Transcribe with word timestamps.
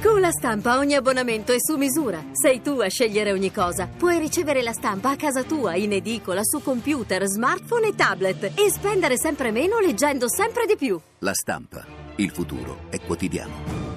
Con 0.00 0.20
la 0.20 0.30
stampa 0.30 0.78
ogni 0.78 0.94
abbonamento 0.94 1.52
è 1.52 1.56
su 1.58 1.76
misura. 1.76 2.22
Sei 2.30 2.62
tu 2.62 2.78
a 2.78 2.88
scegliere 2.88 3.32
ogni 3.32 3.50
cosa. 3.50 3.88
Puoi 3.88 4.20
ricevere 4.20 4.62
la 4.62 4.72
stampa 4.72 5.10
a 5.10 5.16
casa 5.16 5.42
tua, 5.42 5.74
in 5.74 5.92
edicola, 5.92 6.44
su 6.44 6.62
computer, 6.62 7.24
smartphone 7.26 7.88
e 7.88 7.94
tablet 7.96 8.52
e 8.54 8.70
spendere 8.70 9.18
sempre 9.18 9.50
meno 9.50 9.80
leggendo 9.80 10.28
sempre 10.28 10.66
di 10.66 10.76
più. 10.76 11.00
La 11.18 11.34
stampa. 11.34 11.84
Il 12.16 12.30
futuro 12.30 12.82
è 12.90 13.00
quotidiano. 13.00 13.96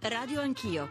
Radio 0.00 0.40
Anch'io. 0.40 0.90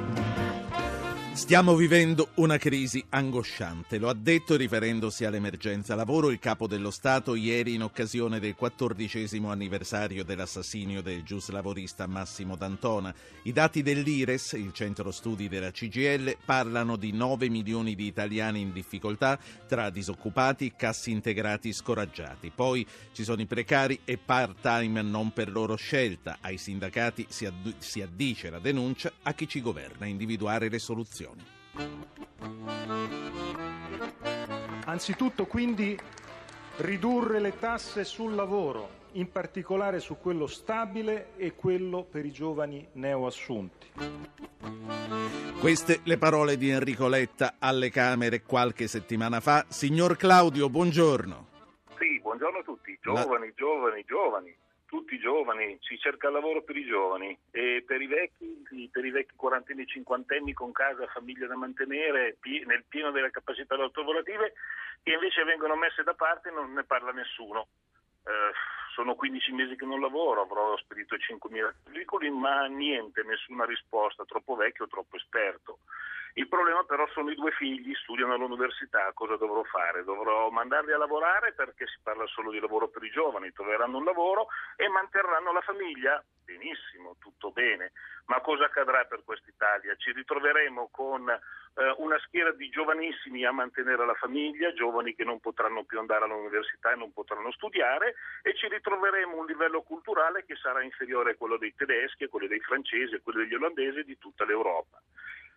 Stiamo 1.33 1.75
vivendo 1.75 2.29
una 2.35 2.57
crisi 2.57 3.03
angosciante, 3.07 3.97
lo 3.97 4.09
ha 4.09 4.13
detto 4.13 4.57
riferendosi 4.57 5.23
all'emergenza 5.23 5.95
lavoro 5.95 6.29
il 6.29 6.39
capo 6.39 6.67
dello 6.67 6.91
Stato 6.91 7.35
ieri 7.35 7.73
in 7.73 7.83
occasione 7.83 8.39
del 8.39 8.53
quattordicesimo 8.53 9.49
anniversario 9.49 10.25
dell'assassinio 10.25 11.01
del 11.01 11.23
giuslavorista 11.23 12.05
Massimo 12.05 12.57
D'Antona. 12.57 13.13
I 13.43 13.53
dati 13.53 13.81
dell'IRES, 13.81 14.53
il 14.53 14.73
centro 14.73 15.09
studi 15.11 15.47
della 15.47 15.71
CGL, 15.71 16.35
parlano 16.43 16.97
di 16.97 17.11
9 17.11 17.49
milioni 17.49 17.95
di 17.95 18.07
italiani 18.07 18.59
in 18.59 18.73
difficoltà 18.73 19.39
tra 19.67 19.89
disoccupati, 19.89 20.73
cassi 20.75 21.11
integrati 21.11 21.71
scoraggiati. 21.71 22.51
Poi 22.53 22.85
ci 23.13 23.23
sono 23.23 23.41
i 23.41 23.45
precari 23.45 24.01
e 24.03 24.17
part-time 24.17 25.01
non 25.01 25.31
per 25.31 25.49
loro 25.49 25.75
scelta. 25.75 26.37
Ai 26.41 26.57
sindacati 26.57 27.25
si, 27.29 28.01
addice 28.01 28.49
la 28.49 28.59
denuncia, 28.59 29.11
a 29.23 29.33
chi 29.33 29.47
ci 29.47 29.61
governa 29.61 30.05
individuare 30.05 30.69
le 30.69 30.79
soluzioni. 30.79 31.20
Anzitutto 34.85 35.45
quindi 35.45 35.97
ridurre 36.77 37.39
le 37.39 37.57
tasse 37.59 38.03
sul 38.03 38.33
lavoro, 38.35 38.99
in 39.13 39.31
particolare 39.31 39.99
su 39.99 40.17
quello 40.17 40.47
stabile 40.47 41.31
e 41.37 41.53
quello 41.55 42.03
per 42.03 42.25
i 42.25 42.31
giovani 42.31 42.87
neoassunti. 42.93 43.91
Queste 45.59 45.99
le 46.03 46.17
parole 46.17 46.57
di 46.57 46.69
Enrico 46.69 47.07
Letta 47.07 47.55
alle 47.59 47.89
Camere 47.89 48.41
qualche 48.41 48.87
settimana 48.87 49.39
fa. 49.39 49.65
Signor 49.69 50.17
Claudio, 50.17 50.69
buongiorno. 50.69 51.47
Sì, 51.99 52.19
buongiorno 52.19 52.59
a 52.59 52.63
tutti, 52.63 52.97
giovani, 53.01 53.47
La... 53.47 53.53
giovani, 53.55 54.03
giovani 54.05 54.55
tutti 54.91 55.17
giovani, 55.19 55.77
si 55.79 55.97
cerca 55.97 56.29
lavoro 56.29 56.63
per 56.63 56.75
i 56.75 56.83
giovani 56.83 57.35
e 57.49 57.81
per 57.87 58.01
i 58.01 58.07
vecchi, 58.07 58.89
per 58.91 59.05
i 59.05 59.09
vecchi 59.09 59.37
quarantenni 59.37 59.83
e 59.83 59.87
cinquantenni 59.87 60.51
con 60.51 60.73
casa, 60.73 61.07
famiglia 61.07 61.47
da 61.47 61.55
mantenere, 61.55 62.35
nel 62.65 62.83
pieno 62.89 63.09
delle 63.11 63.31
capacità 63.31 63.77
lavorative, 63.77 64.51
che 65.01 65.13
invece 65.13 65.45
vengono 65.45 65.77
messe 65.77 66.03
da 66.03 66.13
parte 66.13 66.49
e 66.49 66.51
non 66.51 66.73
ne 66.73 66.83
parla 66.83 67.13
nessuno. 67.13 67.67
Eh, 68.25 68.51
sono 68.93 69.15
15 69.15 69.53
mesi 69.53 69.77
che 69.77 69.85
non 69.85 70.01
lavoro, 70.01 70.41
avrò 70.41 70.75
spedito 70.75 71.15
5.000 71.15 71.73
curricoli, 71.85 72.29
ma 72.29 72.65
niente, 72.65 73.23
nessuna 73.23 73.63
risposta, 73.63 74.25
troppo 74.25 74.55
vecchio, 74.55 74.87
troppo 74.87 75.15
esperto. 75.15 75.79
Il 76.35 76.47
problema 76.47 76.83
però 76.83 77.07
sono 77.09 77.29
i 77.29 77.35
due 77.35 77.51
figli, 77.51 77.93
studiano 77.95 78.33
all'università, 78.33 79.11
cosa 79.13 79.35
dovrò 79.35 79.63
fare? 79.63 80.03
Dovrò 80.03 80.49
mandarli 80.49 80.93
a 80.93 80.97
lavorare 80.97 81.53
perché 81.53 81.87
si 81.87 81.99
parla 82.01 82.25
solo 82.27 82.51
di 82.51 82.59
lavoro 82.59 82.87
per 82.87 83.03
i 83.03 83.09
giovani, 83.09 83.51
troveranno 83.51 83.97
un 83.97 84.05
lavoro 84.05 84.47
e 84.77 84.87
manterranno 84.87 85.51
la 85.51 85.61
famiglia? 85.61 86.23
Benissimo, 86.43 87.15
tutto 87.19 87.51
bene, 87.51 87.91
ma 88.25 88.39
cosa 88.41 88.65
accadrà 88.65 89.05
per 89.05 89.23
quest'Italia? 89.23 89.95
Ci 89.95 90.11
ritroveremo 90.11 90.89
con 90.91 91.29
eh, 91.29 91.95
una 91.97 92.19
schiera 92.19 92.51
di 92.51 92.69
giovanissimi 92.69 93.45
a 93.45 93.51
mantenere 93.51 94.05
la 94.05 94.15
famiglia, 94.15 94.73
giovani 94.73 95.15
che 95.15 95.23
non 95.23 95.39
potranno 95.39 95.83
più 95.83 95.99
andare 95.99 96.25
all'università 96.25 96.91
e 96.91 96.95
non 96.95 97.13
potranno 97.13 97.51
studiare 97.51 98.15
e 98.41 98.55
ci 98.55 98.67
ritroveremo 98.67 99.37
un 99.37 99.45
livello 99.45 99.81
culturale 99.81 100.43
che 100.45 100.55
sarà 100.55 100.81
inferiore 100.81 101.31
a 101.31 101.35
quello 101.35 101.57
dei 101.57 101.73
tedeschi, 101.75 102.25
a 102.25 102.29
quello 102.29 102.47
dei 102.47 102.59
francesi, 102.59 103.15
a 103.15 103.21
quello 103.21 103.39
degli 103.39 103.53
olandesi 103.53 103.99
e 103.99 104.03
di 104.03 104.17
tutta 104.17 104.43
l'Europa. 104.43 105.01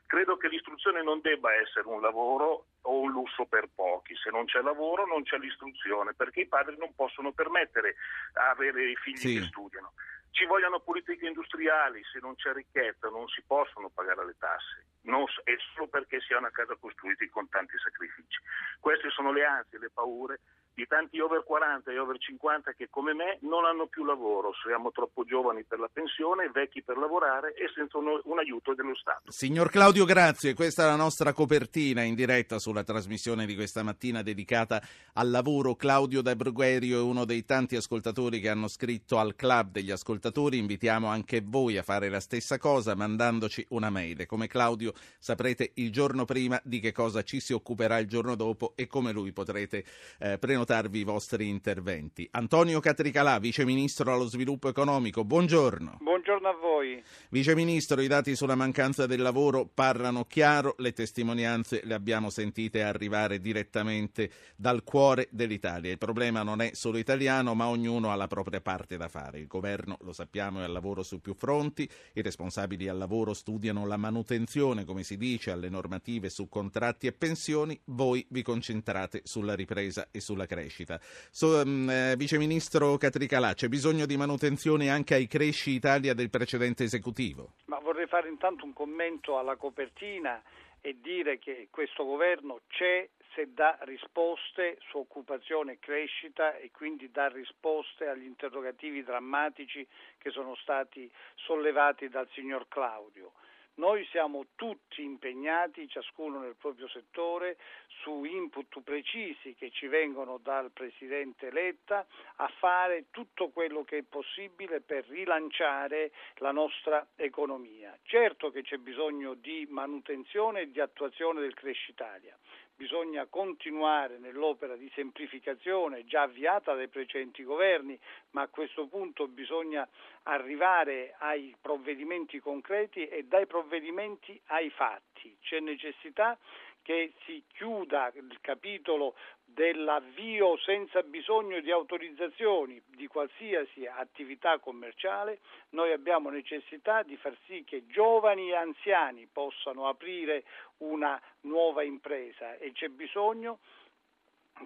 Credo 0.06 0.36
che 0.36 0.48
l'istruzione 0.48 1.02
non 1.02 1.20
debba 1.20 1.54
essere 1.54 1.88
un 1.88 2.00
lavoro 2.00 2.66
o 2.82 3.00
un 3.00 3.10
lusso 3.10 3.46
per 3.46 3.68
pochi. 3.74 4.14
Se 4.16 4.30
non 4.30 4.44
c'è 4.44 4.60
lavoro 4.60 5.06
non 5.06 5.22
c'è 5.22 5.38
l'istruzione, 5.38 6.14
perché 6.14 6.40
i 6.40 6.46
padri 6.46 6.76
non 6.78 6.94
possono 6.94 7.32
permettere 7.32 7.96
a 8.34 8.50
avere 8.50 8.90
i 8.90 8.96
figli 8.96 9.16
sì. 9.16 9.38
che 9.38 9.46
studiano. 9.46 9.92
Ci 10.30 10.46
vogliono 10.46 10.80
politiche 10.80 11.26
industriali, 11.26 12.02
se 12.12 12.18
non 12.20 12.34
c'è 12.34 12.52
ricchezza 12.52 13.08
non 13.08 13.28
si 13.28 13.42
possono 13.46 13.88
pagare 13.88 14.26
le 14.26 14.34
tasse, 14.36 14.86
non, 15.02 15.24
è 15.44 15.54
solo 15.72 15.86
perché 15.86 16.20
si 16.20 16.32
ha 16.32 16.38
una 16.38 16.50
casa 16.50 16.74
costruita 16.74 17.24
con 17.30 17.48
tanti 17.48 17.78
sacrifici. 17.78 18.40
Queste 18.80 19.10
sono 19.10 19.30
le 19.30 19.44
ansie, 19.44 19.78
le 19.78 19.90
paure 19.90 20.40
di 20.74 20.86
tanti 20.88 21.20
over 21.20 21.44
40 21.44 21.92
e 21.92 21.98
over 21.98 22.18
50 22.18 22.72
che 22.72 22.88
come 22.90 23.14
me 23.14 23.38
non 23.42 23.64
hanno 23.64 23.86
più 23.86 24.04
lavoro, 24.04 24.50
siamo 24.60 24.90
troppo 24.90 25.24
giovani 25.24 25.62
per 25.62 25.78
la 25.78 25.88
pensione, 25.90 26.50
vecchi 26.50 26.82
per 26.82 26.96
lavorare 26.96 27.54
e 27.54 27.70
senza 27.72 27.98
un, 27.98 28.20
un, 28.24 28.38
aiuto 28.38 28.74
dello 28.74 28.94
Stato. 28.96 29.30
Signor 29.30 29.70
Claudio, 29.70 30.04
grazie. 30.04 30.54
Questa 30.54 30.82
è 30.82 30.86
la 30.86 30.96
nostra 30.96 31.32
copertina 31.32 32.02
in 32.02 32.16
diretta 32.16 32.58
sulla 32.58 32.82
trasmissione 32.82 33.46
di 33.46 33.54
questa 33.54 33.84
mattina 33.84 34.22
dedicata 34.22 34.82
al 35.12 35.30
lavoro. 35.30 35.76
Claudio 35.76 36.20
da 36.22 36.34
Brugherio 36.34 36.98
è 36.98 37.02
uno 37.02 37.24
dei 37.24 37.44
tanti 37.44 37.76
ascoltatori 37.76 38.40
che 38.40 38.48
hanno 38.48 38.66
scritto 38.66 39.18
al 39.18 39.36
club 39.36 39.70
degli 39.70 39.92
ascoltatori. 39.92 40.58
Invitiamo 40.58 41.06
anche 41.06 41.40
voi 41.44 41.78
a 41.78 41.82
fare 41.84 42.08
la 42.08 42.20
stessa 42.20 42.58
cosa 42.58 42.96
mandandoci 42.96 43.64
una 43.70 43.90
mail. 43.90 44.26
Come 44.26 44.48
Claudio 44.48 44.92
saprete 45.20 45.70
il 45.74 45.92
giorno 45.92 46.24
prima 46.24 46.60
di 46.64 46.80
che 46.80 46.90
cosa 46.90 47.22
ci 47.22 47.38
si 47.38 47.52
occuperà 47.52 47.98
il 47.98 48.08
giorno 48.08 48.34
dopo 48.34 48.72
e 48.74 48.88
come 48.88 49.12
lui 49.12 49.32
potrete 49.32 49.84
eh, 50.18 50.36
prenotare 50.38 50.62
prenotarvi 50.64 51.00
i 51.00 51.04
vostri 51.04 51.48
interventi. 51.48 52.26
Antonio 52.32 52.80
Catricalà, 52.80 53.38
Vice 53.38 53.64
Ministro 53.64 54.12
allo 54.12 54.26
Sviluppo 54.26 54.68
Economico, 54.68 55.22
buongiorno. 55.22 55.98
Buongiorno 56.00 56.48
a 56.48 56.54
voi. 56.54 57.02
Vice 57.28 57.54
Ministro, 57.54 58.00
i 58.00 58.06
dati 58.06 58.34
sulla 58.34 58.54
mancanza 58.54 59.06
del 59.06 59.20
lavoro 59.20 59.68
parlano 59.72 60.24
chiaro, 60.24 60.74
le 60.78 60.92
testimonianze 60.92 61.82
le 61.84 61.92
abbiamo 61.92 62.30
sentite 62.30 62.82
arrivare 62.82 63.40
direttamente 63.40 64.30
dal 64.56 64.82
cuore 64.84 65.28
dell'Italia. 65.30 65.90
Il 65.90 65.98
problema 65.98 66.42
non 66.42 66.62
è 66.62 66.70
solo 66.72 66.96
italiano, 66.96 67.54
ma 67.54 67.68
ognuno 67.68 68.10
ha 68.10 68.14
la 68.14 68.26
propria 68.26 68.62
parte 68.62 68.96
da 68.96 69.08
fare. 69.08 69.38
Il 69.38 69.46
governo, 69.46 69.98
lo 70.00 70.12
sappiamo, 70.12 70.60
è 70.60 70.64
al 70.64 70.72
lavoro 70.72 71.02
su 71.02 71.20
più 71.20 71.34
fronti, 71.34 71.88
i 72.14 72.22
responsabili 72.22 72.88
al 72.88 72.96
lavoro 72.96 73.34
studiano 73.34 73.86
la 73.86 73.98
manutenzione, 73.98 74.84
come 74.84 75.02
si 75.02 75.18
dice, 75.18 75.50
alle 75.50 75.68
normative 75.68 76.30
su 76.30 76.48
contratti 76.48 77.06
e 77.06 77.12
pensioni, 77.12 77.78
voi 77.86 78.24
vi 78.30 78.42
concentrate 78.42 79.20
sulla 79.24 79.54
ripresa 79.54 80.08
e 80.10 80.20
sulla 80.20 80.46
crescita 80.46 80.53
crescita. 80.54 80.98
So, 81.30 81.60
um, 81.62 81.90
eh, 81.90 82.14
Vice 82.16 82.38
Ministro 82.38 82.96
Catricalà, 82.96 83.54
c'è 83.54 83.68
bisogno 83.68 84.06
di 84.06 84.16
manutenzione 84.16 84.88
anche 84.88 85.14
ai 85.14 85.26
Cresci 85.26 85.70
Italia 85.70 86.14
del 86.14 86.30
precedente 86.30 86.84
esecutivo? 86.84 87.54
Ma 87.66 87.78
vorrei 87.80 88.06
fare 88.06 88.28
intanto 88.28 88.64
un 88.64 88.72
commento 88.72 89.38
alla 89.38 89.56
copertina 89.56 90.42
e 90.80 90.96
dire 91.00 91.38
che 91.38 91.68
questo 91.70 92.04
governo 92.04 92.60
c'è 92.68 93.08
se 93.34 93.52
dà 93.52 93.76
risposte 93.82 94.78
su 94.88 94.98
occupazione 94.98 95.72
e 95.72 95.78
crescita 95.80 96.56
e 96.56 96.70
quindi 96.70 97.10
dà 97.10 97.28
risposte 97.28 98.06
agli 98.06 98.24
interrogativi 98.24 99.02
drammatici 99.02 99.86
che 100.18 100.30
sono 100.30 100.54
stati 100.54 101.10
sollevati 101.34 102.08
dal 102.08 102.28
signor 102.32 102.66
Claudio. 102.68 103.32
Noi 103.76 104.04
siamo 104.06 104.46
tutti 104.54 105.02
impegnati, 105.02 105.88
ciascuno 105.88 106.38
nel 106.38 106.54
proprio 106.56 106.86
settore, 106.88 107.56
su 108.02 108.22
input 108.24 108.80
precisi 108.82 109.54
che 109.54 109.70
ci 109.70 109.88
vengono 109.88 110.38
dal 110.38 110.70
Presidente 110.70 111.50
Letta 111.50 112.06
a 112.36 112.48
fare 112.58 113.06
tutto 113.10 113.48
quello 113.48 113.82
che 113.82 113.98
è 113.98 114.02
possibile 114.02 114.80
per 114.80 115.06
rilanciare 115.08 116.12
la 116.36 116.52
nostra 116.52 117.04
economia. 117.16 117.98
Certo 118.04 118.50
che 118.52 118.62
c'è 118.62 118.76
bisogno 118.76 119.34
di 119.34 119.66
manutenzione 119.68 120.62
e 120.62 120.70
di 120.70 120.80
attuazione 120.80 121.40
del 121.40 121.54
Crescitalia 121.54 122.36
bisogna 122.76 123.26
continuare 123.26 124.18
nell'opera 124.18 124.76
di 124.76 124.90
semplificazione 124.94 126.04
già 126.04 126.22
avviata 126.22 126.74
dai 126.74 126.88
precedenti 126.88 127.44
governi, 127.44 127.98
ma 128.30 128.42
a 128.42 128.48
questo 128.48 128.86
punto 128.86 129.28
bisogna 129.28 129.88
arrivare 130.24 131.14
ai 131.18 131.54
provvedimenti 131.60 132.40
concreti 132.40 133.06
e 133.06 133.24
dai 133.24 133.46
provvedimenti 133.46 134.40
ai 134.46 134.70
fatti. 134.70 135.36
C'è 135.40 135.60
necessità 135.60 136.36
che 136.84 137.14
si 137.24 137.42
chiuda 137.48 138.12
il 138.14 138.38
capitolo 138.42 139.14
dell'avvio 139.42 140.58
senza 140.58 141.02
bisogno 141.02 141.60
di 141.60 141.70
autorizzazioni 141.70 142.80
di 142.88 143.06
qualsiasi 143.06 143.86
attività 143.86 144.58
commerciale, 144.58 145.38
noi 145.70 145.92
abbiamo 145.92 146.28
necessità 146.28 147.02
di 147.02 147.16
far 147.16 147.34
sì 147.46 147.64
che 147.64 147.86
giovani 147.86 148.50
e 148.50 148.56
anziani 148.56 149.26
possano 149.32 149.88
aprire 149.88 150.44
una 150.78 151.18
nuova 151.42 151.82
impresa 151.82 152.56
e 152.56 152.72
c'è 152.72 152.88
bisogno 152.88 153.60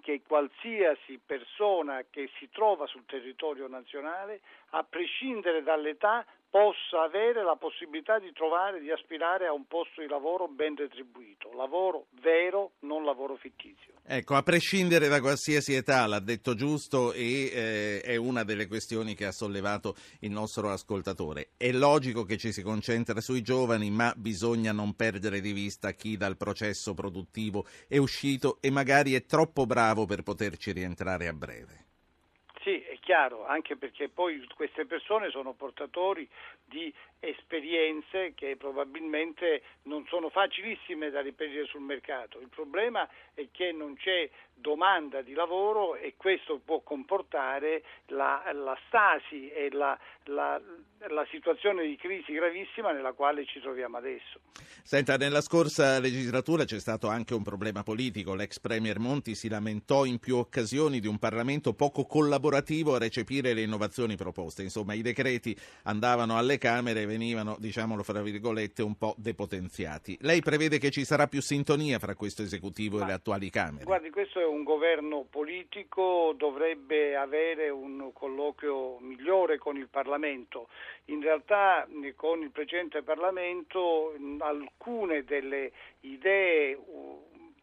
che 0.01 0.21
qualsiasi 0.21 1.19
persona 1.25 2.03
che 2.09 2.29
si 2.37 2.49
trova 2.49 2.85
sul 2.85 3.05
territorio 3.05 3.67
nazionale, 3.67 4.41
a 4.71 4.83
prescindere 4.83 5.63
dall'età, 5.63 6.25
possa 6.49 7.03
avere 7.03 7.43
la 7.43 7.55
possibilità 7.55 8.17
di 8.17 8.31
trovare, 8.33 8.79
di 8.79 8.91
aspirare 8.91 9.45
a 9.45 9.53
un 9.53 9.65
posto 9.67 10.01
di 10.01 10.07
lavoro 10.07 10.47
ben 10.47 10.75
retribuito, 10.75 11.51
lavoro 11.53 12.07
vero, 12.21 12.71
non 12.79 13.03
lavoro 13.03 13.35
fittizio. 13.35 13.93
Ecco, 14.03 14.35
a 14.35 14.41
prescindere 14.41 15.07
da 15.07 15.21
qualsiasi 15.21 15.75
età, 15.75 16.07
l'ha 16.07 16.19
detto 16.19 16.55
giusto 16.55 17.13
e 17.13 17.51
eh, 17.53 18.01
è 18.01 18.15
una 18.15 18.43
delle 18.43 18.67
questioni 18.67 19.13
che 19.13 19.25
ha 19.25 19.31
sollevato 19.31 19.95
il 20.21 20.31
nostro 20.31 20.71
ascoltatore. 20.71 21.51
È 21.55 21.71
logico 21.71 22.23
che 22.23 22.37
ci 22.37 22.51
si 22.51 22.63
concentra 22.63 23.21
sui 23.21 23.43
giovani, 23.43 23.91
ma 23.91 24.11
bisogna 24.15 24.71
non 24.71 24.95
perdere 24.95 25.41
di 25.41 25.53
vista 25.53 25.91
chi 25.91 26.17
dal 26.17 26.37
processo 26.37 26.95
produttivo 26.95 27.65
è 27.87 27.97
uscito 27.97 28.57
e 28.61 28.71
magari 28.71 29.13
è 29.13 29.25
troppo 29.25 29.67
bravo 29.67 30.05
per 30.05 30.23
poterci 30.23 30.71
rientrare 30.71 31.27
a 31.27 31.33
breve. 31.33 31.88
Chiaro, 33.09 33.43
anche 33.47 33.75
perché 33.75 34.07
poi 34.07 34.47
queste 34.53 34.85
persone 34.85 35.31
sono 35.31 35.53
portatori 35.53 36.29
di 36.63 36.93
esperienze 37.19 38.33
che 38.33 38.55
probabilmente 38.57 39.61
non 39.83 40.05
sono 40.07 40.29
facilissime 40.29 41.09
da 41.09 41.21
ripetere 41.21 41.65
sul 41.65 41.81
mercato. 41.81 42.39
Il 42.39 42.49
problema 42.49 43.07
è 43.33 43.47
che 43.51 43.71
non 43.71 43.95
c'è 43.95 44.29
domanda 44.59 45.21
di 45.21 45.33
lavoro 45.33 45.95
e 45.95 46.15
questo 46.17 46.59
può 46.63 46.81
comportare 46.81 47.83
la, 48.07 48.43
la 48.53 48.77
stasi 48.87 49.49
e 49.49 49.69
la, 49.71 49.97
la, 50.25 50.61
la, 51.07 51.25
situazione 51.31 51.85
di 51.85 51.95
crisi 51.95 52.33
gravissima 52.33 52.91
nella 52.91 53.13
quale 53.13 53.45
ci 53.45 53.59
troviamo 53.61 53.97
adesso. 53.97 54.39
Senta, 54.83 55.15
nella 55.15 55.41
scorsa 55.41 55.99
legislatura 55.99 56.65
c'è 56.65 56.79
stato 56.79 57.07
anche 57.07 57.33
un 57.33 57.43
problema 57.43 57.83
politico. 57.83 58.35
L'ex 58.35 58.59
Premier 58.59 58.99
Monti 58.99 59.35
si 59.35 59.47
lamentò 59.47 60.05
in 60.05 60.19
più 60.19 60.35
occasioni 60.35 60.99
di 60.99 61.07
un 61.07 61.19
Parlamento 61.19 61.73
poco 61.73 62.05
collaborativo 62.05 62.95
a 62.95 62.99
recepire 62.99 63.53
le 63.53 63.61
innovazioni 63.61 64.15
proposte. 64.15 64.61
Insomma, 64.63 64.93
i 64.93 65.01
decreti 65.01 65.55
andavano 65.83 66.37
alle 66.37 66.57
Camere 66.57 67.05
venivano, 67.09 67.57
diciamolo 67.59 68.03
fra 68.03 68.21
virgolette, 68.21 68.83
un 68.83 68.95
po' 68.95 69.15
depotenziati. 69.17 70.17
Lei 70.21 70.41
prevede 70.41 70.77
che 70.77 70.91
ci 70.91 71.03
sarà 71.03 71.27
più 71.27 71.41
sintonia 71.41 71.99
fra 71.99 72.15
questo 72.15 72.43
esecutivo 72.43 72.97
Ma, 72.97 73.03
e 73.03 73.07
le 73.07 73.13
attuali 73.13 73.49
Camere? 73.49 73.83
Guardi, 73.83 74.09
questo 74.11 74.39
è 74.39 74.45
un 74.45 74.63
governo 74.63 75.25
politico 75.29 76.33
dovrebbe 76.37 77.15
avere 77.15 77.69
un 77.69 78.11
colloquio 78.13 78.99
migliore 78.99 79.57
con 79.57 79.75
il 79.77 79.87
Parlamento. 79.89 80.69
In 81.05 81.21
realtà 81.21 81.87
con 82.15 82.41
il 82.41 82.51
precedente 82.51 83.01
Parlamento 83.01 84.13
alcune 84.39 85.23
delle 85.23 85.71
idee 86.01 86.77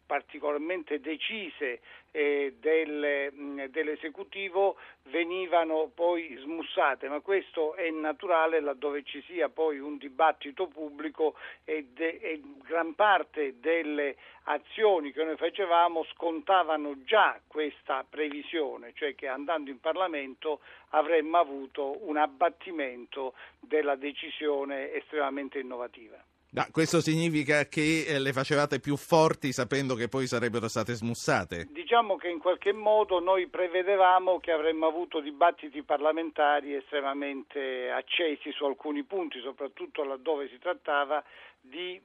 particolarmente 0.07 0.99
decise 0.99 1.81
eh, 2.11 2.55
del, 2.59 3.31
mh, 3.31 3.65
dell'esecutivo 3.65 4.77
venivano 5.03 5.91
poi 5.93 6.35
smussate, 6.39 7.07
ma 7.09 7.19
questo 7.19 7.75
è 7.75 7.89
naturale 7.91 8.59
laddove 8.59 9.03
ci 9.03 9.21
sia 9.27 9.49
poi 9.49 9.77
un 9.77 9.97
dibattito 9.97 10.67
pubblico 10.67 11.35
e, 11.63 11.89
de, 11.93 12.17
e 12.21 12.41
gran 12.63 12.95
parte 12.95 13.59
delle 13.59 14.15
azioni 14.43 15.11
che 15.11 15.23
noi 15.23 15.35
facevamo 15.35 16.05
scontavano 16.05 17.03
già 17.03 17.39
questa 17.45 18.05
previsione, 18.09 18.93
cioè 18.95 19.13
che 19.13 19.27
andando 19.27 19.69
in 19.69 19.79
Parlamento 19.79 20.61
avremmo 20.89 21.37
avuto 21.37 22.07
un 22.07 22.17
abbattimento 22.17 23.33
della 23.59 23.95
decisione 23.95 24.93
estremamente 24.93 25.59
innovativa. 25.59 26.17
No, 26.49 26.65
questo 26.71 27.01
significa 27.01 27.65
che 27.65 28.05
eh, 28.07 28.19
le 28.19 28.31
facevate 28.31 28.79
più 28.79 28.95
forti 28.95 29.51
sapendo 29.51 29.95
che 29.95 30.07
poi 30.07 30.27
sarebbero 30.27 30.69
state 30.69 30.93
smussate? 30.93 31.67
Diciamo 31.71 32.15
che 32.15 32.29
in 32.29 32.39
qualche 32.39 32.71
modo 32.71 33.19
noi 33.19 33.47
prevedevamo 33.47 34.39
che 34.39 34.51
avremmo 34.51 34.87
avuto 34.87 35.19
dibattiti 35.19 35.83
parlamentari 35.83 36.73
estremamente 36.73 37.91
accesi 37.91 38.51
su 38.53 38.63
alcuni 38.63 39.03
punti, 39.03 39.41
soprattutto 39.41 40.05
laddove 40.05 40.47
si 40.47 40.57
trattava 40.57 41.21
di 41.59 42.01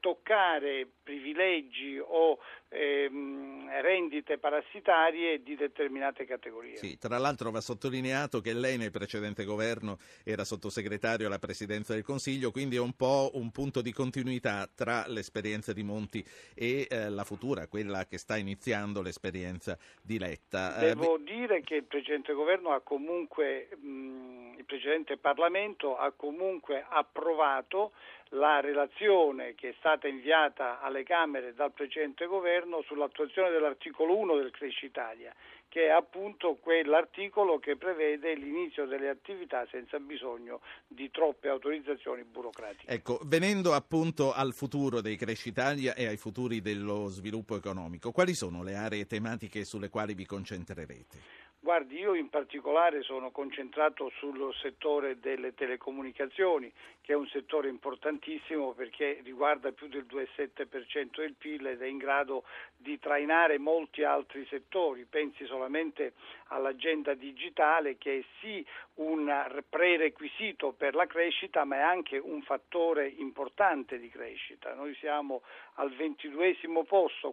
toccare 0.00 0.86
privilegi 1.02 1.98
o 1.98 2.38
ehm, 2.68 3.80
rendite 3.80 4.38
parassitarie 4.38 5.42
di 5.42 5.56
determinate 5.56 6.24
categorie. 6.24 6.76
Sì, 6.76 6.98
tra 6.98 7.18
l'altro 7.18 7.50
va 7.50 7.60
sottolineato 7.60 8.40
che 8.40 8.52
lei 8.52 8.76
nel 8.76 8.90
precedente 8.90 9.44
governo 9.44 9.98
era 10.24 10.44
sottosegretario 10.44 11.26
alla 11.26 11.38
Presidenza 11.38 11.94
del 11.94 12.02
Consiglio, 12.02 12.50
quindi 12.50 12.76
è 12.76 12.80
un 12.80 12.94
po' 12.94 13.30
un 13.34 13.50
punto 13.50 13.82
di 13.82 13.92
continuità 13.92 14.68
tra 14.74 15.04
l'esperienza 15.06 15.72
di 15.72 15.82
Monti 15.82 16.24
e 16.54 16.86
eh, 16.88 17.10
la 17.10 17.24
futura, 17.24 17.68
quella 17.68 18.06
che 18.06 18.18
sta 18.18 18.36
iniziando 18.36 19.02
l'esperienza 19.02 19.78
di 20.02 20.18
Letta. 20.18 20.78
Eh, 20.78 20.94
Devo 20.94 21.16
eh, 21.16 21.22
dire 21.22 21.60
che 21.62 21.76
il 21.76 21.84
precedente 21.84 22.32
governo 22.32 22.70
ha 22.70 22.80
comunque, 22.80 23.68
mh, 23.76 24.54
il 24.58 24.64
precedente 24.64 25.16
Parlamento 25.16 25.96
ha 25.96 26.12
comunque 26.12 26.84
approvato 26.88 27.92
la 28.30 28.60
relazione 28.60 29.54
che 29.54 29.70
è 29.70 29.74
stata 29.78 30.08
inviata 30.08 30.80
alle 30.80 31.04
Camere 31.04 31.54
dal 31.54 31.72
precedente 31.72 32.26
governo 32.26 32.55
sull'attuazione 32.82 33.50
dell'articolo 33.50 34.16
1 34.16 34.36
del 34.36 34.50
Cresci 34.50 34.86
Italia, 34.86 35.34
che 35.68 35.86
è 35.86 35.90
appunto 35.90 36.54
quell'articolo 36.54 37.58
che 37.58 37.76
prevede 37.76 38.34
l'inizio 38.34 38.86
delle 38.86 39.08
attività 39.08 39.66
senza 39.70 39.98
bisogno 39.98 40.60
di 40.86 41.10
troppe 41.10 41.48
autorizzazioni 41.48 42.24
burocratiche. 42.24 42.90
Ecco, 42.90 43.20
venendo 43.24 43.74
appunto 43.74 44.32
al 44.32 44.54
futuro 44.54 45.00
dei 45.00 45.16
Cresci 45.16 45.48
Italia 45.48 45.94
e 45.94 46.06
ai 46.06 46.16
futuri 46.16 46.60
dello 46.60 47.08
sviluppo 47.08 47.56
economico, 47.56 48.12
quali 48.12 48.34
sono 48.34 48.62
le 48.62 48.74
aree 48.74 49.06
tematiche 49.06 49.64
sulle 49.64 49.88
quali 49.90 50.14
vi 50.14 50.24
concentrerete? 50.24 51.44
Guardi, 51.66 51.98
io 51.98 52.14
in 52.14 52.28
particolare 52.28 53.02
sono 53.02 53.32
concentrato 53.32 54.08
sul 54.18 54.54
settore 54.54 55.18
delle 55.18 55.52
telecomunicazioni, 55.52 56.72
che 57.00 57.12
è 57.12 57.16
un 57.16 57.26
settore 57.26 57.68
importantissimo 57.68 58.70
perché 58.72 59.18
riguarda 59.24 59.72
più 59.72 59.88
del 59.88 60.06
2,7% 60.08 61.16
del 61.16 61.34
PIL 61.34 61.66
ed 61.66 61.82
è 61.82 61.86
in 61.86 61.96
grado 61.96 62.44
di 62.76 63.00
trainare 63.00 63.58
molti 63.58 64.04
altri 64.04 64.46
settori. 64.48 65.06
Pensi 65.10 65.44
solamente 65.46 66.12
all'agenda 66.50 67.14
digitale 67.14 67.98
che 67.98 68.18
è 68.20 68.24
sì 68.38 68.64
un 68.96 69.62
prerequisito 69.68 70.72
per 70.72 70.94
la 70.94 71.06
crescita, 71.06 71.64
ma 71.64 71.76
è 71.76 71.80
anche 71.80 72.18
un 72.18 72.42
fattore 72.42 73.08
importante 73.08 73.98
di 73.98 74.08
crescita. 74.08 74.74
Noi 74.74 74.94
siamo 74.94 75.42
al 75.74 75.92
ventiduesimo 75.94 76.84
posto 76.84 77.32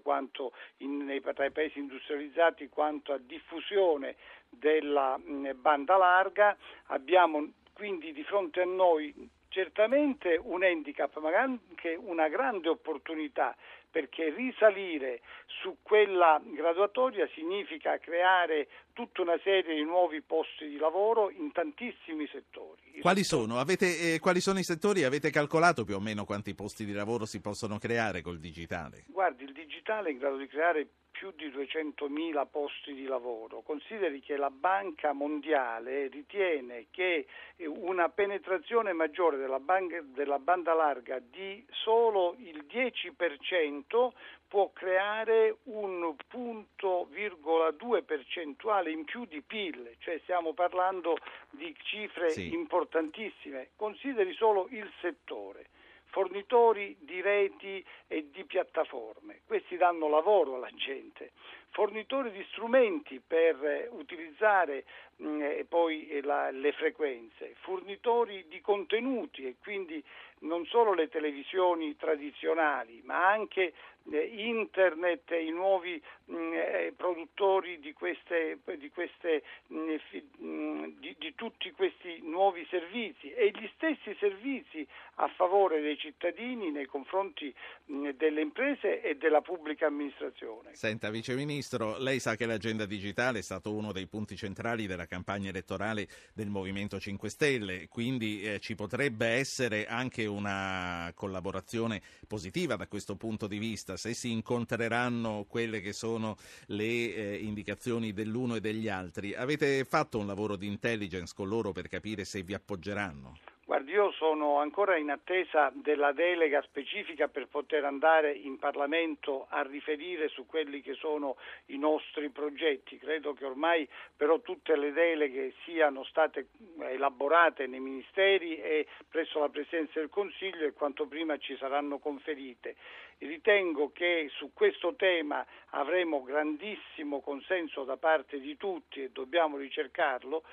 in, 0.78 0.98
nei, 0.98 1.22
tra 1.22 1.46
i 1.46 1.52
paesi 1.52 1.80
industrializzati 1.80 2.68
quanto 2.68 3.14
a 3.14 3.18
diffusione 3.18 4.16
della 4.50 5.18
mh, 5.18 5.52
banda 5.56 5.98
larga, 5.98 6.58
abbiamo 6.88 7.54
quindi 7.74 8.14
di 8.14 8.24
fronte 8.24 8.62
a 8.62 8.66
noi 8.66 9.14
certamente 9.54 10.40
un 10.42 10.64
handicap, 10.64 11.18
ma 11.20 11.30
anche 11.40 11.96
una 11.96 12.28
grande 12.28 12.70
opportunità 12.70 13.56
perché 13.90 14.34
risalire 14.34 15.22
su 15.46 15.78
quella 15.84 16.42
graduatoria 16.44 17.30
significa 17.36 18.00
creare 18.00 18.68
tutta 18.94 19.22
una 19.22 19.40
serie 19.44 19.76
di 19.76 19.84
nuovi 19.84 20.22
posti 20.22 20.68
di 20.68 20.78
lavoro 20.78 21.30
in 21.30 21.52
tantissimi 21.52 22.28
settori. 22.32 23.00
Quali 23.02 23.24
sono? 23.24 23.60
Avete, 23.60 24.16
eh, 24.16 24.20
quali 24.20 24.42
sono 24.42 24.58
i 24.58 24.64
settori? 24.64 25.04
Avete 25.04 25.30
calcolato 25.30 25.84
più 25.84 25.96
o 25.96 26.00
meno 26.00 26.26
quanti 26.26 26.56
posti 26.56 26.86
di 26.86 26.94
lavoro 26.94 27.26
si 27.26 27.40
possono 27.40 27.78
creare 27.78 28.24
col 28.24 28.40
digitale? 28.40 29.04
Guardi, 29.10 29.44
il 29.44 29.54
digitale 29.54 30.10
è 30.10 30.12
in 30.12 30.18
grado 30.18 30.38
di 30.38 30.48
creare 30.48 30.88
più 31.24 31.32
di 31.38 31.48
200.000 31.48 32.48
posti 32.52 32.94
di 32.94 33.06
lavoro. 33.06 33.62
Consideri 33.62 34.20
che 34.20 34.36
la 34.36 34.50
Banca 34.50 35.14
Mondiale 35.14 36.08
ritiene 36.08 36.88
che 36.92 37.28
una 37.66 38.10
penetrazione 38.10 38.92
maggiore 38.92 39.38
della, 39.38 39.60
banca, 39.60 40.02
della 40.04 40.40
banda 40.40 40.74
larga 40.74 41.20
di 41.20 41.66
solo 41.72 42.36
il 42.40 42.66
10% 42.70 44.10
può 44.50 44.70
creare 44.74 45.56
un 45.64 46.14
punto 46.28 47.08
virgola 47.10 47.72
due 47.72 48.04
percentuale 48.04 48.92
in 48.92 49.06
più 49.06 49.26
di 49.26 49.42
PIL, 49.42 49.96
cioè 50.00 50.20
stiamo 50.24 50.54
parlando 50.54 51.16
di 51.52 51.74
cifre 51.84 52.32
sì. 52.32 52.54
importantissime. 52.54 53.70
Consideri 53.78 54.34
solo 54.34 54.68
il 54.72 54.92
settore 55.00 55.68
fornitori 56.14 56.96
di 57.00 57.22
reti 57.22 57.84
e 58.08 58.30
di 58.30 58.46
piattaforme, 58.46 59.42
questi 59.48 59.78
danno 59.78 60.08
lavoro 60.08 60.56
alla 60.56 60.70
gente, 60.76 61.32
fornitori 61.74 62.32
di 62.32 62.46
strumenti 62.52 63.20
per 63.26 63.90
utilizzare 63.92 64.86
mh, 65.18 65.28
mm, 65.28 65.60
poi 65.68 66.20
la, 66.24 66.52
le 66.52 66.72
frequenze, 66.72 67.56
fornitori 67.62 68.46
di 68.48 68.62
contenuti 68.62 69.46
e 69.46 69.56
quindi 69.62 70.02
non 70.44 70.66
solo 70.66 70.94
le 70.94 71.10
televisioni 71.10 71.96
tradizionali, 71.96 73.02
ma 73.06 73.30
anche 73.30 73.74
eh, 74.12 74.32
internet 74.36 75.32
e 75.32 75.46
i 75.46 75.52
nuovi 75.52 76.02
mh, 76.26 76.36
mm, 76.36 76.54
eh, 76.54 76.94
produttori 76.96 77.80
di, 77.80 77.94
queste, 77.94 78.60
di, 78.78 78.90
queste, 78.90 79.44
mh, 79.68 79.96
mm, 80.42 80.84
di, 81.00 81.16
di, 81.18 81.34
tutti 81.36 81.72
questi 81.72 82.20
nuovi 82.22 82.66
servizi 82.70 83.32
e 83.32 83.52
gli 83.52 83.70
stessi 83.76 84.16
servizi 84.20 84.86
a 85.16 85.28
favore 85.30 85.82
dei 85.82 85.98
cittadini 85.98 86.72
nei 86.72 86.86
confronti 86.86 87.54
mh, 87.86 88.10
delle 88.12 88.42
imprese 88.42 89.02
e 89.02 89.16
della 89.16 89.42
pubblica 89.42 89.88
amministrazione. 89.88 90.74
Senta, 90.74 91.10
Vice 91.10 91.34
Ministro, 91.36 91.63
lei 92.00 92.20
sa 92.20 92.36
che 92.36 92.46
l'agenda 92.46 92.86
digitale 92.86 93.40
è 93.40 93.42
stato 93.42 93.74
uno 93.74 93.92
dei 93.92 94.08
punti 94.08 94.36
centrali 94.36 94.88
della 94.88 95.06
campagna 95.06 95.50
elettorale 95.50 96.08
del 96.34 96.50
Movimento 96.50 97.00
5 97.00 97.30
Stelle, 97.30 97.88
quindi 97.88 98.42
eh, 98.42 98.60
ci 98.60 98.76
potrebbe 98.76 99.28
essere 99.28 99.86
anche 99.86 100.26
una 100.26 101.12
collaborazione 101.16 102.02
positiva 102.28 102.76
da 102.76 102.88
questo 102.88 103.16
punto 103.16 103.48
di 103.48 103.58
vista, 103.58 103.98
se 103.98 104.14
si 104.14 104.32
incontreranno 104.32 105.46
quelle 105.48 105.82
che 105.82 105.94
sono 105.94 106.38
le 106.68 106.84
eh, 106.86 107.38
indicazioni 107.42 108.14
dell'uno 108.14 108.56
e 108.56 108.62
degli 108.62 108.90
altri. 108.90 109.34
Avete 109.34 109.86
fatto 109.86 110.20
un 110.20 110.28
lavoro 110.28 110.56
di 110.56 110.68
intelligence 110.68 111.34
con 111.36 111.48
loro 111.48 111.72
per 111.72 111.88
capire 111.88 112.26
se 112.26 112.44
vi 112.44 112.54
appoggeranno? 112.54 113.53
Guardi, 113.74 113.94
io 113.94 114.12
sono 114.12 114.60
ancora 114.60 114.98
in 114.98 115.10
attesa 115.10 115.72
della 115.74 116.12
delega 116.12 116.62
specifica 116.62 117.28
per 117.28 117.48
poter 117.48 117.84
andare 117.86 118.32
in 118.32 118.60
Parlamento 118.60 119.48
a 119.50 119.64
riferire 119.64 120.28
su 120.28 120.46
quelli 120.46 120.80
che 120.82 120.94
sono 120.94 121.38
i 121.70 121.80
nostri 121.80 122.30
progetti. 122.30 123.00
Credo 123.00 123.34
che 123.34 123.46
ormai 123.46 123.90
però 124.16 124.42
tutte 124.42 124.76
le 124.76 124.92
deleghe 124.92 125.56
siano 125.64 126.04
state 126.04 126.50
elaborate 126.82 127.66
nei 127.66 127.80
ministeri 127.80 128.58
e 128.58 128.86
presso 129.10 129.40
la 129.40 129.50
Presidenza 129.50 130.00
del 130.00 130.10
Consiglio 130.10 130.68
e 130.68 130.74
quanto 130.74 131.08
prima 131.08 131.36
ci 131.38 131.58
saranno 131.58 131.98
conferite. 131.98 132.76
Ritengo 133.18 133.92
che 133.92 134.28
su 134.34 134.52
questo 134.54 134.94
tema 134.94 135.44
avremo 135.70 136.22
grandissimo 136.22 137.22
consenso 137.22 137.86
da 137.86 137.98
parte 137.98 138.40
di 138.40 138.56
tutti 138.56 139.02
e 139.02 139.10
dobbiamo 139.10 139.58
ricercarlo 139.58 140.44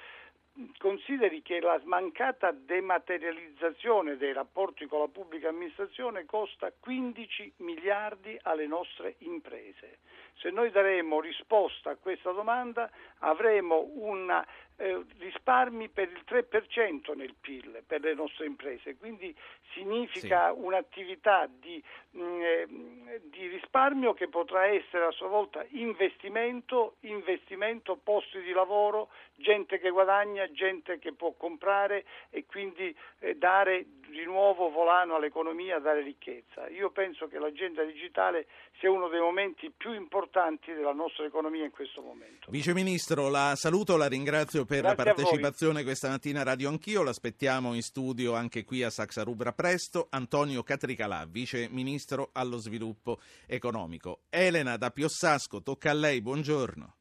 consideri 0.78 1.42
che 1.42 1.60
la 1.60 1.80
mancata 1.84 2.50
dematerializzazione 2.52 4.16
dei 4.16 4.32
rapporti 4.32 4.86
con 4.86 5.00
la 5.00 5.08
pubblica 5.08 5.48
amministrazione 5.48 6.24
costa 6.24 6.72
15 6.78 7.54
miliardi 7.58 8.38
alle 8.42 8.66
nostre 8.66 9.16
imprese. 9.18 9.98
Se 10.34 10.50
noi 10.50 10.70
daremo 10.70 11.20
risposta 11.20 11.90
a 11.90 11.96
questa 11.96 12.32
domanda 12.32 12.90
avremo 13.18 13.90
una 13.94 14.46
eh, 14.80 15.04
risparmi 15.18 15.88
per 15.88 16.10
il 16.10 16.24
3% 16.26 17.14
nel 17.14 17.34
PIL 17.38 17.82
per 17.86 18.00
le 18.00 18.14
nostre 18.14 18.46
imprese, 18.46 18.96
quindi 18.96 19.34
significa 19.74 20.52
sì. 20.52 20.58
un'attività 20.58 21.46
di, 21.46 21.82
mh, 22.12 22.22
mm, 22.22 23.08
eh, 23.08 23.20
di, 23.24 23.46
risparmio 23.48 24.14
che 24.14 24.28
potrà 24.28 24.66
essere 24.66 25.04
a 25.04 25.10
sua 25.10 25.28
volta 25.28 25.64
investimento, 25.70 26.96
investimento, 27.00 27.96
posti 27.96 28.40
di 28.40 28.52
lavoro, 28.52 29.10
gente 29.36 29.78
che 29.78 29.90
guadagna, 29.90 30.50
gente 30.50 30.98
che 30.98 31.12
può 31.12 31.32
comprare 31.32 32.06
e 32.30 32.46
quindi 32.46 32.96
eh, 33.18 33.36
dare 33.36 33.84
di 34.10 34.24
nuovo 34.24 34.70
volano 34.70 35.16
all'economia, 35.16 35.78
dare 35.78 36.02
ricchezza. 36.02 36.68
Io 36.68 36.90
penso 36.90 37.28
che 37.28 37.38
l'agenda 37.38 37.82
digitale 37.84 38.46
sia 38.78 38.90
uno 38.90 39.08
dei 39.08 39.20
momenti 39.20 39.70
più 39.74 39.92
importanti 39.92 40.72
della 40.72 40.92
nostra 40.92 41.24
economia 41.24 41.64
in 41.64 41.70
questo 41.70 42.02
momento. 42.02 42.50
Vice 42.50 42.74
Ministro, 42.74 43.28
la 43.28 43.52
saluto, 43.54 43.96
la 43.96 44.08
ringrazio 44.08 44.64
per 44.64 44.82
Grazie 44.82 44.96
la 44.96 45.12
partecipazione 45.12 45.82
questa 45.82 46.08
mattina 46.08 46.40
a 46.40 46.44
Radio 46.44 46.68
Anch'io, 46.68 47.02
l'aspettiamo 47.02 47.74
in 47.74 47.82
studio 47.82 48.34
anche 48.34 48.64
qui 48.64 48.82
a 48.82 48.90
Saxa 48.90 49.22
Rubra 49.22 49.52
presto. 49.52 50.08
Antonio 50.10 50.62
Catricalà, 50.62 51.26
Vice 51.28 51.68
Ministro 51.70 52.30
allo 52.32 52.58
Sviluppo 52.58 53.18
Economico. 53.46 54.20
Elena 54.28 54.76
da 54.76 54.90
Piossasco, 54.90 55.62
tocca 55.62 55.90
a 55.90 55.94
lei, 55.94 56.20
buongiorno. 56.20 56.94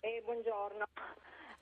Eh, 0.00 0.20
buongiorno. 0.22 0.84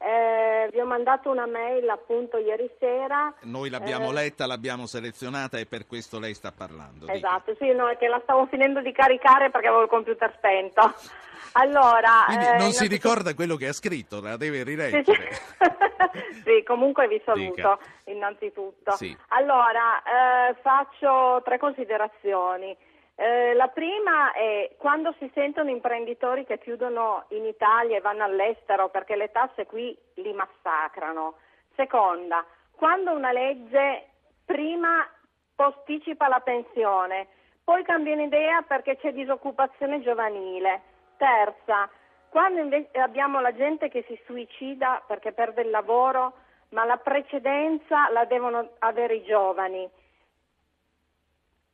Eh, 0.04 0.68
vi 0.72 0.80
ho 0.80 0.86
mandato 0.86 1.30
una 1.30 1.46
mail 1.46 1.88
appunto 1.88 2.36
ieri 2.36 2.68
sera. 2.78 3.32
Noi 3.42 3.70
l'abbiamo 3.70 4.10
eh, 4.10 4.14
letta, 4.14 4.46
l'abbiamo 4.46 4.86
selezionata 4.86 5.58
e 5.58 5.66
per 5.66 5.86
questo 5.86 6.18
lei 6.18 6.34
sta 6.34 6.50
parlando. 6.50 7.06
Esatto, 7.08 7.52
dica. 7.52 7.64
sì, 7.64 7.72
no, 7.72 7.88
è 7.88 7.96
che 7.96 8.08
la 8.08 8.20
stavo 8.22 8.46
finendo 8.46 8.80
di 8.80 8.90
caricare 8.92 9.50
perché 9.50 9.68
avevo 9.68 9.84
il 9.84 9.88
computer 9.88 10.32
spento. 10.36 10.94
Allora, 11.54 12.24
Quindi 12.26 12.46
eh, 12.46 12.56
non 12.56 12.72
si 12.72 12.86
ricorda 12.86 13.34
quello 13.34 13.56
che 13.56 13.68
ha 13.68 13.72
scritto, 13.74 14.22
la 14.22 14.38
deve 14.38 14.62
rileggere. 14.62 15.04
Sì, 15.04 15.12
sì. 15.12 16.40
sì 16.44 16.62
comunque 16.64 17.06
vi 17.08 17.20
saluto 17.24 17.54
Dica. 17.54 17.78
innanzitutto. 18.04 18.92
Sì. 18.92 19.14
Allora, 19.28 20.02
eh, 20.02 20.54
faccio 20.62 21.42
tre 21.44 21.58
considerazioni. 21.58 22.74
Eh, 23.22 23.54
la 23.54 23.68
prima 23.68 24.32
è 24.32 24.74
quando 24.78 25.14
si 25.20 25.30
sentono 25.32 25.70
imprenditori 25.70 26.44
che 26.44 26.58
chiudono 26.58 27.26
in 27.28 27.44
Italia 27.44 27.96
e 27.96 28.00
vanno 28.00 28.24
all'estero 28.24 28.88
perché 28.88 29.14
le 29.14 29.30
tasse 29.30 29.64
qui 29.64 29.96
li 30.14 30.32
massacrano. 30.32 31.34
Seconda, 31.76 32.44
quando 32.74 33.12
una 33.12 33.30
legge 33.30 34.08
prima 34.44 35.08
posticipa 35.54 36.26
la 36.26 36.40
pensione, 36.40 37.28
poi 37.62 37.84
cambia 37.84 38.20
idea 38.20 38.62
perché 38.62 38.96
c'è 38.96 39.12
disoccupazione 39.12 40.00
giovanile. 40.00 40.82
Terza, 41.16 41.88
quando 42.28 42.58
invece 42.58 42.98
abbiamo 42.98 43.38
la 43.38 43.54
gente 43.54 43.88
che 43.88 44.02
si 44.08 44.20
suicida 44.26 45.00
perché 45.06 45.30
perde 45.30 45.62
il 45.62 45.70
lavoro, 45.70 46.32
ma 46.70 46.84
la 46.84 46.96
precedenza 46.96 48.10
la 48.10 48.24
devono 48.24 48.70
avere 48.80 49.14
i 49.14 49.22
giovani. 49.22 49.88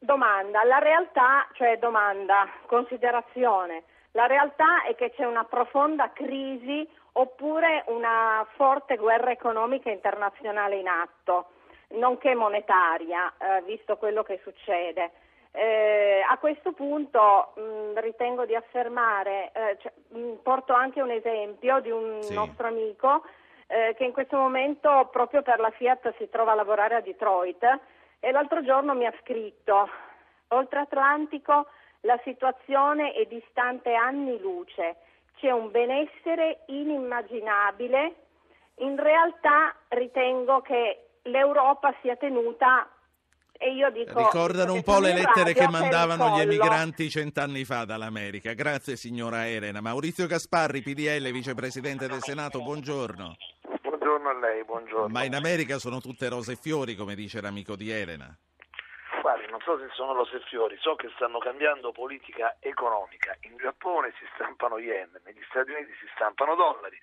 Domanda, 0.00 0.62
la 0.62 0.78
realtà, 0.78 1.48
cioè 1.54 1.76
domanda, 1.78 2.48
considerazione, 2.66 3.82
la 4.12 4.26
realtà 4.26 4.84
è 4.84 4.94
che 4.94 5.10
c'è 5.10 5.24
una 5.24 5.44
profonda 5.44 6.12
crisi 6.12 6.88
oppure 7.12 7.82
una 7.88 8.46
forte 8.54 8.96
guerra 8.96 9.32
economica 9.32 9.90
internazionale 9.90 10.76
in 10.76 10.86
atto, 10.86 11.50
nonché 11.94 12.36
monetaria, 12.36 13.34
eh, 13.38 13.62
visto 13.62 13.96
quello 13.96 14.22
che 14.22 14.40
succede. 14.44 15.10
Eh, 15.50 16.24
a 16.28 16.38
questo 16.38 16.72
punto 16.72 17.52
mh, 17.56 17.98
ritengo 17.98 18.44
di 18.44 18.54
affermare, 18.54 19.50
eh, 19.52 19.78
cioè, 19.80 19.92
mh, 20.10 20.34
porto 20.44 20.74
anche 20.74 21.02
un 21.02 21.10
esempio 21.10 21.80
di 21.80 21.90
un 21.90 22.22
sì. 22.22 22.34
nostro 22.34 22.68
amico 22.68 23.24
eh, 23.66 23.94
che 23.96 24.04
in 24.04 24.12
questo 24.12 24.36
momento 24.36 25.08
proprio 25.10 25.42
per 25.42 25.58
la 25.58 25.70
Fiat 25.70 26.14
si 26.18 26.28
trova 26.28 26.52
a 26.52 26.54
lavorare 26.54 26.94
a 26.94 27.00
Detroit 27.00 27.80
e 28.20 28.30
l'altro 28.30 28.62
giorno 28.64 28.94
mi 28.94 29.06
ha 29.06 29.14
scritto, 29.22 29.88
oltre 30.48 30.80
Atlantico 30.80 31.66
la 32.02 32.18
situazione 32.24 33.12
è 33.12 33.24
distante 33.26 33.94
anni 33.94 34.38
luce, 34.40 34.96
c'è 35.36 35.50
un 35.50 35.70
benessere 35.70 36.64
inimmaginabile, 36.66 38.14
in 38.76 38.96
realtà 38.96 39.74
ritengo 39.88 40.60
che 40.60 41.08
l'Europa 41.22 41.94
sia 42.00 42.16
tenuta 42.16 42.88
e 43.60 43.72
io 43.72 43.90
dico, 43.90 44.16
Ricordano 44.18 44.72
un 44.72 44.82
po' 44.82 45.00
le 45.00 45.12
lettere 45.12 45.52
che 45.52 45.68
mandavano 45.68 46.36
gli 46.36 46.42
emigranti 46.42 47.10
cent'anni 47.10 47.64
fa 47.64 47.84
dall'America. 47.84 48.52
Grazie 48.52 48.94
signora 48.94 49.48
Elena. 49.48 49.80
Maurizio 49.80 50.28
Gasparri, 50.28 50.80
PDL, 50.80 51.32
vicepresidente 51.32 52.06
del 52.06 52.22
Senato, 52.22 52.62
buongiorno 52.62 53.36
buongiorno 54.08 54.28
a 54.30 54.38
lei, 54.38 54.64
buongiorno. 54.64 55.08
Ma 55.08 55.24
in 55.24 55.34
America 55.34 55.78
sono 55.78 56.00
tutte 56.00 56.28
rose 56.30 56.52
e 56.52 56.56
fiori, 56.56 56.94
come 56.94 57.14
dice 57.14 57.42
l'amico 57.42 57.76
di 57.76 57.90
Elena. 57.90 58.34
Guardi, 59.20 59.50
non 59.50 59.60
so 59.60 59.76
se 59.78 59.88
sono 59.92 60.14
rose 60.14 60.36
e 60.36 60.40
fiori, 60.48 60.78
so 60.80 60.94
che 60.94 61.10
stanno 61.14 61.38
cambiando 61.38 61.92
politica 61.92 62.56
economica. 62.60 63.36
In 63.42 63.56
Giappone 63.58 64.14
si 64.18 64.24
stampano 64.34 64.78
yen, 64.78 65.10
negli 65.24 65.44
Stati 65.50 65.70
Uniti 65.72 65.92
si 66.00 66.06
stampano 66.14 66.54
dollari. 66.54 66.98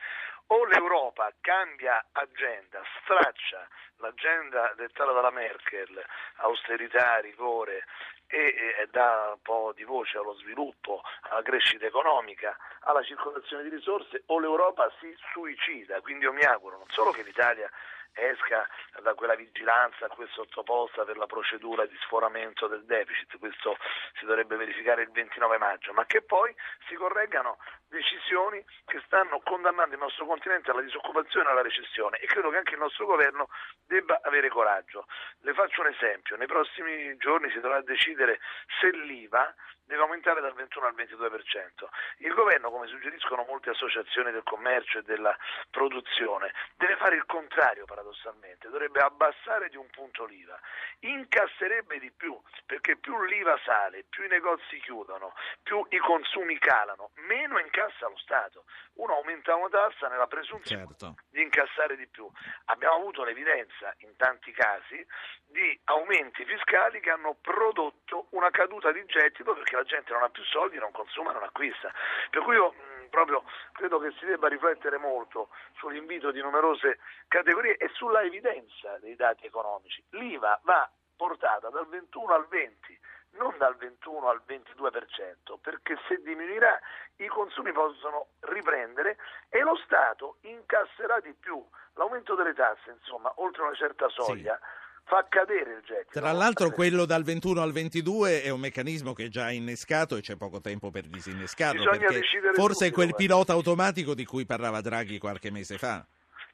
O 0.48 0.66
l'Europa 0.66 1.34
cambia 1.42 2.06
agenda, 2.12 2.82
straccia 3.02 3.68
l'agenda 3.98 4.74
dettata 4.76 5.12
dalla 5.12 5.32
Merkel, 5.32 6.04
austerità, 6.36 7.20
rigore, 7.20 7.86
e, 8.28 8.88
dà 8.92 9.32
un 9.34 9.42
po' 9.42 9.72
di 9.76 9.84
voce 9.84 10.18
allo 10.18 10.34
sviluppo, 10.36 11.02
alla 11.22 11.42
crescita 11.42 11.86
economica, 11.86 12.56
alla 12.82 13.04
circolazione 13.04 13.64
di 13.64 13.70
risorse, 13.70 14.24
o 14.28 14.40
l'Europa 14.40 14.92
si 15.00 15.16
suicida. 15.32 16.02
Quindi 16.02 16.26
io 16.26 16.34
mi 16.34 16.44
auguro 16.44 16.78
non 16.78 16.90
solo 16.90 17.12
che 17.12 17.24
l'Italia 17.24 17.70
esca 18.16 18.68
da 19.02 19.14
quella 19.14 19.36
vigilanza 19.36 20.06
a 20.06 20.10
cui 20.10 20.24
è 20.26 20.28
sottoposta 20.32 21.04
per 21.04 21.18
la 21.18 21.26
procedura 21.26 21.86
di 21.86 21.96
sforamento 22.02 22.68
del 22.68 22.86
deficit, 22.86 23.38
questo 23.38 23.78
si 24.18 24.26
dovrebbe 24.26 24.56
verificare 24.56 25.04
il 25.04 25.12
29 25.12 25.58
maggio, 25.58 25.92
ma 25.94 26.06
che 26.06 26.22
poi 26.22 26.56
si 26.88 26.96
correggano 26.96 27.58
decisioni 27.90 28.64
che 28.86 29.02
stanno 29.06 29.42
condannando 29.44 29.94
il 29.96 30.02
nostro 30.02 30.26
continente 30.26 30.35
alla 30.72 30.82
disoccupazione 30.82 31.48
e 31.48 31.52
alla 31.52 31.62
recessione 31.62 32.18
e 32.18 32.28
credo 32.28 32.50
che 32.50 32.58
anche 32.58 32.74
il 32.74 32.80
nostro 32.80 33.06
governo 33.06 33.48
debba 33.86 34.20
avere 34.24 34.50
coraggio. 34.50 35.06
Le 35.42 35.54
faccio 35.54 35.82
un 35.82 35.88
esempio, 35.88 36.36
nei 36.38 36.48
prossimi 36.48 37.16
giorni 37.18 37.50
si 37.52 37.60
dovrà 37.60 37.82
decidere 37.82 38.40
se 38.80 38.92
l'IVA 38.92 39.54
deve 39.86 40.02
aumentare 40.02 40.42
dal 40.42 40.54
21 40.54 40.88
al 40.88 40.96
22%. 40.96 41.88
Il 42.18 42.34
governo, 42.34 42.72
come 42.72 42.88
suggeriscono 42.88 43.46
molte 43.48 43.70
associazioni 43.70 44.32
del 44.32 44.44
commercio 44.44 45.00
e 45.00 45.04
della 45.04 45.36
produzione, 45.70 46.54
deve 46.76 46.96
fare 46.98 47.16
il 47.16 47.26
contrario 47.26 47.86
paradossalmente, 47.86 48.70
dovrebbe 48.70 49.00
abbassare 49.00 49.70
di 49.70 49.78
un 49.78 49.88
punto 49.90 50.26
l'IVA, 50.26 50.60
incasserebbe 51.00 52.00
di 52.00 52.12
più, 52.12 52.40
perché 52.66 52.98
più 52.98 53.24
l'IVA 53.24 53.60
sale, 53.64 54.06
più 54.10 54.24
i 54.24 54.28
negozi 54.28 54.80
chiudono, 54.80 55.34
più 55.62 55.86
i 55.90 55.98
consumi 55.98 56.58
calano, 56.58 57.12
meno 57.28 57.60
incassa 57.60 58.08
lo 58.08 58.18
Stato. 58.18 58.66
Uno 58.96 59.16
aumenta 59.16 59.56
una 59.56 59.70
tassa 59.70 60.08
nella 60.08 60.28
presunzione 60.28 60.86
certo. 60.88 61.16
di 61.30 61.42
incassare 61.42 61.96
di 61.96 62.08
più. 62.08 62.30
Abbiamo 62.66 62.96
avuto 62.96 63.24
l'evidenza 63.24 63.94
in 64.00 64.16
tanti 64.16 64.52
casi 64.52 65.06
di 65.48 65.80
aumenti 65.86 66.44
fiscali 66.46 67.00
che 67.00 67.12
hanno 67.12 67.36
prodotto 67.40 68.28
una 68.32 68.50
caduta 68.50 68.92
di 68.92 69.04
gettito 69.06 69.54
perché 69.54 69.75
la 69.76 69.84
gente 69.84 70.12
non 70.14 70.24
ha 70.24 70.30
più 70.30 70.44
soldi, 70.44 70.78
non 70.78 70.92
consuma, 70.92 71.32
non 71.32 71.44
acquista. 71.44 71.92
Per 72.30 72.42
cui 72.42 72.56
io 72.56 72.72
mh, 72.72 73.10
proprio 73.10 73.44
credo 73.74 74.00
che 74.00 74.12
si 74.20 74.26
debba 74.26 74.48
riflettere 74.48 74.98
molto 74.98 75.50
sull'invito 75.78 76.32
di 76.32 76.42
numerose 76.42 77.00
categorie 77.28 77.78
e 77.78 77.90
sulla 77.94 78.22
evidenza 78.22 78.98
dei 79.00 79.16
dati 79.16 79.46
economici. 79.46 80.04
L'IVA 80.12 80.60
va 80.64 80.90
portata 81.16 81.70
dal 81.70 81.88
21 81.88 82.34
al 82.34 82.48
20 82.48 83.00
non 83.38 83.54
dal 83.58 83.76
21 83.76 84.30
al 84.30 84.42
22%, 84.48 85.60
perché 85.62 85.98
se 86.08 86.22
diminuirà 86.22 86.80
i 87.18 87.28
consumi 87.28 87.72
possono 87.74 88.28
riprendere 88.42 89.18
e 89.50 89.60
lo 89.60 89.76
Stato 89.84 90.38
incasserà 90.42 91.20
di 91.20 91.34
più. 91.34 91.62
L'aumento 91.96 92.36
delle 92.36 92.54
tasse, 92.54 92.92
insomma, 92.92 93.32
oltre 93.38 93.64
una 93.64 93.76
certa 93.76 94.08
soglia, 94.10 94.58
sì 94.58 94.84
fa 95.06 95.26
cadere 95.30 95.72
il 95.72 95.82
gettito. 95.86 96.20
Tra 96.20 96.32
l'altro 96.32 96.70
quello 96.72 97.06
dal 97.06 97.24
21 97.24 97.62
al 97.62 97.72
22 97.72 98.42
è 98.44 98.50
un 98.50 98.60
meccanismo 98.60 99.14
che 99.14 99.26
è 99.26 99.30
già 99.30 99.50
innescato 99.52 100.16
e 100.18 100.22
c'è 100.22 100.36
poco 100.36 100.62
tempo 100.62 100.92
per 100.92 101.04
disinnescarlo, 101.06 101.84
Bisogna 101.84 102.08
perché 102.08 102.54
forse 102.54 102.88
è 102.88 102.92
quel 102.92 103.16
pilota 103.16 103.54
automatico 103.54 104.14
di 104.14 104.26
cui 104.26 104.46
parlava 104.46 104.82
Draghi 104.82 105.18
qualche 105.18 105.52
mese 105.52 105.78
fa. 105.78 106.06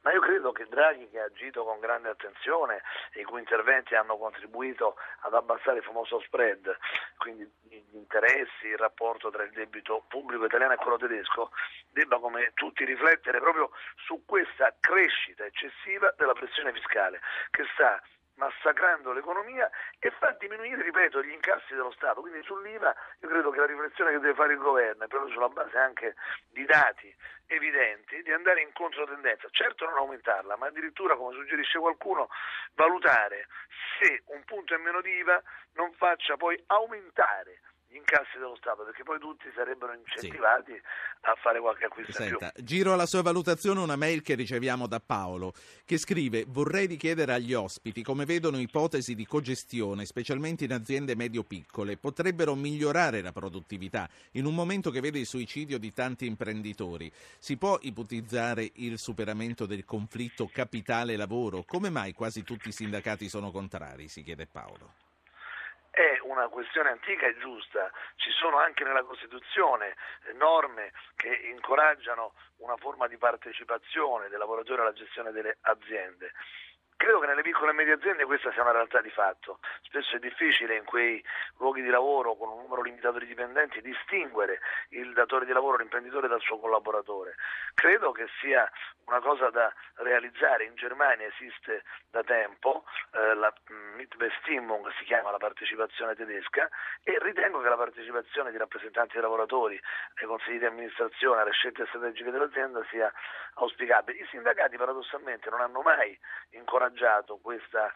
Ma 0.02 0.12
io 0.12 0.20
credo 0.20 0.50
che 0.50 0.66
Draghi, 0.68 1.08
che 1.10 1.20
ha 1.20 1.24
agito 1.26 1.62
con 1.62 1.78
grande 1.78 2.08
attenzione 2.08 2.82
e 3.12 3.20
i 3.20 3.24
cui 3.24 3.38
interventi 3.38 3.94
hanno 3.94 4.16
contribuito 4.16 4.96
ad 5.20 5.32
abbassare 5.32 5.78
il 5.78 5.84
famoso 5.84 6.20
spread, 6.26 6.76
quindi 7.18 7.48
gli 7.68 7.78
interessi, 7.92 8.66
il 8.66 8.78
rapporto 8.78 9.30
tra 9.30 9.44
il 9.44 9.52
debito 9.52 10.04
pubblico 10.08 10.44
italiano 10.44 10.72
e 10.72 10.76
quello 10.76 10.96
tedesco, 10.96 11.52
debba 11.90 12.18
come 12.18 12.50
tutti 12.54 12.84
riflettere 12.84 13.38
proprio 13.38 13.70
su 14.04 14.24
questa 14.26 14.74
crescita 14.80 15.44
eccessiva 15.44 16.12
della 16.16 16.32
pressione 16.32 16.72
fiscale 16.72 17.20
che 17.52 17.62
sta 17.74 18.02
massacrando 18.36 19.12
l'economia 19.12 19.70
e 19.98 20.10
fa 20.18 20.34
diminuire, 20.38 20.82
ripeto, 20.82 21.22
gli 21.22 21.30
incassi 21.30 21.74
dello 21.74 21.92
Stato. 21.92 22.20
Quindi 22.20 22.42
sull'IVA 22.42 22.94
io 23.20 23.28
credo 23.28 23.50
che 23.50 23.58
la 23.58 23.66
riflessione 23.66 24.12
che 24.12 24.18
deve 24.18 24.34
fare 24.34 24.52
il 24.52 24.58
governo 24.58 25.06
proprio 25.06 25.32
sulla 25.32 25.48
base 25.48 25.76
anche 25.78 26.14
di 26.50 26.64
dati 26.64 27.14
evidenti 27.46 28.22
di 28.22 28.32
andare 28.32 28.62
in 28.62 28.72
controtendenza, 28.72 29.48
certo 29.50 29.84
non 29.84 29.98
aumentarla, 29.98 30.56
ma 30.56 30.66
addirittura, 30.66 31.16
come 31.16 31.34
suggerisce 31.34 31.78
qualcuno, 31.78 32.28
valutare 32.74 33.46
se 34.00 34.22
un 34.26 34.42
punto 34.44 34.74
in 34.74 34.82
meno 34.82 35.00
di 35.00 35.10
IVA 35.10 35.42
non 35.74 35.92
faccia 35.92 36.36
poi 36.36 36.60
aumentare 36.66 37.60
gli 37.92 37.96
incassi 37.96 38.38
dello 38.38 38.56
Stato, 38.56 38.84
perché 38.84 39.02
poi 39.02 39.18
tutti 39.18 39.44
sarebbero 39.54 39.92
incentivati 39.92 40.72
sì. 40.72 40.80
a 41.20 41.34
fare 41.34 41.60
qualche 41.60 41.84
acquisto 41.84 42.12
Senta. 42.12 42.50
Giro 42.56 42.94
alla 42.94 43.04
sua 43.04 43.20
valutazione 43.20 43.80
una 43.80 43.96
mail 43.96 44.22
che 44.22 44.34
riceviamo 44.34 44.86
da 44.86 44.98
Paolo, 44.98 45.52
che 45.84 45.98
scrive 45.98 46.44
vorrei 46.48 46.86
richiedere 46.86 47.34
agli 47.34 47.52
ospiti 47.52 48.02
come 48.02 48.24
vedono 48.24 48.58
ipotesi 48.58 49.14
di 49.14 49.26
cogestione, 49.26 50.06
specialmente 50.06 50.64
in 50.64 50.72
aziende 50.72 51.14
medio-piccole, 51.14 51.98
potrebbero 51.98 52.54
migliorare 52.54 53.20
la 53.20 53.32
produttività 53.32 54.08
in 54.32 54.46
un 54.46 54.54
momento 54.54 54.90
che 54.90 55.00
vede 55.00 55.18
il 55.18 55.26
suicidio 55.26 55.78
di 55.78 55.92
tanti 55.92 56.24
imprenditori. 56.24 57.12
Si 57.38 57.58
può 57.58 57.78
ipotizzare 57.82 58.70
il 58.76 58.98
superamento 58.98 59.66
del 59.66 59.84
conflitto 59.84 60.48
capitale-lavoro? 60.50 61.62
Come 61.64 61.90
mai 61.90 62.14
quasi 62.14 62.42
tutti 62.42 62.70
i 62.70 62.72
sindacati 62.72 63.28
sono 63.28 63.50
contrari? 63.50 64.08
si 64.08 64.22
chiede 64.22 64.46
Paolo 64.46 65.11
è 65.92 66.18
una 66.22 66.48
questione 66.48 66.88
antica 66.88 67.26
e 67.26 67.36
giusta, 67.36 67.92
ci 68.16 68.30
sono 68.30 68.56
anche 68.58 68.82
nella 68.82 69.02
Costituzione 69.02 69.94
eh, 70.24 70.32
norme 70.32 70.92
che 71.16 71.28
incoraggiano 71.52 72.32
una 72.56 72.76
forma 72.78 73.06
di 73.08 73.18
partecipazione 73.18 74.28
dei 74.30 74.38
lavoratori 74.38 74.80
alla 74.80 74.94
gestione 74.94 75.32
delle 75.32 75.58
aziende. 75.60 76.32
Credo 77.02 77.18
che 77.18 77.26
nelle 77.26 77.42
piccole 77.42 77.72
e 77.72 77.74
medie 77.74 77.94
aziende 77.94 78.24
questa 78.26 78.52
sia 78.52 78.62
una 78.62 78.70
realtà 78.70 79.00
di 79.00 79.10
fatto. 79.10 79.58
Spesso 79.82 80.14
è 80.14 80.18
difficile 80.20 80.76
in 80.76 80.84
quei 80.84 81.20
luoghi 81.58 81.82
di 81.82 81.88
lavoro 81.88 82.36
con 82.36 82.48
un 82.48 82.60
numero 82.60 82.80
limitato 82.80 83.18
di 83.18 83.26
dipendenti 83.26 83.80
distinguere 83.80 84.60
il 84.90 85.12
datore 85.12 85.44
di 85.44 85.50
lavoro, 85.50 85.78
l'imprenditore 85.78 86.28
dal 86.28 86.40
suo 86.40 86.60
collaboratore. 86.60 87.34
Credo 87.74 88.12
che 88.12 88.28
sia 88.40 88.70
una 89.06 89.18
cosa 89.18 89.50
da 89.50 89.74
realizzare. 89.94 90.62
In 90.62 90.76
Germania 90.76 91.26
esiste 91.26 91.82
da 92.08 92.22
tempo 92.22 92.84
eh, 93.14 93.34
la 93.34 93.52
Mitbestimmung, 93.96 94.88
si 94.96 95.02
chiama 95.02 95.32
la 95.32 95.38
partecipazione 95.38 96.14
tedesca, 96.14 96.70
e 97.02 97.18
ritengo 97.20 97.60
che 97.62 97.68
la 97.68 97.76
partecipazione 97.76 98.52
di 98.52 98.58
rappresentanti 98.58 99.14
dei 99.14 99.22
lavoratori 99.22 99.74
ai 100.20 100.26
consigli 100.28 100.60
di 100.60 100.66
amministrazione, 100.66 101.40
alle 101.40 101.50
scelte 101.50 101.84
strategiche 101.86 102.30
dell'azienda 102.30 102.80
sia 102.90 103.12
auspicabile. 103.54 104.20
I 104.20 104.26
sindacati 104.30 104.76
paradossalmente 104.76 105.50
non 105.50 105.62
hanno 105.62 105.80
mai 105.80 106.16
incoraggiato 106.50 106.90
incoraggiato 106.92 107.38
questa 107.38 107.92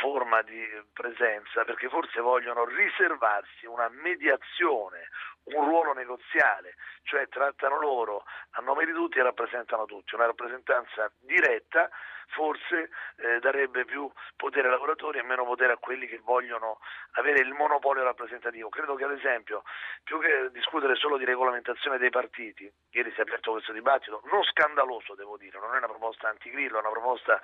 forma 0.00 0.42
di 0.42 0.60
presenza 0.92 1.64
perché 1.64 1.88
forse 1.88 2.20
vogliono 2.20 2.64
riservarsi 2.64 3.66
una 3.66 3.88
mediazione, 3.88 5.08
un 5.44 5.64
ruolo 5.64 5.92
negoziale, 5.92 6.74
cioè 7.02 7.28
trattano 7.28 7.78
loro 7.78 8.24
a 8.52 8.60
nome 8.60 8.84
di 8.84 8.92
tutti 8.92 9.18
e 9.18 9.22
rappresentano 9.22 9.84
tutti, 9.86 10.14
una 10.14 10.26
rappresentanza 10.26 11.10
diretta 11.20 11.90
forse 12.30 12.90
eh, 13.16 13.38
darebbe 13.40 13.84
più 13.84 14.10
potere 14.36 14.66
ai 14.66 14.72
lavoratori 14.72 15.18
e 15.18 15.22
meno 15.22 15.44
potere 15.44 15.72
a 15.72 15.76
quelli 15.76 16.06
che 16.06 16.20
vogliono 16.22 16.78
avere 17.12 17.40
il 17.40 17.52
monopolio 17.52 18.02
rappresentativo. 18.02 18.68
Credo 18.68 18.94
che 18.94 19.04
ad 19.04 19.12
esempio, 19.12 19.62
più 20.02 20.20
che 20.20 20.50
discutere 20.52 20.94
solo 20.96 21.16
di 21.16 21.24
regolamentazione 21.24 21.98
dei 21.98 22.10
partiti, 22.10 22.70
ieri 22.90 23.10
si 23.12 23.18
è 23.18 23.22
aperto 23.22 23.52
questo 23.52 23.72
dibattito, 23.72 24.22
non 24.30 24.42
scandaloso 24.44 25.14
devo 25.14 25.36
dire, 25.36 25.58
non 25.58 25.74
è 25.74 25.78
una 25.78 25.88
proposta 25.88 26.28
antigrillo, 26.28 26.76
è 26.76 26.80
una 26.80 26.90
proposta 26.90 27.40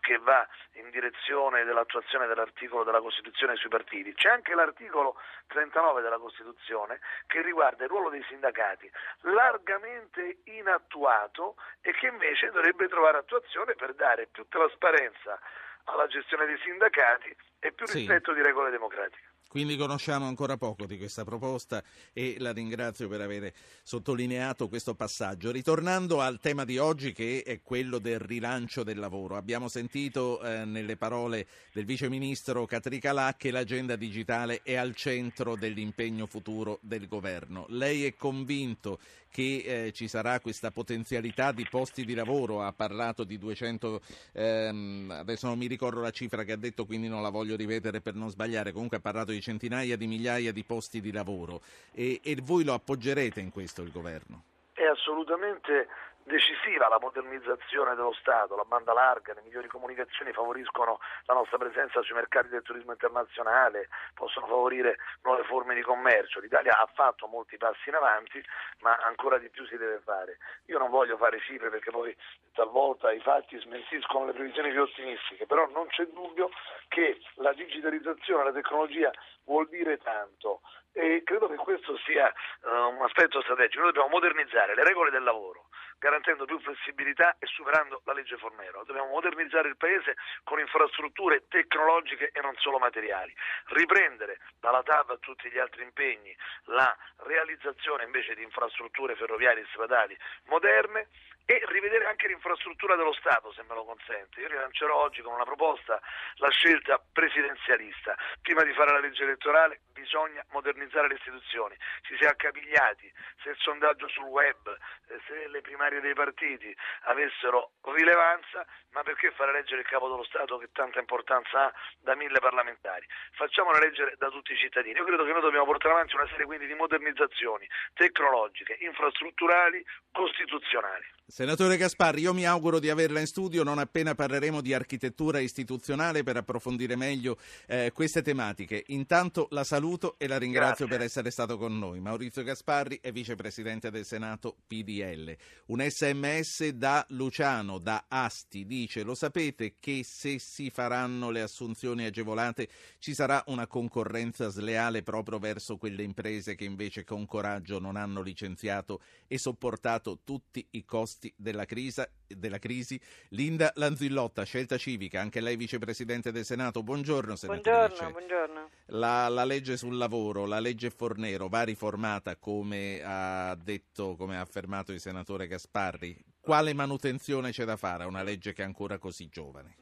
che 0.00 0.18
va 0.18 0.46
in 0.74 0.90
direzione 0.90 1.64
dell'attuazione 1.64 2.26
dell'articolo 2.26 2.84
della 2.84 3.00
Costituzione 3.00 3.56
sui 3.56 3.68
partiti. 3.68 4.14
C'è 4.14 4.28
anche 4.28 4.54
l'articolo 4.54 5.16
39 5.48 6.02
della 6.02 6.18
Costituzione 6.18 7.00
che 7.40 7.46
riguarda 7.46 7.84
il 7.84 7.90
ruolo 7.90 8.10
dei 8.10 8.22
sindacati, 8.28 8.90
largamente 9.22 10.40
inattuato 10.44 11.56
e 11.80 11.92
che 11.92 12.06
invece 12.06 12.50
dovrebbe 12.50 12.86
trovare 12.88 13.18
attuazione 13.18 13.74
per 13.74 13.94
dare 13.94 14.26
più 14.26 14.46
trasparenza 14.48 15.38
alla 15.84 16.06
gestione 16.06 16.44
dei 16.46 16.58
sindacati 16.58 17.34
e 17.58 17.72
più 17.72 17.86
rispetto 17.86 18.32
sì. 18.32 18.36
di 18.36 18.42
regole 18.44 18.70
democratiche. 18.70 19.29
Quindi 19.50 19.76
conosciamo 19.76 20.26
ancora 20.26 20.56
poco 20.56 20.86
di 20.86 20.96
questa 20.96 21.24
proposta 21.24 21.82
e 22.12 22.36
la 22.38 22.52
ringrazio 22.52 23.08
per 23.08 23.20
aver 23.20 23.52
sottolineato 23.82 24.68
questo 24.68 24.94
passaggio. 24.94 25.50
Ritornando 25.50 26.20
al 26.20 26.38
tema 26.38 26.64
di 26.64 26.78
oggi 26.78 27.12
che 27.12 27.42
è 27.44 27.60
quello 27.60 27.98
del 27.98 28.20
rilancio 28.20 28.84
del 28.84 29.00
lavoro, 29.00 29.36
abbiamo 29.36 29.66
sentito 29.66 30.40
eh, 30.40 30.64
nelle 30.64 30.96
parole 30.96 31.48
del 31.72 31.84
Vice 31.84 32.08
Ministro 32.08 32.64
Catricalà 32.64 33.34
che 33.36 33.50
l'agenda 33.50 33.96
digitale 33.96 34.60
è 34.62 34.76
al 34.76 34.94
centro 34.94 35.56
dell'impegno 35.56 36.26
futuro 36.26 36.78
del 36.80 37.08
governo. 37.08 37.66
Lei 37.70 38.04
è 38.04 38.14
convinto 38.14 39.00
che 39.30 39.86
eh, 39.86 39.92
ci 39.92 40.08
sarà 40.08 40.40
questa 40.40 40.70
potenzialità 40.70 41.52
di 41.52 41.66
posti 41.70 42.04
di 42.04 42.14
lavoro? 42.14 42.62
Ha 42.62 42.72
parlato 42.72 43.24
di 43.24 43.38
200, 43.38 44.00
ehm, 44.32 45.10
adesso 45.10 45.46
non 45.46 45.56
mi 45.56 45.66
ricordo 45.66 46.00
la 46.00 46.10
cifra 46.10 46.42
che 46.42 46.52
ha 46.52 46.56
detto 46.56 46.84
quindi 46.84 47.08
non 47.08 47.22
la 47.22 47.30
voglio 47.30 47.56
ripetere 47.56 48.00
per 48.00 48.14
non 48.14 48.28
sbagliare, 48.28 48.72
comunque 48.72 48.96
ha 48.96 49.00
parlato 49.00 49.30
di 49.30 49.40
centinaia 49.40 49.96
di 49.96 50.06
migliaia 50.06 50.52
di 50.52 50.64
posti 50.64 51.00
di 51.00 51.12
lavoro 51.12 51.60
e, 51.92 52.20
e 52.22 52.36
voi 52.42 52.64
lo 52.64 52.74
appoggerete 52.74 53.40
in 53.40 53.50
questo 53.50 53.82
il 53.82 53.92
governo? 53.92 54.42
È 54.72 54.84
assolutamente 54.84 55.86
decisiva 56.24 56.88
la 56.88 56.98
modernizzazione 57.00 57.94
dello 57.94 58.12
Stato, 58.12 58.56
la 58.56 58.64
banda 58.64 58.92
larga, 58.92 59.34
le 59.34 59.42
migliori 59.42 59.68
comunicazioni 59.68 60.32
favoriscono 60.32 60.98
la 61.24 61.34
nostra 61.34 61.58
presenza 61.58 62.02
sui 62.02 62.14
mercati 62.14 62.48
del 62.48 62.62
turismo 62.62 62.92
internazionale, 62.92 63.88
possono 64.14 64.46
favorire 64.46 64.96
nuove 65.22 65.44
forme 65.44 65.74
di 65.74 65.82
commercio. 65.82 66.40
L'Italia 66.40 66.78
ha 66.78 66.88
fatto 66.92 67.26
molti 67.26 67.56
passi 67.56 67.88
in 67.88 67.94
avanti, 67.94 68.42
ma 68.80 68.96
ancora 68.96 69.38
di 69.38 69.48
più 69.50 69.66
si 69.66 69.76
deve 69.76 70.00
fare. 70.00 70.38
Io 70.66 70.78
non 70.78 70.90
voglio 70.90 71.16
fare 71.16 71.40
cifre 71.40 71.70
perché 71.70 71.90
poi 71.90 72.16
talvolta 72.52 73.10
i 73.12 73.20
fatti 73.20 73.58
smentiscono 73.58 74.26
le 74.26 74.32
previsioni 74.32 74.70
più 74.70 74.82
ottimistiche, 74.82 75.46
però 75.46 75.66
non 75.68 75.86
c'è 75.88 76.04
dubbio 76.06 76.50
che 76.88 77.20
la 77.36 77.52
digitalizzazione, 77.52 78.44
la 78.44 78.52
tecnologia 78.52 79.10
vuol 79.44 79.68
dire 79.68 79.98
tanto 79.98 80.60
e 80.92 81.22
credo 81.24 81.48
che 81.48 81.56
questo 81.56 81.96
sia 81.98 82.32
uh, 82.62 82.94
un 82.94 83.02
aspetto 83.02 83.40
strategico. 83.42 83.82
Noi 83.82 83.92
dobbiamo 83.92 84.14
modernizzare 84.14 84.74
le 84.74 84.84
regole 84.84 85.10
del 85.10 85.22
lavoro, 85.22 85.68
garantendo 86.00 86.46
più 86.46 86.58
flessibilità 86.60 87.36
e 87.38 87.46
superando 87.46 88.00
la 88.04 88.14
legge 88.14 88.38
Fornero. 88.38 88.82
Dobbiamo 88.84 89.10
modernizzare 89.10 89.68
il 89.68 89.76
Paese 89.76 90.16
con 90.42 90.58
infrastrutture 90.58 91.46
tecnologiche 91.46 92.30
e 92.32 92.40
non 92.40 92.54
solo 92.56 92.78
materiali, 92.78 93.32
riprendere 93.66 94.40
dalla 94.58 94.82
TAV 94.82 95.10
a 95.10 95.18
tutti 95.18 95.48
gli 95.50 95.58
altri 95.58 95.82
impegni 95.82 96.34
la 96.64 96.96
realizzazione 97.18 98.04
invece 98.04 98.34
di 98.34 98.42
infrastrutture 98.42 99.14
ferroviarie 99.14 99.62
e 99.62 99.66
stradali 99.70 100.16
moderne 100.46 101.08
e 101.44 101.60
rivedere 101.66 102.06
anche 102.06 102.28
l'infrastruttura 102.28 102.94
dello 102.94 103.12
Stato, 103.12 103.52
se 103.52 103.62
me 103.68 103.74
lo 103.74 103.84
consente. 103.84 104.40
Io 104.40 104.48
rilancerò 104.48 104.94
oggi 104.94 105.20
con 105.20 105.34
una 105.34 105.44
proposta 105.44 106.00
la 106.36 106.48
scelta 106.48 107.02
presidenzialista. 107.12 108.16
Prima 108.40 108.62
di 108.62 108.72
fare 108.72 108.92
la 108.92 109.00
legge 109.00 109.24
elettorale 109.24 109.80
bisogna 110.00 110.44
modernizzare 110.50 111.08
le 111.08 111.14
istituzioni. 111.14 111.76
Si 112.08 112.16
sia 112.18 112.30
accapigliati, 112.30 113.12
se 113.42 113.50
il 113.50 113.56
sondaggio 113.58 114.08
sul 114.08 114.24
web, 114.24 114.68
eh, 114.68 115.20
se 115.28 115.48
le 115.48 115.60
primarie 115.60 116.00
dei 116.00 116.14
partiti 116.14 116.74
avessero 117.04 117.72
rilevanza, 117.92 118.64
ma 118.92 119.02
perché 119.02 119.30
fare 119.32 119.52
leggere 119.52 119.82
il 119.82 119.86
capo 119.86 120.08
dello 120.08 120.24
Stato 120.24 120.58
che 120.58 120.70
tanta 120.72 120.98
importanza 120.98 121.66
ha 121.66 121.72
da 122.00 122.16
mille 122.16 122.40
parlamentari? 122.40 123.06
Facciamola 123.32 123.78
leggere 123.78 124.14
da 124.18 124.28
tutti 124.28 124.52
i 124.52 124.56
cittadini. 124.56 124.96
Io 124.96 125.04
credo 125.04 125.24
che 125.24 125.32
noi 125.32 125.42
dobbiamo 125.42 125.66
portare 125.66 125.94
avanti 125.94 126.14
una 126.16 126.26
serie 126.28 126.46
quindi 126.46 126.66
di 126.66 126.74
modernizzazioni 126.74 127.68
tecnologiche, 127.94 128.76
infrastrutturali, 128.80 129.84
costituzionali. 130.10 131.04
Senatore 131.30 131.76
Gasparri, 131.76 132.22
io 132.22 132.34
mi 132.34 132.44
auguro 132.44 132.80
di 132.80 132.90
averla 132.90 133.20
in 133.20 133.26
studio 133.26 133.62
non 133.62 133.78
appena 133.78 134.16
parleremo 134.16 134.60
di 134.60 134.74
architettura 134.74 135.38
istituzionale 135.38 136.24
per 136.24 136.36
approfondire 136.36 136.96
meglio 136.96 137.38
eh, 137.68 137.92
queste 137.94 138.20
tematiche. 138.22 138.82
Intanto 138.88 139.46
la 139.50 139.62
saluto 139.90 140.18
e 140.18 140.26
la 140.26 140.38
ringrazio 140.38 140.86
Grazie. 140.86 140.96
per 140.96 141.06
essere 141.06 141.30
stato 141.30 141.58
con 141.58 141.78
noi. 141.78 142.00
Maurizio 142.00 142.42
Gasparri 142.42 143.00
è 143.02 143.10
vicepresidente 143.12 143.90
del 143.90 144.04
Senato 144.04 144.56
PDL. 144.66 145.36
Un 145.66 145.84
sms 145.86 146.68
da 146.68 147.04
Luciano, 147.10 147.78
da 147.78 148.04
Asti, 148.08 148.66
dice 148.66 149.02
lo 149.02 149.14
sapete 149.14 149.74
che 149.80 150.02
se 150.04 150.38
si 150.38 150.70
faranno 150.70 151.30
le 151.30 151.42
assunzioni 151.42 152.04
agevolate 152.04 152.68
ci 152.98 153.14
sarà 153.14 153.42
una 153.48 153.66
concorrenza 153.66 154.48
sleale 154.48 155.02
proprio 155.02 155.38
verso 155.38 155.76
quelle 155.76 156.02
imprese 156.02 156.54
che 156.54 156.64
invece 156.64 157.04
con 157.04 157.26
coraggio 157.26 157.78
non 157.78 157.96
hanno 157.96 158.22
licenziato 158.22 159.00
e 159.26 159.38
sopportato 159.38 160.20
tutti 160.24 160.66
i 160.70 160.84
costi 160.84 160.98
costi 161.00 161.32
della 161.36 161.64
crisi, 161.64 162.02
della 162.36 162.58
crisi. 162.58 163.00
Linda 163.30 163.72
Lanzillotta, 163.74 164.44
Scelta 164.44 164.76
Civica, 164.76 165.20
anche 165.20 165.40
lei 165.40 165.56
vicepresidente 165.56 166.32
del 166.32 166.44
Senato. 166.44 166.82
Buongiorno, 166.82 167.36
senatrice. 167.36 167.70
Buongiorno, 167.70 168.10
buongiorno. 168.10 168.70
La, 168.86 169.28
la, 169.28 169.44
legge 169.44 169.76
sul 169.76 169.96
lavoro, 169.96 170.46
la 170.46 170.60
legge 170.60 170.90
Fornero, 170.90 171.48
va 171.48 171.62
riformata 171.62 172.36
come 172.36 173.00
ha 173.04 173.56
detto, 173.60 174.16
come 174.16 174.36
ha 174.36 174.40
affermato 174.40 174.92
il 174.92 175.00
senatore 175.00 175.46
Gasparri. 175.46 176.16
Quale 176.40 176.72
manutenzione 176.72 177.50
c'è 177.50 177.64
da 177.64 177.76
fare 177.76 178.04
a 178.04 178.06
una 178.06 178.22
legge 178.22 178.52
che 178.52 178.62
è 178.62 178.64
ancora 178.64 178.98
così 178.98 179.28
giovane? 179.28 179.76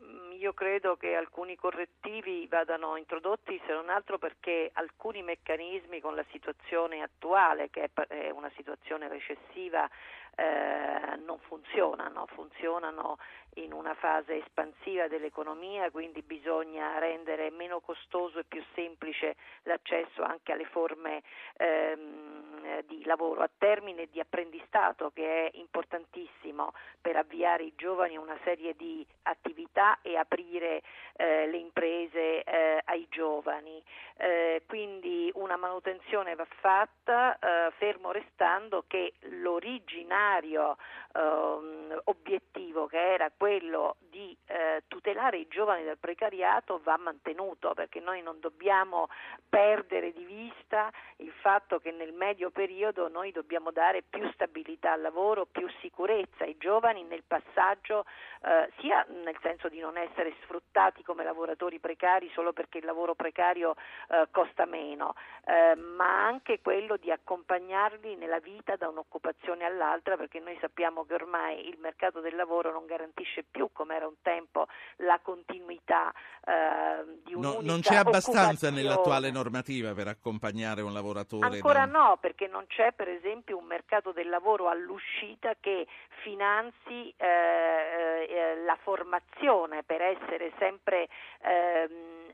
Io 0.49 0.55
credo 0.55 0.97
che 0.97 1.15
alcuni 1.15 1.57
correttivi 1.57 2.47
vadano 2.47 2.97
introdotti 2.97 3.61
se 3.67 3.73
non 3.75 3.91
altro 3.91 4.17
perché 4.17 4.71
alcuni 4.73 5.23
meccanismi 5.23 6.01
con 6.01 6.15
la 6.15 6.25
situazione 6.31 7.03
attuale, 7.03 7.69
che 7.69 7.91
è 8.09 8.31
una 8.31 8.51
situazione 8.57 9.09
recessiva, 9.09 9.87
eh, 10.35 11.17
non 11.23 11.39
funzionano, 11.41 12.25
funzionano 12.29 13.19
in 13.55 13.75
una 13.75 13.93
fase 13.93 14.37
espansiva 14.37 15.07
dell'economia, 15.07 15.91
quindi 15.91 16.23
bisogna 16.23 16.99
rendere 16.99 17.51
meno 17.51 17.81
costoso 17.81 18.39
e 18.39 18.45
più 18.45 18.65
semplice 18.73 19.37
l'accesso 19.65 20.23
anche 20.23 20.53
alle 20.53 20.65
forme 20.65 21.23
ehm, 21.59 22.58
di 22.87 23.05
lavoro 23.05 23.43
a 23.43 23.51
termine 23.57 24.07
di 24.11 24.21
apprendistato 24.21 25.11
che 25.15 25.49
è 25.49 25.57
importantissimo 25.57 26.73
per 27.01 27.17
avviare 27.17 27.65
i 27.65 27.73
giovani 27.77 28.17
a 28.17 28.21
una 28.21 28.39
serie 28.45 28.75
di 28.77 29.07
attività 29.23 29.99
e 30.03 30.17
aprire 30.17 30.83
eh, 31.17 31.47
le 31.47 31.57
imprese 31.57 32.43
eh, 32.43 32.83
ai 32.85 33.07
giovani. 33.11 33.83
Eh, 34.17 34.63
quindi 34.67 35.31
una 35.35 35.57
manutenzione 35.57 36.35
va 36.35 36.47
fatta, 36.61 37.39
eh, 37.39 37.71
fermo 37.77 38.11
restando 38.11 38.85
che 38.87 39.15
l'originario 39.41 40.77
ehm, 41.13 42.01
obiettivo 42.05 42.87
che 42.87 43.13
era 43.13 43.31
quello 43.37 43.97
di 44.11 44.37
eh, 44.47 44.83
tutelare 44.89 45.39
i 45.39 45.49
giovani 45.49 45.85
dal 45.85 45.99
precariato 45.99 46.81
va 46.83 46.97
mantenuto 46.97 47.75
perché 47.75 48.01
noi 48.01 48.23
non 48.23 48.41
dobbiamo 48.41 49.09
perdere 49.49 50.13
di 50.13 50.25
vista 50.25 50.91
il 51.17 51.33
fatto 51.41 51.79
che 51.79 51.91
nel 51.91 52.13
medio 52.13 52.48
periodo 52.51 53.09
noi 53.09 53.33
dobbiamo 53.33 53.71
dare 53.71 54.03
più 54.09 54.29
stabilità 54.33 54.93
al 54.93 55.01
lavoro, 55.01 55.47
più 55.47 55.69
sicurezza 55.81 56.45
ai 56.45 56.57
giovani 56.59 57.03
nel 57.05 57.25
passaggio 57.27 58.05
eh, 58.43 58.71
sia 58.81 59.05
nel 59.25 59.37
senso 59.43 59.69
di 59.69 59.81
non 59.81 59.97
essere 59.97 60.35
sfruttati 60.43 61.03
come 61.03 61.25
lavoratori 61.25 61.79
precari 61.79 62.31
solo 62.35 62.53
perché 62.53 62.79
il 62.79 62.85
lavoro 62.85 63.15
precario 63.15 63.75
eh, 64.09 64.29
costa 64.31 64.65
meno, 64.65 65.15
eh, 65.45 65.75
ma 65.75 66.27
anche 66.27 66.61
quello 66.61 66.97
di 66.97 67.11
accompagnarli 67.11 68.17
nella 68.17 68.41
vita 68.41 68.77
da 68.77 68.89
un'occupazione 68.89 69.65
all'altra 69.65 70.17
perché 70.17 70.41
noi 70.41 70.57
sappiamo 70.61 71.05
che 71.05 71.15
ormai 71.15 71.69
il 71.69 71.79
mercato 71.79 72.21
del 72.21 72.37
lavoro 72.37 72.73
non 72.73 72.87
garantisce 72.87 73.45
più 73.49 73.71
come 73.73 73.97
era 73.97 74.07
un 74.07 74.17
tempo 74.23 74.67
la 74.99 75.19
continuità 75.23 76.13
eh, 76.45 77.21
di 77.25 77.35
un'unica 77.35 77.61
no, 77.61 77.67
Non 77.67 77.81
c'è 77.81 77.97
abbastanza 77.97 78.71
nell'attuale 78.71 79.31
normativa 79.31 79.93
per 79.95 80.09
accompagnare 80.09 80.83
un 80.83 80.93
lavoratore? 80.93 81.47
Ancora 81.47 81.87
da... 81.87 81.99
no, 81.99 82.19
perché 82.21 82.38
non 82.47 82.67
c'è 82.67 82.93
per 82.93 83.09
esempio 83.09 83.57
un 83.57 83.65
mercato 83.65 84.13
del 84.13 84.29
lavoro 84.29 84.69
all'uscita 84.69 85.55
che 85.59 85.87
finanzi 86.23 87.13
eh, 87.17 88.27
eh, 88.29 88.57
la 88.65 88.77
formazione 88.83 89.83
per 89.83 90.03
essere 90.03 90.53
sempre 90.59 91.09
ehm, 91.43 92.33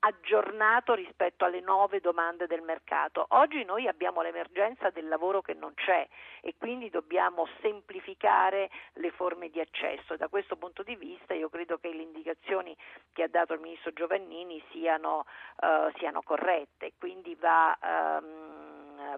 aggiornato 0.00 0.94
rispetto 0.94 1.44
alle 1.44 1.60
nuove 1.60 2.00
domande 2.00 2.46
del 2.46 2.62
mercato. 2.62 3.26
Oggi 3.30 3.64
noi 3.64 3.88
abbiamo 3.88 4.22
l'emergenza 4.22 4.90
del 4.90 5.08
lavoro 5.08 5.42
che 5.42 5.54
non 5.54 5.74
c'è 5.74 6.06
e 6.40 6.54
quindi 6.56 6.88
dobbiamo 6.90 7.48
semplificare 7.60 8.70
le 8.94 9.10
forme 9.10 9.48
di 9.48 9.60
accesso. 9.60 10.16
Da 10.16 10.28
questo 10.28 10.56
punto 10.56 10.82
di 10.82 10.94
vista 10.94 11.34
io 11.34 11.48
credo 11.48 11.78
che 11.78 11.92
le 11.92 12.02
indicazioni 12.02 12.76
che 13.12 13.24
ha 13.24 13.28
dato 13.28 13.54
il 13.54 13.60
Ministro 13.60 13.92
Giovannini 13.92 14.62
siano, 14.70 15.24
uh, 15.60 15.90
siano 15.96 16.22
corrette, 16.22 16.92
quindi 16.98 17.34
va, 17.34 17.76
um, 17.82 18.57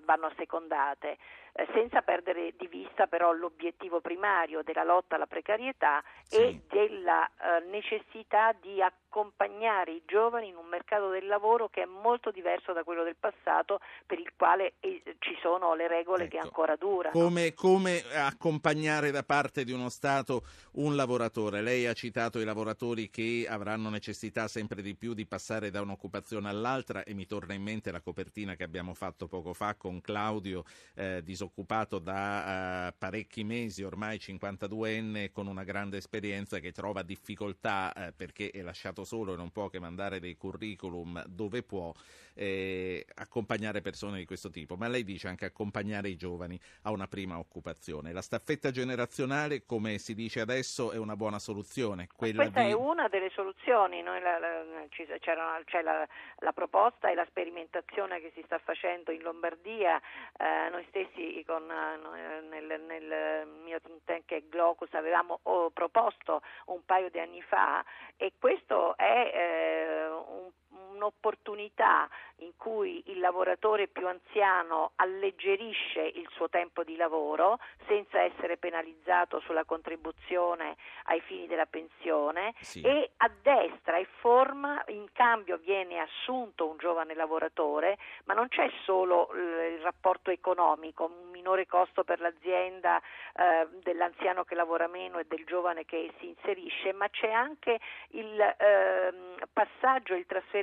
vanno 0.05 0.31
secondate. 0.37 1.19
Eh, 1.53 1.67
senza 1.73 2.03
perdere 2.03 2.55
di 2.57 2.69
vista 2.69 3.09
però 3.09 3.33
l'obiettivo 3.33 4.01
primario 4.01 4.63
della 4.63 4.85
lotta 4.85 5.17
alla 5.17 5.27
precarietà 5.27 6.03
sì. 6.23 6.37
e 6.37 6.61
della 6.69 7.27
eh, 7.27 7.65
necessità 7.71 8.55
di 8.61 8.81
accompagnare 9.11 9.93
i 9.93 10.03
giovani 10.07 10.49
in 10.49 10.57
un 10.57 10.67
mercato 10.69 11.11
del 11.11 11.27
lavoro 11.27 11.69
che 11.69 11.83
è 11.83 11.87
molto 11.87 12.31
diverso 12.31 12.73
da 12.73 12.85
quello 12.85 13.03
del 13.03 13.17
passato 13.19 13.81
per 14.07 14.21
il 14.21 14.31
quale 14.37 14.75
eh, 14.79 15.03
ci 15.19 15.37
sono 15.43 15.75
le 15.75 15.89
regole 15.89 16.25
ecco. 16.25 16.37
che 16.37 16.39
ancora 16.39 16.77
durano. 16.77 17.13
Come, 17.13 17.53
come 17.55 18.03
accompagnare 18.15 19.11
da 19.11 19.25
parte 19.25 19.65
di 19.65 19.73
uno 19.73 19.89
Stato 19.89 20.45
un 20.73 20.95
lavoratore? 20.95 21.61
Lei 21.63 21.87
ha 21.87 21.93
citato 21.93 22.39
i 22.39 22.45
lavoratori 22.45 23.11
che 23.11 23.47
avranno 23.49 23.89
necessità 23.89 24.47
sempre 24.47 24.83
di 24.83 24.95
più 24.95 25.15
di 25.15 25.27
passare 25.27 25.71
da 25.71 25.81
un'occupazione 25.81 26.49
all'altra 26.49 27.03
e 27.03 27.13
mi 27.13 27.27
torna 27.27 27.55
in 27.55 27.63
mente 27.63 27.91
la 27.91 28.01
copertina 28.01 28.55
che 28.55 28.63
abbiamo 28.63 28.95
fatto 28.95 29.27
poco 29.27 29.53
fa 29.53 29.75
con 29.75 30.01
Claudio 30.01 30.65
eh, 30.95 31.23
di 31.25 31.35
disoccupato 31.41 31.99
da 31.99 32.89
uh, 32.91 32.95
parecchi 32.99 33.45
mesi, 33.45 33.83
ormai 33.83 34.19
52enne, 34.19 35.33
con 35.33 35.47
una 35.47 35.65
grande 35.65 35.97
esperienza 35.97 36.59
che 36.59 36.73
trova 36.73 37.03
difficoltà 37.03 37.93
uh, 37.97 38.01
perché 38.15 38.51
è 38.51 38.61
lasciato 38.61 39.00
solo 39.05 39.35
e 39.35 39.37
non 39.37 39.51
può 39.51 39.69
che 39.69 39.79
mandare 39.79 40.21
dei 40.21 40.37
curriculum 40.37 41.23
dove 41.27 41.63
può 41.63 41.93
eh, 42.35 43.05
accompagnare 43.17 43.81
persone 43.81 44.19
di 44.19 44.25
questo 44.25 44.51
tipo, 44.51 44.77
ma 44.77 44.89
lei 44.89 45.05
dice 45.05 45.29
anche 45.29 45.45
accompagnare 45.45 46.09
i 46.09 46.17
giovani 46.17 46.59
a 46.83 46.91
una 46.91 47.07
prima 47.07 47.39
occupazione. 47.39 48.13
La 48.13 48.23
staffetta 48.23 48.71
generazionale, 48.71 49.65
come 49.67 49.99
si 49.99 50.15
dice 50.15 50.41
adesso, 50.41 50.91
è 50.93 50.97
una 50.97 51.17
buona 51.17 51.39
soluzione. 51.39 52.09
Questa 52.15 52.45
di... 52.45 52.71
è 52.71 52.73
una 52.73 53.09
delle 53.09 53.31
soluzioni, 53.31 54.03
Noi 54.03 54.21
la, 54.21 54.39
la, 54.39 54.65
c'è 54.89 55.83
la, 55.83 56.07
la, 56.39 56.53
proposta 56.53 57.11
e 57.11 57.15
la 57.15 57.27
sperimentazione 57.27 58.21
che 58.21 58.33
si 58.35 58.43
sta 58.45 58.59
facendo 58.59 59.11
in 59.11 59.23
Lombardia, 59.23 60.01
eh, 60.39 60.71
noi 60.71 60.85
stessi 60.89 61.43
con, 61.47 61.67
nel, 61.67 62.81
nel, 62.87 63.47
mio 63.65 63.81
think 63.81 64.27
tank 64.27 64.49
Glocus 64.49 64.93
avevamo 64.95 65.41
oh, 65.43 65.71
proposto 65.71 66.43
un 66.67 66.85
paio 66.85 67.11
di 67.11 67.19
anni 67.19 67.43
fa 67.43 67.85
e 68.17 68.33
questo 68.39 68.90
è 68.97 69.31
eh, 69.35 70.09
un 70.09 70.51
un'opportunità 70.71 72.09
in 72.37 72.53
cui 72.57 73.03
il 73.07 73.19
lavoratore 73.19 73.89
più 73.89 74.07
anziano 74.07 74.93
alleggerisce 74.97 76.01
il 76.01 76.29
suo 76.33 76.49
tempo 76.49 76.85
di 76.85 76.97
lavoro 76.97 77.59
senza 77.87 78.21
essere 78.21 78.57
penalizzato 78.57 79.41
sulla 79.41 79.65
contribuzione 79.65 80.77
ai 81.05 81.21
fini 81.21 81.47
della 81.47 81.67
pensione 81.67 82.55
Sì. 82.61 82.81
e 82.83 83.11
addestra 83.19 83.97
e 83.99 84.07
forma, 84.21 84.83
in 84.89 85.07
cambio 85.13 85.57
viene 85.59 85.99
assunto 85.99 86.69
un 86.69 86.77
giovane 86.79 87.15
lavoratore, 87.15 87.99
ma 88.25 88.35
non 88.35 88.49
c'è 88.49 88.71
solo 88.85 89.33
eh, 89.33 89.75
il 89.75 89.81
rapporto 89.81 90.31
economico, 90.31 91.05
un 91.05 91.31
minore 91.31 91.67
costo 91.67 92.05
per 92.05 92.21
l'azienda 92.21 93.01
eh, 93.37 93.67
dell'anziano 93.83 94.45
che 94.45 94.55
lavora 94.55 94.87
meno 94.87 95.19
e 95.19 95.25
del 95.27 95.45
giovane 95.45 95.85
che 95.85 96.13
si 96.19 96.29
inserisce, 96.29 96.93
ma 96.93 97.09
c'è 97.09 97.31
anche 97.31 97.79
il 98.11 98.41
ehm, 98.41 99.37
passaggio, 99.53 100.15
il 100.15 100.27
trasferimento 100.27 100.59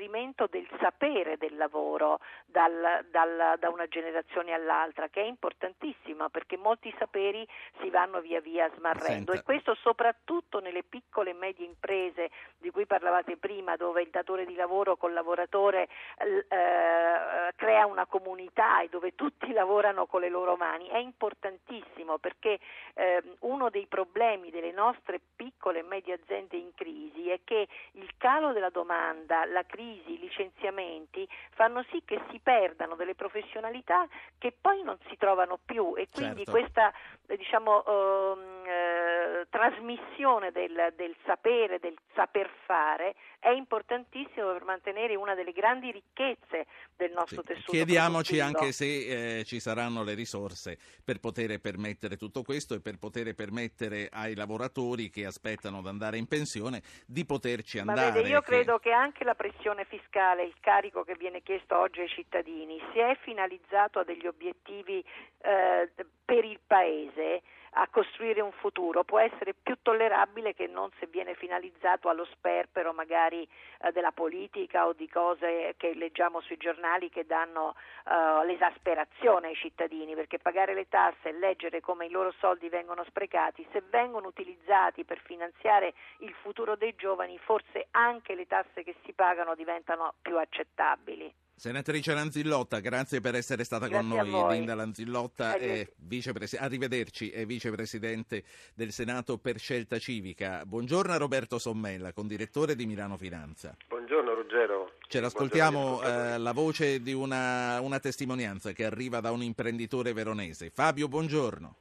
del 0.50 0.68
sapere 0.80 1.38
del 1.38 1.56
lavoro 1.58 2.20
dal- 2.46 3.06
dal- 3.10 3.56
da 3.58 3.70
una 3.70 3.88
generazione 3.88 4.54
all'altra, 4.54 5.10
che 5.10 5.22
è 5.22 5.26
importantissimo 5.26 6.30
perché 6.30 6.58
molti 6.58 6.94
saperi 7.00 7.48
si 7.82 7.90
vanno 7.90 8.22
via 8.22 8.40
via 8.40 8.70
smarrendo 8.76 9.32
Senta. 9.32 9.34
e 9.34 9.44
questo 9.44 9.76
soprattutto 9.76 10.60
nelle 10.60 10.84
piccole 10.84 11.32
e 11.32 11.34
medie 11.34 11.66
imprese 11.66 12.30
di 12.58 12.70
cui 12.70 12.86
parlavate 12.86 13.38
prima, 13.38 13.76
dove 13.76 14.02
il 14.02 14.10
datore 14.10 14.46
di 14.46 14.56
lavoro 14.56 14.98
col 14.98 15.14
lavoratore 15.14 15.88
eh, 16.18 17.54
crea 17.56 17.86
una 17.86 18.06
comunità 18.06 18.82
e 18.82 18.90
dove 18.90 19.16
tutti 19.16 19.52
lavorano 19.54 20.06
con 20.06 20.22
le 20.22 20.30
loro 20.30 20.56
mani, 20.56 20.88
è 20.88 20.98
importantissimo 20.98 22.18
perché 22.18 22.60
eh, 22.94 23.24
uno 23.40 23.70
dei 23.70 23.88
problemi 23.88 24.50
delle 24.52 24.72
nostre 24.72 25.20
piccole 25.36 25.80
e 25.80 25.84
medie 25.84 26.14
aziende 26.14 26.58
in 26.58 26.74
crisi 26.76 27.30
è 27.30 27.40
che 27.44 27.68
il 27.94 28.12
calo 28.18 28.52
della 28.54 28.70
domanda, 28.70 29.46
la 29.46 29.66
crisi, 29.66 29.86
i 29.88 30.18
licenziamenti 30.20 31.28
fanno 31.56 31.84
sì 31.92 32.02
che 32.06 32.20
si 32.32 32.40
perdano 32.40 32.96
delle 32.96 33.16
professionalità 33.16 34.08
che 34.38 34.54
poi 34.60 34.84
non 34.84 34.98
si 35.10 35.18
trovano 35.18 35.60
più 35.64 35.94
e 35.96 36.08
quindi 36.12 36.44
Certo. 36.46 36.52
questa 36.52 36.94
eh, 37.28 37.38
diciamo, 37.38 37.86
ehm, 37.86 38.64
eh, 38.68 39.48
trasmissione 39.50 40.52
del, 40.52 40.94
del 40.96 41.16
sapere, 41.26 41.80
del 41.80 41.96
saper 42.14 42.50
fare 42.66 43.16
è 43.40 43.50
importantissimo 43.50 44.52
per 44.52 44.64
mantenere 44.64 45.16
una 45.16 45.36
delle 45.36 45.52
grandi 45.52 45.92
ricchezze 45.92 46.66
del 46.96 47.12
nostro 47.12 47.42
Sì. 47.42 47.48
tessuto 47.54 47.72
Chiediamoci 47.72 48.36
produttivo. 48.38 48.60
anche 48.60 48.72
se 48.74 49.40
eh, 49.40 49.44
ci 49.46 49.60
saranno 49.60 50.04
le 50.04 50.14
risorse 50.14 50.78
per 51.04 51.20
poter 51.20 51.60
permettere 51.60 52.16
tutto 52.18 52.42
questo 52.44 52.74
e 52.76 52.82
per 52.82 52.98
poter 52.98 53.34
permettere 53.36 54.10
ai 54.12 54.36
lavoratori 54.36 55.10
che 55.10 55.26
aspettano 55.26 55.82
di 55.82 55.88
andare 55.88 56.18
in 56.18 56.28
pensione 56.28 56.82
di 57.06 57.26
poterci 57.26 57.80
Ma 57.82 57.94
andare. 57.94 58.12
vede, 58.22 58.30
io 58.30 58.42
che- 58.42 58.46
credo 58.48 58.80
che 58.80 58.92
anche 58.92 59.24
la 59.24 59.36
pressione 59.36 59.77
fiscale, 59.86 60.44
il 60.44 60.56
carico 60.60 61.04
che 61.04 61.16
viene 61.16 61.42
chiesto 61.42 61.78
oggi 61.78 62.02
ai 62.02 62.10
cittadini, 62.10 62.80
se 62.94 63.12
è 63.12 63.18
finalizzato 63.22 64.00
a 64.00 64.04
degli 64.04 64.28
obiettivi 64.28 65.04
eh, 65.42 65.90
per 66.26 66.44
il 66.44 66.60
Paese, 66.66 67.42
a 67.72 67.88
costruire 67.90 68.42
un 68.42 68.52
futuro, 68.52 69.04
può 69.04 69.20
essere 69.20 69.54
più 69.54 69.78
tollerabile 69.82 70.54
che 70.54 70.68
non 70.68 70.90
se 71.00 71.08
viene 71.08 71.36
finalizzato 71.36 72.10
allo 72.10 72.26
sperpero 72.26 72.94
magari 72.94 73.48
eh, 73.82 73.92
della 73.92 74.12
politica 74.12 74.88
o 74.88 74.94
di 74.94 75.08
cose 75.10 75.76
che 75.78 75.94
leggiamo 75.94 76.42
sui 76.42 76.58
giornali 76.58 77.10
che 77.10 77.26
danno 77.26 77.76
eh, 78.06 78.46
l'esasperazione 78.46 79.48
ai 79.48 79.56
cittadini, 79.56 80.16
perché 80.16 80.40
pagare 80.40 80.74
le 80.74 80.88
tasse 80.88 81.30
e 81.30 81.34
leggere 81.34 81.82
come 81.82 82.06
i 82.06 82.10
loro 82.10 82.34
soldi 82.40 82.70
vengono 82.70 83.04
sprecati, 83.06 83.68
se 83.72 83.84
vengono 83.90 84.28
utilizzati 84.28 85.04
per 85.04 85.20
finanziare 85.20 85.94
il 86.20 86.34
futuro 86.42 86.76
dei 86.76 86.96
giovani, 86.96 87.38
forse 87.40 87.88
anche 87.92 88.36
le 88.36 88.48
tasse 88.48 88.84
che 88.84 88.96
si 89.04 89.14
pagano 89.14 89.56
diventano 89.56 90.14
più 90.22 90.38
accettabili. 90.38 91.46
Senatrice 91.58 92.14
Lanzillotta, 92.14 92.80
grazie 92.82 93.20
per 93.20 93.34
essere 93.34 93.64
stata 93.64 93.88
Grazie 93.88 94.08
con 94.08 94.30
noi. 94.30 94.58
Linda 94.58 94.76
Lanzillotta, 94.76 95.54
è 95.54 95.56
Arrivederci. 95.56 95.94
vicepresi- 95.98 96.56
arrivederci, 96.56 97.32
è 97.32 97.46
vicepresidente 97.48 98.44
del 98.76 98.92
Senato 98.92 99.40
per 99.40 99.58
Scelta 99.58 99.98
Civica. 99.98 100.64
Buongiorno 100.68 101.14
a 101.14 101.18
Roberto 101.18 101.58
Sommella, 101.58 102.14
condirettore 102.14 102.76
di 102.76 102.86
Milano 102.86 103.18
Finanza. 103.18 103.76
Buongiorno 103.88 104.36
Ruggero. 104.36 104.92
Ce 105.08 105.20
l'ascoltiamo 105.20 106.04
eh, 106.04 106.38
la 106.38 106.52
voce 106.52 107.02
di 107.02 107.14
una, 107.14 107.82
una 107.82 108.00
testimonianza 108.00 108.72
che 108.72 108.86
arriva 108.86 109.20
da 109.20 109.32
un 109.32 109.42
imprenditore 109.42 110.14
veronese. 110.14 110.70
Fabio, 110.70 111.08
buongiorno. 111.08 111.76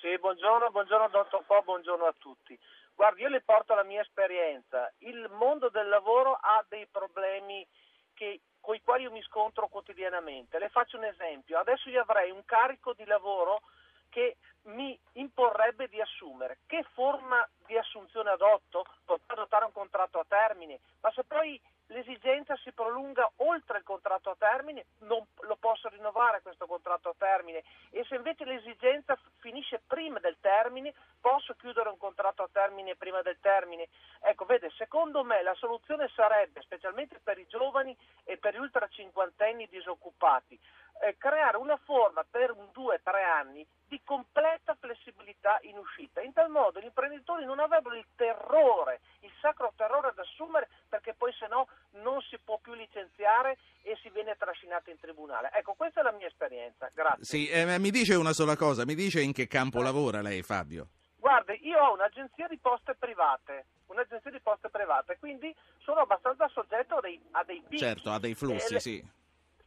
Sì, 0.00 0.16
buongiorno, 0.16 0.70
buongiorno 0.70 1.08
dottor 1.08 1.42
Po, 1.44 1.60
buongiorno 1.64 2.04
a 2.04 2.14
tutti. 2.16 2.56
Guardi, 2.94 3.22
io 3.22 3.30
le 3.30 3.42
porto 3.44 3.74
la 3.74 3.82
mia 3.82 4.02
esperienza. 4.02 4.92
Il 4.98 5.28
mondo 5.36 5.70
del 5.70 5.88
lavoro 5.88 6.38
ha 6.40 6.64
dei 6.68 6.86
problemi 6.88 7.66
che, 8.14 8.40
con 8.66 8.74
i 8.74 8.82
quali 8.82 9.04
io 9.04 9.12
mi 9.12 9.22
scontro 9.22 9.68
quotidianamente. 9.68 10.58
Le 10.58 10.68
faccio 10.70 10.96
un 10.96 11.04
esempio. 11.04 11.56
Adesso 11.56 11.88
io 11.88 12.00
avrei 12.00 12.32
un 12.32 12.44
carico 12.44 12.94
di 12.94 13.04
lavoro 13.04 13.62
che 14.08 14.38
mi 14.62 14.98
imporrebbe 15.12 15.86
di 15.86 16.00
assumere. 16.00 16.58
Che 16.66 16.84
forma 16.92 17.48
di 17.64 17.78
assunzione 17.78 18.30
adotto? 18.30 18.84
Potrò 19.04 19.34
adottare 19.36 19.66
un 19.66 19.72
contratto 19.72 20.18
a 20.18 20.24
termine, 20.26 20.80
ma 21.00 21.12
se 21.12 21.22
poi 21.22 21.60
l'esigenza 21.88 22.56
si 22.56 22.72
prolunga 22.72 23.30
oltre 23.36 23.78
il 23.78 23.84
contratto 23.84 24.30
a 24.30 24.36
termine, 24.36 24.86
non 25.00 25.24
lo 25.40 25.56
posso 25.56 25.88
rinnovare 25.88 26.42
questo 26.42 26.66
contratto 26.66 27.10
a 27.10 27.14
termine 27.16 27.62
e 27.90 28.04
se 28.04 28.16
invece 28.16 28.44
l'esigenza 28.44 29.18
finisce 29.38 29.82
prima 29.86 30.18
del 30.18 30.36
termine, 30.40 30.94
posso 31.20 31.54
chiudere 31.54 31.88
un 31.88 31.98
contratto 31.98 32.42
a 32.42 32.48
termine 32.50 32.96
prima 32.96 33.22
del 33.22 33.38
termine. 33.40 33.88
Ecco, 34.20 34.44
vede, 34.44 34.70
secondo 34.76 35.22
me 35.22 35.42
la 35.42 35.54
soluzione 35.54 36.08
sarebbe, 36.14 36.62
specialmente 36.62 37.20
per 37.22 37.38
i 37.38 37.46
giovani 37.46 37.96
e 38.24 38.36
per 38.38 38.54
gli 38.54 38.58
ultra 38.58 38.88
cinquantenni 38.88 39.68
disoccupati, 39.68 40.58
eh, 41.02 41.16
creare 41.18 41.56
una 41.56 41.76
forma 41.84 42.24
per 42.28 42.52
un 42.52 42.68
due, 42.72 43.00
tre 43.02 43.22
anni 43.22 43.66
di 43.88 44.00
completa 44.04 44.76
flessibilità 44.80 45.58
in 45.62 45.78
uscita. 45.78 46.20
In 46.20 46.32
tal 46.32 46.50
modo 46.50 46.80
gli 46.80 46.84
imprenditori 46.84 47.44
non 47.44 47.60
avrebbero 47.60 47.94
il 47.94 48.06
terrore, 48.16 49.00
il 49.20 49.30
sacro 49.40 49.72
terrore 49.76 50.08
ad 50.08 50.18
assumere 50.18 50.68
perché 50.88 51.14
poi 51.14 51.32
se 51.34 51.46
no 51.46 51.68
non 52.02 52.20
si 52.22 52.38
può 52.38 52.58
più 52.58 52.72
licenziare 52.74 53.56
e 53.82 53.96
si 54.02 54.10
viene 54.10 54.36
trascinati 54.36 54.90
in 54.90 54.98
tribunale. 54.98 55.50
Ecco, 55.52 55.74
questa 55.74 56.00
è 56.00 56.02
la 56.02 56.12
mia 56.12 56.26
esperienza. 56.26 56.90
Grazie. 56.92 57.24
Sì, 57.24 57.48
eh, 57.48 57.78
mi 57.78 57.90
dice 57.90 58.14
una 58.14 58.32
sola 58.32 58.56
cosa, 58.56 58.84
mi 58.84 58.94
dice 58.94 59.20
in 59.20 59.32
che 59.32 59.46
campo 59.46 59.82
lavora 59.82 60.20
lei, 60.20 60.42
Fabio? 60.42 60.88
Guardi, 61.16 61.58
io 61.66 61.78
ho 61.80 61.92
un'agenzia 61.94 62.46
di 62.48 62.58
poste 62.58 62.94
private, 62.94 63.66
un'agenzia 63.86 64.30
di 64.30 64.40
poste 64.40 64.68
private, 64.68 65.16
quindi 65.18 65.54
sono 65.78 66.00
abbastanza 66.00 66.48
soggetto 66.48 66.96
a 66.96 67.00
dei, 67.00 67.20
a 67.32 67.42
dei 67.44 67.60
picchi. 67.62 67.78
Certo, 67.78 68.10
ha 68.10 68.18
dei 68.18 68.32
Eh, 68.32 68.34
flussi, 68.36 68.72
le- 68.74 68.80
sì. 68.80 69.04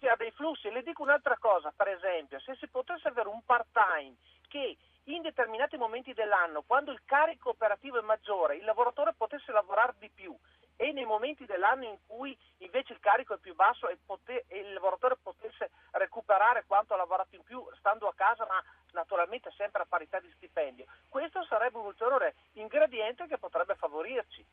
Ha 0.08 0.16
dei 0.16 0.32
flussi. 0.32 0.70
Le 0.70 0.82
dico 0.82 1.04
un'altra 1.04 1.38
cosa, 1.38 1.74
per 1.76 1.90
esempio, 1.90 2.40
se 2.40 2.56
si 2.56 2.68
potesse 2.68 3.08
avere 3.10 3.28
un 3.28 3.44
part-time 3.44 4.16
che 4.48 4.78
in 5.06 5.22
determinati 5.22 5.78
momenti 5.78 6.14
dell'anno, 6.14 6.64
quando 6.66 6.92
il 6.92 7.02
carico 7.06 7.50
operativo 7.50 8.00
è 8.00 8.02
maggiore, 8.02 8.56
il 8.56 8.64
lavoratore 8.64 9.14
potesse 9.18 9.52
lavorare 9.52 9.96
di 10.00 10.10
più 10.14 10.36
e 10.82 10.94
nei 10.94 11.04
momenti 11.04 11.46
dell'anno 11.46 11.84
in 11.84 11.98
cui 12.08 12.36
invece 12.60 12.94
il 12.94 13.00
carico 13.00 13.34
è 13.34 13.38
più 13.38 13.54
basso 13.54 13.90
e, 13.90 13.98
pote- 14.06 14.46
e 14.48 14.60
il 14.60 14.74
lavoratore 14.74 15.18
potesse 15.22 15.72
recuperare 15.92 16.64
quanto 16.66 16.94
ha 16.94 16.98
lavorato 16.98 17.36
in 17.36 17.44
più 17.44 17.62
stando 17.78 18.08
a 18.08 18.14
casa, 18.16 18.46
ma 18.46 18.64
naturalmente 18.94 19.52
sempre 19.58 19.82
a 19.82 19.86
parità 19.90 20.22
di 20.22 20.32
stipendio. 20.36 20.86
Questo 21.10 21.44
sarebbe 21.44 21.80
un 21.80 21.88
ulteriore 21.88 22.36
ingrediente 22.54 23.28
che 23.28 23.38
potrebbe 23.38 23.76
favorirci. 23.76 24.46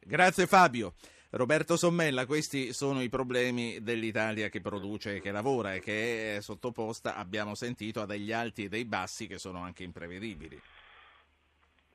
Grazie 0.00 0.46
Fabio. 0.46 0.92
Roberto 1.32 1.76
Sommella, 1.76 2.26
questi 2.26 2.72
sono 2.72 3.02
i 3.02 3.08
problemi 3.08 3.80
dell'Italia 3.82 4.48
che 4.48 4.60
produce 4.60 5.14
e 5.14 5.20
che 5.20 5.30
lavora 5.30 5.74
e 5.74 5.78
che 5.78 6.38
è 6.38 6.40
sottoposta, 6.40 7.14
abbiamo 7.14 7.54
sentito, 7.54 8.00
a 8.00 8.06
degli 8.06 8.32
alti 8.32 8.64
e 8.64 8.68
dei 8.68 8.84
bassi 8.84 9.28
che 9.28 9.38
sono 9.38 9.60
anche 9.60 9.84
imprevedibili. 9.84 10.60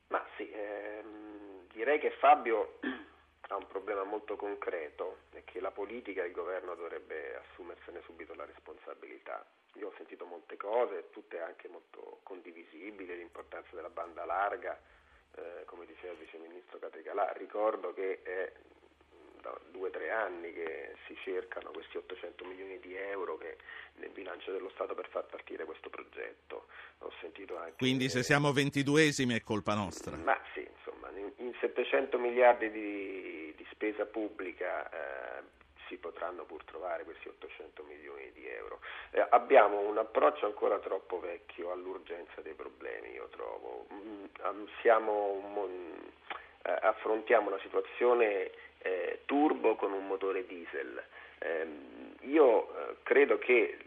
Ma 0.08 0.24
sì, 0.38 0.50
ehm, 0.50 1.66
direi 1.70 1.98
che 1.98 2.12
Fabio 2.12 2.78
ha 3.48 3.56
un 3.56 3.66
problema 3.66 4.04
molto 4.04 4.36
concreto 4.36 5.18
e 5.32 5.44
che 5.44 5.60
la 5.60 5.70
politica 5.70 6.22
e 6.22 6.28
il 6.28 6.32
governo 6.32 6.74
dovrebbe 6.74 7.36
assumersene 7.36 8.00
subito 8.06 8.34
la 8.34 8.46
responsabilità. 8.46 9.44
Io 9.74 9.88
ho 9.88 9.92
sentito 9.98 10.24
molte 10.24 10.56
cose, 10.56 11.10
tutte 11.10 11.42
anche 11.42 11.68
molto 11.68 12.20
condivisibili, 12.22 13.14
l'importanza 13.14 13.68
della 13.74 13.90
banda 13.90 14.24
larga, 14.24 14.80
eh, 15.34 15.64
come 15.66 15.84
diceva 15.84 16.14
il 16.14 16.20
vice 16.20 16.38
ministro 16.38 16.78
Categalà. 16.78 17.30
Ricordo 17.32 17.92
che 17.92 18.22
è 18.22 18.50
da 19.46 19.58
due 19.70 19.88
o 19.88 19.90
tre 19.90 20.10
anni 20.10 20.52
che 20.52 20.94
si 21.06 21.16
cercano 21.22 21.70
questi 21.70 21.96
800 21.96 22.44
milioni 22.44 22.80
di 22.80 22.96
euro 22.96 23.36
che 23.38 23.56
nel 23.96 24.10
bilancio 24.10 24.50
dello 24.50 24.70
Stato 24.70 24.94
per 24.94 25.08
far 25.08 25.24
partire 25.26 25.64
questo 25.64 25.88
progetto. 25.88 26.66
Ho 27.00 27.12
sentito 27.20 27.56
anche 27.56 27.76
Quindi 27.78 28.08
se 28.08 28.22
siamo 28.22 28.52
ventiduesimi 28.52 29.34
è 29.34 29.42
colpa 29.42 29.74
nostra. 29.74 30.16
ma 30.16 30.38
sì, 30.52 30.66
insomma, 30.76 31.10
in, 31.10 31.30
in 31.36 31.54
700 31.60 32.18
miliardi 32.18 32.70
di, 32.70 33.54
di 33.56 33.66
spesa 33.70 34.04
pubblica 34.04 34.88
eh, 34.90 35.42
si 35.88 35.96
potranno 35.96 36.44
pur 36.44 36.64
trovare 36.64 37.04
questi 37.04 37.28
800 37.28 37.84
milioni 37.84 38.32
di 38.32 38.48
euro. 38.48 38.80
Eh, 39.12 39.24
abbiamo 39.30 39.78
un 39.78 39.98
approccio 39.98 40.46
ancora 40.46 40.78
troppo 40.80 41.20
vecchio 41.20 41.70
all'urgenza 41.70 42.40
dei 42.40 42.54
problemi, 42.54 43.12
io 43.12 43.28
trovo. 43.28 43.86
Mm, 43.92 44.24
am- 44.40 44.68
siamo 44.80 45.38
mon- 45.38 46.14
affrontiamo 46.62 47.46
una 47.48 47.60
situazione 47.60 48.50
eh, 48.86 49.20
turbo 49.26 49.74
con 49.74 49.92
un 49.92 50.06
motore 50.06 50.46
diesel. 50.46 51.02
Ehm, 51.38 52.14
io 52.20 52.68
eh, 52.68 52.96
credo 53.02 53.38
che 53.38 53.78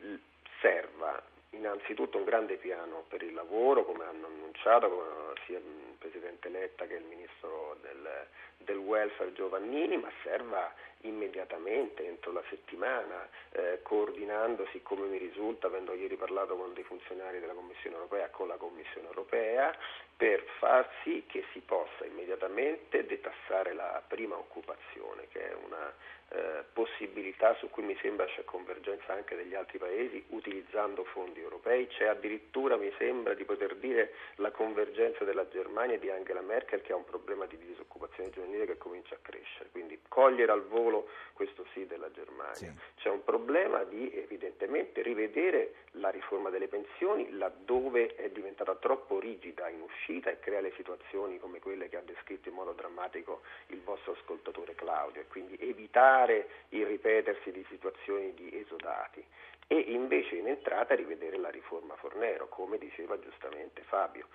serva 0.59 1.21
innanzitutto 1.51 2.17
un 2.17 2.25
grande 2.25 2.55
piano 2.55 3.05
per 3.07 3.23
il 3.23 3.33
lavoro, 3.33 3.85
come 3.85 4.03
hanno 4.03 4.27
annunciato 4.27 5.33
sia 5.45 5.57
il 5.57 5.95
Presidente 5.97 6.49
Letta 6.49 6.85
che 6.85 6.95
il 6.95 7.05
Ministro 7.05 7.77
del, 7.81 8.27
del 8.63 8.77
Welfare 8.77 9.33
Giovannini, 9.33 9.97
ma 9.97 10.11
serva 10.23 10.73
immediatamente, 11.01 12.05
entro 12.05 12.31
la 12.31 12.43
settimana, 12.49 13.27
eh, 13.51 13.79
coordinandosi 13.83 14.81
come 14.81 15.07
mi 15.07 15.17
risulta, 15.17 15.67
avendo 15.67 15.93
ieri 15.93 16.15
parlato 16.15 16.55
con 16.55 16.73
dei 16.73 16.83
funzionari 16.83 17.39
della 17.39 17.53
Commissione 17.53 17.95
europea, 17.95 18.29
con 18.29 18.47
la 18.47 18.57
Commissione 18.57 19.07
europea, 19.07 19.73
per 20.17 20.43
far 20.57 20.89
sì 21.03 21.23
che 21.27 21.45
si 21.53 21.59
possa 21.59 22.05
immediatamente 22.05 23.05
detassare 23.05 23.73
la 23.73 24.03
prima 24.05 24.35
occupazione, 24.35 25.27
che 25.29 25.49
è 25.49 25.53
una 25.53 25.93
eh, 26.31 26.63
possibilità 26.73 27.55
su 27.55 27.69
cui 27.69 27.83
mi 27.83 27.97
sembra 28.01 28.25
c'è 28.25 28.43
convergenza 28.43 29.13
anche 29.13 29.35
degli 29.35 29.55
altri 29.55 29.77
paesi 29.77 30.23
utilizzando 30.29 31.03
fondi 31.05 31.39
europei, 31.39 31.87
c'è 31.87 32.05
addirittura 32.05 32.75
mi 32.75 32.93
sembra 32.97 33.33
di 33.33 33.45
poter 33.45 33.75
dire 33.77 34.13
la 34.35 34.51
convergenza 34.51 35.23
della 35.23 35.47
Germania 35.47 35.95
e 35.95 35.99
di 35.99 36.09
Angela 36.09 36.41
Merkel 36.41 36.81
che 36.81 36.91
ha 36.91 36.97
un 36.97 37.05
problema 37.05 37.45
di 37.45 37.57
disoccupazione 37.57 38.29
giovanile 38.29 38.48
che 38.65 38.77
comincia 38.77 39.15
a 39.15 39.19
crescere, 39.21 39.69
quindi 39.71 39.99
cogliere 40.07 40.51
al 40.51 40.65
volo 40.65 41.09
questo 41.33 41.65
sì 41.73 41.85
della 41.85 42.11
Germania. 42.11 42.53
Sì. 42.53 42.71
C'è 42.97 43.09
un 43.09 43.23
problema 43.23 43.83
di 43.83 44.11
evidentemente 44.13 45.01
rivedere 45.01 45.73
la 45.93 46.09
riforma 46.09 46.49
delle 46.49 46.67
pensioni 46.67 47.31
laddove 47.31 48.15
è 48.15 48.29
diventata 48.29 48.75
troppo 48.75 49.19
rigida 49.19 49.69
in 49.69 49.81
uscita 49.81 50.29
e 50.29 50.39
crea 50.39 50.61
le 50.61 50.73
situazioni 50.75 51.39
come 51.39 51.59
quelle 51.59 51.89
che 51.89 51.97
ha 51.97 52.01
descritto 52.01 52.49
in 52.49 52.55
modo 52.55 52.73
drammatico 52.73 53.41
il 53.67 53.81
vostro 53.81 54.13
ascoltatore 54.13 54.75
Claudio 54.75 55.21
e 55.21 55.27
quindi 55.27 55.55
evitare 55.59 56.49
il 56.69 56.85
ripetersi 56.85 57.51
di 57.51 57.65
situazioni 57.69 58.33
di 58.33 58.59
esodati 58.59 59.23
e 59.71 59.77
invece 59.77 60.35
in 60.35 60.47
entrata 60.47 60.95
rivedere 60.95 61.37
la 61.37 61.49
riforma 61.49 61.95
Fornero, 61.95 62.47
come 62.47 62.79
diceva 62.79 63.19
giustamente 63.19 63.83
Fabio, 63.83 64.25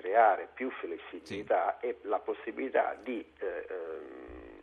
creare 0.00 0.48
più 0.54 0.70
flessibilità 0.70 1.76
sì. 1.80 1.86
e 1.86 1.98
la 2.02 2.18
possibilità 2.18 2.96
di 3.02 3.24
eh, 3.38 3.66
ehm, 3.68 4.58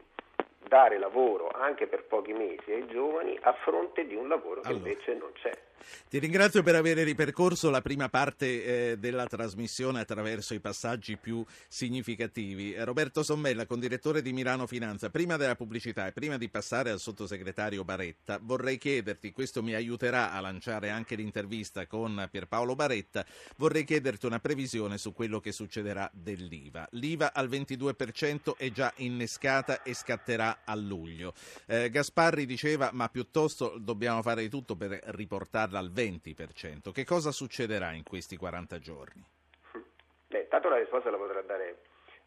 dare 0.67 0.97
lavoro 0.97 1.49
anche 1.49 1.87
per 1.87 2.03
pochi 2.05 2.33
mesi 2.33 2.71
ai 2.71 2.87
giovani 2.87 3.37
a 3.41 3.53
fronte 3.53 4.05
di 4.05 4.15
un 4.15 4.27
lavoro 4.27 4.61
che 4.61 4.69
allora. 4.69 4.89
invece 4.89 5.13
non 5.13 5.31
c'è. 5.33 5.51
Ti 6.09 6.19
ringrazio 6.19 6.63
per 6.63 6.75
aver 6.75 6.97
ripercorso 6.97 7.69
la 7.69 7.81
prima 7.81 8.09
parte 8.09 8.91
eh, 8.91 8.97
della 8.97 9.25
trasmissione 9.27 9.99
attraverso 9.99 10.53
i 10.53 10.59
passaggi 10.59 11.17
più 11.17 11.43
significativi. 11.67 12.75
Roberto 12.83 13.23
Sommella, 13.23 13.65
condirettore 13.65 14.21
di 14.21 14.31
Milano 14.33 14.67
Finanza, 14.67 15.09
prima 15.09 15.37
della 15.37 15.55
pubblicità 15.55 16.07
e 16.07 16.11
prima 16.11 16.37
di 16.37 16.49
passare 16.49 16.91
al 16.91 16.99
sottosegretario 16.99 17.83
Baretta, 17.83 18.39
vorrei 18.41 18.77
chiederti, 18.77 19.31
questo 19.31 19.61
mi 19.61 19.73
aiuterà 19.73 20.31
a 20.31 20.39
lanciare 20.39 20.89
anche 20.89 21.15
l'intervista 21.15 21.87
con 21.87 22.27
Pierpaolo 22.31 22.75
Baretta, 22.75 23.25
vorrei 23.57 23.83
chiederti 23.83 24.25
una 24.25 24.39
previsione 24.39 24.97
su 24.97 25.13
quello 25.13 25.39
che 25.39 25.51
succederà 25.51 26.09
dell'IVA. 26.13 26.87
L'IVA 26.91 27.33
al 27.33 27.49
22% 27.49 28.55
è 28.57 28.71
già 28.71 28.93
innescata 28.97 29.83
e 29.83 29.93
scatterà 29.93 30.59
a 30.63 30.75
luglio. 30.75 31.33
Eh, 31.65 31.89
Gasparri 31.89 32.45
diceva 32.45 32.91
ma 32.93 33.09
piuttosto 33.09 33.75
dobbiamo 33.77 34.21
fare 34.21 34.41
di 34.41 34.49
tutto 34.49 34.75
per 34.75 34.99
riportarla 35.67 35.79
al 35.79 35.91
20%. 35.91 36.91
Che 36.91 37.05
cosa 37.05 37.31
succederà 37.31 37.91
in 37.91 38.03
questi 38.03 38.37
40 38.37 38.79
giorni? 38.79 39.23
Beh, 40.27 40.47
tanto 40.47 40.69
la 40.69 40.77
risposta 40.77 41.09
la 41.09 41.17
potrà 41.17 41.41
dare 41.41 41.77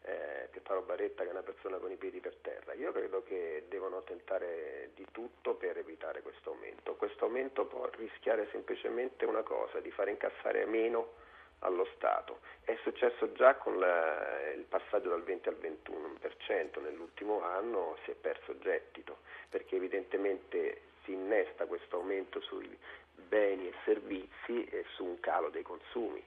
eh, 0.03 0.47
Pietro 0.51 0.81
Baretta 0.81 1.23
che 1.23 1.29
è 1.29 1.31
una 1.31 1.43
persona 1.43 1.77
con 1.77 1.91
i 1.91 1.97
piedi 1.97 2.19
per 2.19 2.35
terra. 2.41 2.73
Io 2.73 2.91
credo 2.91 3.23
che 3.23 3.65
devono 3.67 4.03
tentare 4.03 4.91
di 4.95 5.05
tutto 5.11 5.55
per 5.55 5.77
evitare 5.77 6.21
questo 6.21 6.51
aumento. 6.51 6.95
Questo 6.95 7.25
aumento 7.25 7.65
può 7.65 7.89
rischiare 7.97 8.47
semplicemente 8.51 9.25
una 9.25 9.43
cosa, 9.43 9.79
di 9.79 9.91
fare 9.91 10.11
incassare 10.11 10.65
meno 10.65 11.19
allo 11.59 11.85
Stato. 11.95 12.39
È 12.63 12.75
successo 12.81 13.31
già 13.33 13.55
con 13.55 13.77
la, 13.77 14.51
il 14.55 14.63
passaggio 14.63 15.09
dal 15.09 15.23
20 15.23 15.49
al 15.49 15.57
21% 15.61 16.81
nell'ultimo 16.81 17.43
anno, 17.43 17.97
si 18.03 18.11
è 18.11 18.15
perso 18.15 18.57
gettito, 18.57 19.19
perché 19.49 19.75
evidentemente 19.75 20.89
si 21.03 21.13
innesta 21.13 21.65
questo 21.65 21.97
aumento 21.97 22.41
sui 22.41 22.77
beni 23.31 23.67
e 23.69 23.73
servizi 23.85 24.65
e 24.65 24.83
su 24.93 25.05
un 25.05 25.21
calo 25.21 25.49
dei 25.49 25.63
consumi. 25.63 26.21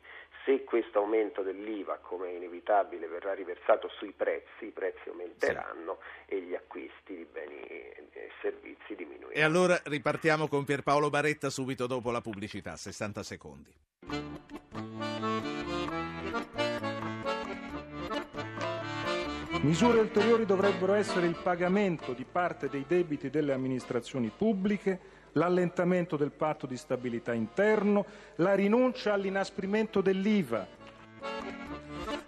Se 0.47 0.65
questo 0.65 1.01
aumento 1.01 1.43
dell'IVA, 1.43 1.99
come 1.99 2.29
è 2.29 2.33
inevitabile, 2.33 3.07
verrà 3.07 3.35
riversato 3.35 3.89
sui 3.89 4.13
prezzi, 4.13 4.67
i 4.67 4.71
prezzi 4.71 5.09
aumenteranno 5.09 5.99
sì. 6.27 6.35
e 6.35 6.41
gli 6.41 6.55
acquisti 6.55 7.15
di 7.17 7.27
beni 7.31 7.61
e 7.61 8.31
servizi 8.41 8.95
diminuiranno. 8.95 9.33
E 9.33 9.43
allora 9.43 9.79
ripartiamo 9.85 10.49
con 10.49 10.65
Pierpaolo 10.65 11.11
Baretta 11.11 11.51
subito 11.51 11.87
dopo 11.87 12.11
la 12.11 12.21
pubblicità, 12.23 12.77
60 12.77 13.23
secondi. 13.23 13.73
Misure 19.61 19.99
ulteriori 19.99 20.45
dovrebbero 20.45 20.93
essere 20.93 21.27
il 21.27 21.39
pagamento 21.43 22.13
di 22.13 22.27
parte 22.31 22.69
dei 22.69 22.85
debiti 22.87 23.31
delle 23.31 23.55
amministrazioni 23.55 24.31
pubbliche, 24.35 25.23
l'allentamento 25.35 26.17
del 26.17 26.33
patto 26.33 26.67
di 26.67 26.77
stabilità 26.77 27.33
interno, 27.33 28.05
la 28.37 28.55
rinuncia 28.55 29.13
all'inasprimento 29.13 30.01
dell'IVA. 30.01 30.67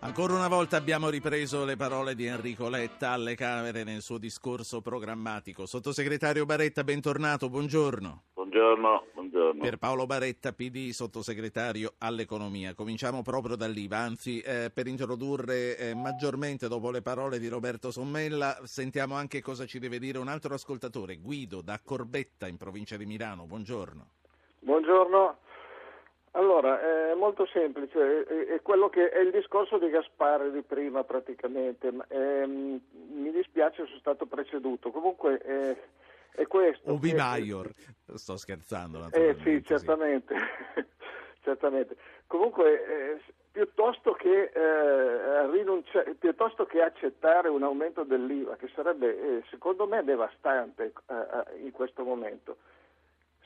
Ancora 0.00 0.34
una 0.34 0.48
volta 0.48 0.76
abbiamo 0.76 1.08
ripreso 1.08 1.64
le 1.64 1.76
parole 1.76 2.14
di 2.14 2.26
Enrico 2.26 2.68
Letta 2.68 3.10
alle 3.10 3.34
Camere 3.34 3.82
nel 3.82 4.02
suo 4.02 4.18
discorso 4.18 4.80
programmatico. 4.80 5.66
Sottosegretario 5.66 6.46
Baretta, 6.46 6.84
bentornato, 6.84 7.48
buongiorno. 7.48 8.25
Buongiorno, 8.46 9.06
buongiorno. 9.12 9.60
Per 9.60 9.76
Paolo 9.76 10.06
Baretta, 10.06 10.52
PD, 10.52 10.90
sottosegretario 10.90 11.94
all'economia. 11.98 12.74
Cominciamo 12.74 13.22
proprio 13.22 13.56
dall'IVA, 13.56 13.96
anzi 13.96 14.38
eh, 14.38 14.70
per 14.72 14.86
introdurre 14.86 15.76
eh, 15.76 15.96
maggiormente 15.96 16.68
dopo 16.68 16.92
le 16.92 17.02
parole 17.02 17.40
di 17.40 17.48
Roberto 17.48 17.90
Sommella, 17.90 18.56
sentiamo 18.62 19.16
anche 19.16 19.42
cosa 19.42 19.66
ci 19.66 19.80
deve 19.80 19.98
dire 19.98 20.18
un 20.18 20.28
altro 20.28 20.54
ascoltatore, 20.54 21.16
Guido 21.16 21.60
da 21.60 21.80
Corbetta 21.84 22.46
in 22.46 22.56
provincia 22.56 22.96
di 22.96 23.04
Milano. 23.04 23.46
Buongiorno. 23.46 24.10
Buongiorno. 24.60 25.38
Allora, 26.30 27.10
è 27.10 27.14
molto 27.16 27.46
semplice, 27.46 28.22
è, 28.54 28.62
quello 28.62 28.88
che 28.88 29.08
è 29.08 29.22
il 29.22 29.32
discorso 29.32 29.76
di 29.78 29.88
Gasparri 29.88 30.52
di 30.52 30.62
prima 30.62 31.02
praticamente. 31.02 31.92
Ehm, 32.10 32.80
mi 33.12 33.32
dispiace, 33.32 33.86
sono 33.86 33.98
stato 33.98 34.26
preceduto. 34.26 34.92
Comunque 34.92 35.38
è, 35.38 35.76
è 36.32 36.46
questo. 36.46 36.92
Ubi 36.92 37.14
Maior, 37.14 37.70
sto 38.14 38.36
scherzando. 38.36 39.08
Eh 39.12 39.36
sì, 39.42 39.62
certamente. 39.64 40.34
certamente. 41.42 41.96
Comunque, 42.26 43.14
eh, 43.14 43.20
piuttosto, 43.52 44.12
che, 44.12 44.50
eh, 44.52 45.50
rinuncia- 45.50 46.04
piuttosto, 46.18 46.66
che, 46.66 46.82
accettare 46.82 47.48
un 47.48 47.62
aumento 47.62 48.02
dell'IVA, 48.04 48.56
che 48.56 48.68
sarebbe 48.74 49.38
eh, 49.38 49.44
secondo 49.48 49.86
me 49.86 50.04
devastante 50.04 50.92
eh, 51.06 51.14
eh, 51.14 51.58
in 51.64 51.70
questo 51.70 52.04
momento, 52.04 52.58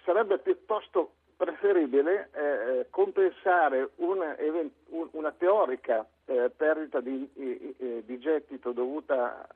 sarebbe 0.04 0.38
piuttosto 0.38 1.12
preferibile 1.36 2.28
eh, 2.32 2.86
compensare 2.90 3.90
una, 3.96 4.36
una 5.12 5.32
teorica 5.32 6.06
eh, 6.26 6.50
perdita 6.54 7.00
di, 7.00 7.30
eh, 7.78 8.02
di, 8.04 8.18
gettito 8.18 8.72
dovuta 8.72 9.38
a, 9.40 9.54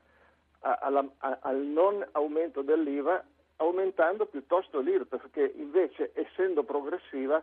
alla, 0.65 1.05
a, 1.19 1.37
al 1.41 1.57
non 1.57 2.05
aumento 2.11 2.61
dell'IVA 2.61 3.23
aumentando 3.57 4.25
piuttosto 4.25 4.79
l'IRPEF 4.79 5.29
che 5.31 5.53
invece 5.55 6.11
essendo 6.13 6.63
progressiva 6.63 7.41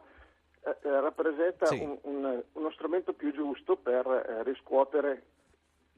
eh, 0.65 0.77
eh, 0.83 1.01
rappresenta 1.01 1.67
sì. 1.67 1.79
un, 1.79 1.99
un, 2.03 2.43
uno 2.53 2.71
strumento 2.73 3.13
più 3.13 3.33
giusto 3.33 3.77
per 3.77 4.07
eh, 4.07 4.43
riscuotere 4.43 5.23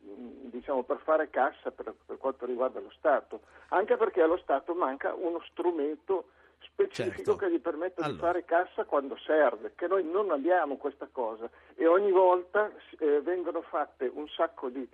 mm, 0.06 0.48
diciamo 0.50 0.84
per 0.84 0.98
fare 0.98 1.30
cassa 1.30 1.70
per, 1.70 1.94
per 2.06 2.16
quanto 2.18 2.46
riguarda 2.46 2.78
lo 2.80 2.92
Stato 2.96 3.40
anche 3.68 3.96
perché 3.96 4.22
allo 4.22 4.38
Stato 4.38 4.74
manca 4.74 5.14
uno 5.14 5.40
strumento 5.50 6.28
specifico 6.60 7.32
certo. 7.32 7.36
che 7.36 7.50
gli 7.50 7.60
permetta 7.60 8.02
allora. 8.02 8.12
di 8.14 8.20
fare 8.20 8.44
cassa 8.44 8.84
quando 8.84 9.16
serve, 9.18 9.72
che 9.74 9.86
noi 9.86 10.04
non 10.04 10.30
abbiamo 10.30 10.76
questa 10.76 11.08
cosa 11.10 11.48
e 11.74 11.86
ogni 11.86 12.10
volta 12.10 12.70
eh, 12.98 13.20
vengono 13.20 13.62
fatte 13.62 14.10
un 14.12 14.26
sacco 14.28 14.68
di 14.68 14.88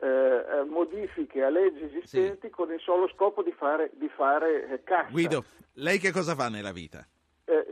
eh, 0.00 0.06
eh 0.06 0.64
modifiche 0.64 1.42
a 1.42 1.48
leggi 1.48 1.84
esistenti 1.84 2.46
sì. 2.46 2.50
con 2.50 2.72
il 2.72 2.80
solo 2.80 3.08
scopo 3.08 3.42
di 3.42 3.52
fare, 3.52 3.90
di 3.94 4.08
fare 4.08 4.68
eh, 4.68 4.82
cassa. 4.82 5.10
Guido, 5.10 5.44
lei 5.74 5.98
che 5.98 6.12
cosa 6.12 6.34
fa 6.34 6.48
nella 6.48 6.72
vita? 6.72 7.06
Eh, 7.44 7.66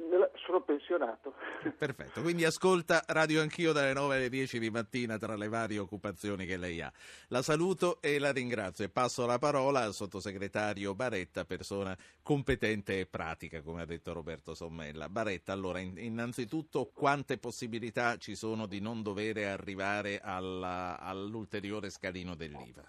sono 0.55 0.61
pensionato. 0.63 1.35
Perfetto, 1.77 2.23
quindi 2.23 2.45
ascolta 2.45 3.03
Radio 3.09 3.41
Anch'io 3.41 3.73
dalle 3.73 3.93
9 3.93 4.17
alle 4.17 4.29
10 4.29 4.59
di 4.59 4.71
mattina 4.71 5.19
tra 5.19 5.37
le 5.37 5.49
varie 5.49 5.79
occupazioni 5.79 6.47
che 6.47 6.57
lei 6.57 6.81
ha. 6.81 6.93
La 7.29 7.43
saluto 7.43 8.01
e 8.01 8.19
la 8.19 8.31
ringrazio 8.31 8.85
e 8.85 8.89
passo 8.89 9.27
la 9.27 9.39
parola 9.39 9.81
al 9.81 9.93
sottosegretario 9.93 10.95
Baretta, 10.95 11.45
persona 11.45 11.97
competente 12.23 13.01
e 13.01 13.07
pratica, 13.07 13.63
come 13.63 13.83
ha 13.83 13.87
detto 13.87 14.13
Roberto 14.13 14.55
Sommella. 14.55 15.09
Baretta, 15.09 15.53
allora, 15.53 15.81
in, 15.81 15.95
innanzitutto 15.99 16.91
quante 16.95 17.39
possibilità 17.39 18.17
ci 18.17 18.37
sono 18.37 18.67
di 18.67 18.81
non 18.81 19.03
dover 19.03 19.39
arrivare 19.39 20.21
alla, 20.23 20.99
all'ulteriore 21.01 21.91
scalino 21.91 22.35
dell'IVA? 22.35 22.85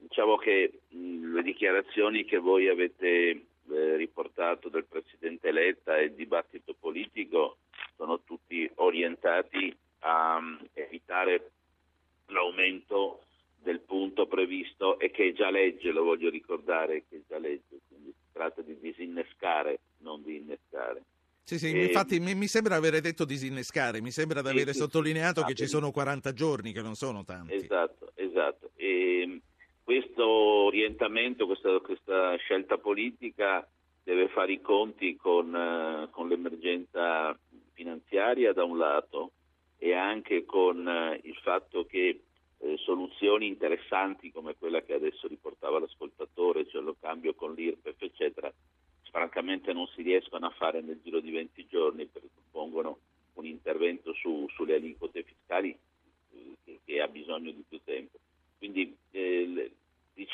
Diciamo 0.00 0.36
che 0.36 0.80
mh, 0.88 1.34
le 1.34 1.42
dichiarazioni 1.42 2.24
che 2.24 2.38
voi 2.38 2.68
avete 2.68 3.47
eh, 3.70 3.96
riportato 3.96 4.68
del 4.68 4.84
Presidente 4.84 5.50
Letta 5.50 5.96
e 5.96 6.04
il 6.04 6.14
dibattito 6.14 6.74
politico 6.78 7.58
sono 7.96 8.20
tutti 8.22 8.70
orientati 8.76 9.74
a 10.00 10.36
um, 10.36 10.58
evitare 10.74 11.50
l'aumento 12.26 13.22
del 13.60 13.80
punto 13.80 14.26
previsto 14.26 14.98
e 14.98 15.10
che 15.10 15.28
è 15.28 15.32
già 15.32 15.50
legge, 15.50 15.90
lo 15.90 16.04
voglio 16.04 16.30
ricordare, 16.30 17.04
che 17.08 17.16
è 17.16 17.20
già 17.28 17.38
legge, 17.38 17.80
quindi 17.88 18.10
si 18.10 18.32
tratta 18.32 18.62
di 18.62 18.78
disinnescare, 18.78 19.80
non 19.98 20.22
di 20.22 20.36
innescare. 20.36 21.02
Sì, 21.42 21.58
sì, 21.58 21.72
e... 21.72 21.84
infatti 21.84 22.20
mi, 22.20 22.34
mi, 22.34 22.46
sembra 22.46 22.76
avere 22.76 23.00
detto 23.00 23.24
disinnescare, 23.24 24.00
mi 24.00 24.10
sembra 24.10 24.42
di 24.42 24.48
avere 24.48 24.72
sì, 24.72 24.78
sottolineato 24.80 25.40
sì, 25.40 25.46
che 25.46 25.54
ci 25.54 25.66
sono 25.66 25.90
40 25.90 26.32
giorni, 26.32 26.72
che 26.72 26.82
non 26.82 26.94
sono 26.94 27.24
tanti. 27.24 27.54
Esatto, 27.54 28.12
esatto. 28.14 28.70
E 28.76 29.40
questo 29.88 30.26
orientamento, 30.28 31.46
questa, 31.46 31.80
questa, 31.80 32.36
scelta 32.36 32.76
politica 32.76 33.66
deve 34.04 34.28
fare 34.28 34.52
i 34.52 34.60
conti 34.60 35.16
con, 35.16 35.46
uh, 35.54 36.10
con 36.10 36.28
l'emergenza 36.28 37.34
finanziaria 37.72 38.52
da 38.52 38.64
un 38.64 38.76
lato 38.76 39.30
e 39.78 39.94
anche 39.94 40.44
con 40.44 40.84
uh, 40.84 41.18
il 41.26 41.34
fatto 41.36 41.86
che 41.86 42.20
eh, 42.58 42.76
soluzioni 42.76 43.46
interessanti 43.46 44.30
come 44.30 44.56
quella 44.58 44.82
che 44.82 44.92
adesso 44.92 45.26
riportava 45.26 45.78
l'ascoltatore, 45.78 46.68
cioè 46.68 46.82
lo 46.82 46.96
cambio 47.00 47.32
con 47.32 47.54
l'IRPEF, 47.54 48.02
eccetera, 48.02 48.52
francamente 49.10 49.72
non 49.72 49.86
si 49.94 50.02
riescono 50.02 50.44
a 50.44 50.50
fare 50.50 50.82
nel 50.82 51.00
giro 51.02 51.20
di 51.20 51.30
20 51.30 51.66
giorni 51.66 52.04
perché 52.04 52.28
suppongono 52.34 52.98
un 53.36 53.46
intervento 53.46 54.12
su, 54.12 54.46
sulle 54.50 54.74
aliquote 54.74 55.22
fiscali 55.22 55.70
eh, 55.70 56.56
che, 56.62 56.80
che, 56.84 57.00
ha 57.00 57.08
bisogno 57.08 57.52
di 57.52 57.64
più 57.66 57.80
tempo. 57.82 58.18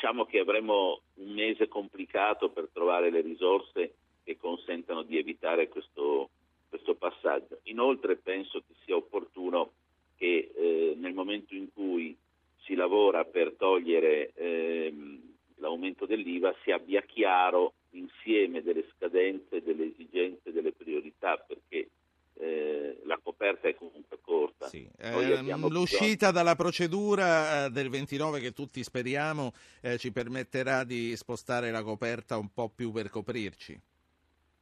Diciamo 0.05 0.25
che 0.27 0.37
avremo 0.37 1.01
un 1.15 1.33
mese 1.33 1.67
complicato 1.67 2.51
per 2.51 2.69
trovare 2.71 3.09
le 3.09 3.21
risorse 3.21 3.95
che 4.23 4.37
consentano 4.37 5.01
di 5.01 5.17
evitare 5.17 5.67
questo, 5.67 6.29
questo 6.69 6.93
passaggio. 6.93 7.57
Inoltre 7.63 8.15
penso 8.15 8.59
che 8.59 8.75
sia 8.83 8.95
opportuno 8.95 9.71
che 10.15 10.51
eh, 10.55 10.93
nel 10.97 11.15
momento 11.15 11.55
in 11.55 11.73
cui 11.73 12.15
si 12.57 12.75
lavora 12.75 13.25
per 13.25 13.53
togliere 13.57 14.31
ehm, 14.35 15.21
l'aumento 15.55 16.05
dell'IVA 16.05 16.55
si 16.61 16.69
abbia 16.69 17.01
chiaro 17.01 17.73
l'insieme 17.89 18.61
delle 18.61 18.85
scadenze, 18.95 19.63
delle 19.63 19.85
esigenze, 19.85 20.51
delle 20.51 20.71
priorità, 20.71 21.35
perché 21.37 21.89
eh, 22.35 22.99
la 23.05 23.19
coperta 23.23 23.69
è 23.69 23.73
comunque 23.73 24.19
corta. 24.21 24.64
Sì. 24.75 24.89
Eh, 24.97 25.41
l'uscita 25.69 26.31
dalla 26.31 26.55
procedura 26.55 27.65
eh, 27.65 27.69
del 27.69 27.89
29 27.89 28.41
che 28.41 28.51
tutti 28.51 28.83
speriamo 28.83 29.53
eh, 29.81 29.97
ci 29.97 30.11
permetterà 30.11 30.83
di 30.83 31.15
spostare 31.15 31.71
la 31.71 31.81
coperta 31.81 32.37
un 32.37 32.49
po' 32.53 32.69
più 32.69 32.91
per 32.91 33.09
coprirci. 33.09 33.79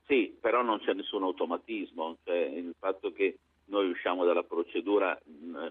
Sì, 0.05 0.35
però 0.39 0.61
non 0.61 0.79
c'è 0.79 0.93
nessun 0.93 1.23
automatismo, 1.23 2.17
cioè, 2.23 2.37
il 2.37 2.75
fatto 2.77 3.11
che 3.11 3.37
noi 3.65 3.89
usciamo 3.89 4.25
dalla 4.25 4.43
procedura 4.43 5.17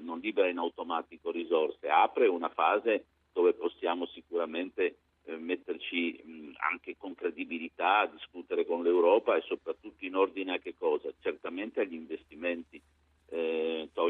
non 0.00 0.18
libera 0.20 0.48
in 0.48 0.58
automatico 0.58 1.30
risorse, 1.30 1.88
apre 1.88 2.26
una 2.26 2.48
fase 2.48 3.04
dove 3.32 3.52
possiamo 3.52 4.06
sicuramente 4.06 4.96
eh, 5.24 5.36
metterci 5.36 6.20
mh, 6.24 6.50
anche 6.56 6.96
con 6.96 7.14
credibilità 7.14 8.00
a 8.00 8.06
discutere 8.06 8.66
con 8.66 8.82
l'Europa 8.82 9.36
e 9.36 9.42
soprattutto 9.42 10.04
in 10.04 10.16
ordine 10.16 10.54
a 10.54 10.58
che 10.58 10.74
cosa? 10.76 11.10
Certamente 11.20 11.80
agli 11.80 11.94
investimenti, 11.94 12.81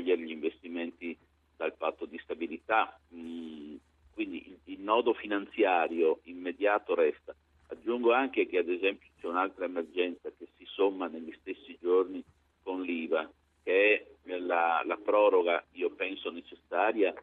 togliere 0.03 0.23
gli 0.23 0.31
investimenti 0.31 1.17
dal 1.57 1.75
patto 1.77 2.07
di 2.07 2.19
stabilità, 2.23 2.99
mh, 3.09 3.77
quindi 4.13 4.49
il, 4.49 4.59
il 4.75 4.81
nodo 4.81 5.15
finanziario 5.15 6.21
immediato 6.25 6.95
resta. 6.95 7.35
Aggiungo 7.69 8.13
anche 8.13 8.47
che 8.47 8.59
ad 8.59 8.69
esempio 8.69 9.09
c'è 9.21 9.27
un'altra 9.27 9.65
emergenza 9.65 10.31
che 10.37 10.49
si 10.59 10.65
somma 10.67 11.07
negli 11.07 11.33
stessi 11.41 11.79
giorni 11.81 12.23
con 12.63 12.83
l'IVA, 12.83 13.31
che 13.63 14.17
è 14.23 14.39
la, 14.39 14.83
la 14.85 14.97
proroga, 14.97 15.65
io 15.73 15.91
penso 15.91 16.31
necessaria, 16.31 17.15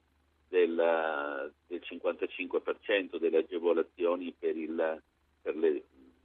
del, 0.47 1.53
del 1.67 1.82
55% 1.84 3.17
delle 3.17 3.38
agevolazioni 3.38 4.34
per, 4.38 4.57
il, 4.57 5.01
per, 5.41 5.55
le, 5.55 5.84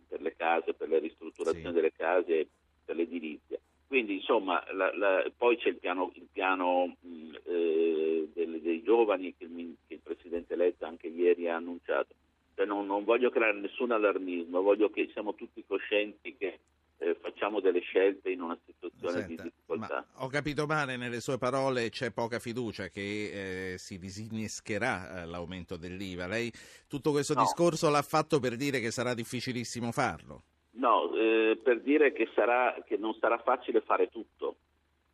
per, 0.09 0.23
le, 0.23 0.35
case, 0.35 0.73
per 0.73 0.89
la 0.89 0.99
ristrutturazione 0.99 1.69
sì. 1.69 1.75
delle 1.75 1.93
case 1.93 2.39
e 2.39 2.49
per 2.83 2.97
l'edilizia. 2.97 3.59
Quindi 3.95 4.15
insomma 4.15 4.61
la, 4.73 4.91
la, 4.97 5.25
poi 5.37 5.57
c'è 5.57 5.69
il 5.69 5.77
piano, 5.77 6.11
il 6.17 6.27
piano 6.33 6.97
mh, 6.99 7.31
eh, 7.45 8.29
dei, 8.35 8.61
dei, 8.61 8.83
giovani 8.83 9.33
che 9.39 9.45
il, 9.45 9.77
che 9.87 9.95
il, 9.95 10.01
Presidente 10.03 10.57
Letta 10.57 10.89
anche 10.89 11.07
ieri 11.07 11.49
ha 11.49 11.55
annunciato. 11.55 12.13
Cioè 12.57 12.67
non, 12.67 12.87
non 12.87 13.05
voglio 13.05 13.31
creare 13.31 13.57
nessun 13.57 13.93
allarmismo, 13.93 14.63
voglio 14.63 14.91
che 14.91 15.09
siamo 15.13 15.37
tutti 15.37 15.63
coscienti 15.65 16.35
che 16.37 16.59
eh, 16.99 17.15
facciamo 17.21 17.61
delle 17.61 17.83
scelte 17.83 18.31
in 18.31 18.41
una 18.41 18.59
situazione 18.67 19.21
Senta, 19.21 19.43
di 19.45 19.49
difficoltà. 19.49 20.05
ho 20.15 20.27
capito 20.27 20.67
male, 20.67 20.97
nelle 20.97 21.21
sue 21.21 21.39
parole 21.39 21.89
c'è 21.91 22.11
poca 22.11 22.41
fiducia 22.41 22.89
che 22.89 23.75
eh, 23.75 23.79
si 23.79 24.01
disinnescherà 24.01 25.23
eh, 25.23 25.27
l'aumento 25.27 25.77
dell'IVA. 25.77 26.27
Lei 26.27 26.53
tutto 26.89 27.13
questo 27.13 27.35
no. 27.35 27.43
discorso 27.43 27.89
l'ha 27.91 28.03
fatto 28.03 28.41
per 28.41 28.57
dire 28.57 28.81
che 28.81 28.91
sarà 28.91 29.15
difficilissimo 29.15 29.93
farlo? 29.93 30.43
No, 30.77 31.15
eh, 31.15 31.59
per 31.63 31.81
dire 31.81 32.13
che, 32.13 32.29
sarà, 32.35 32.83
che 32.85 32.97
non 32.97 33.15
sarà 33.21 33.39
facile 33.39 33.81
fare 33.81 34.09
tutto 34.09 34.57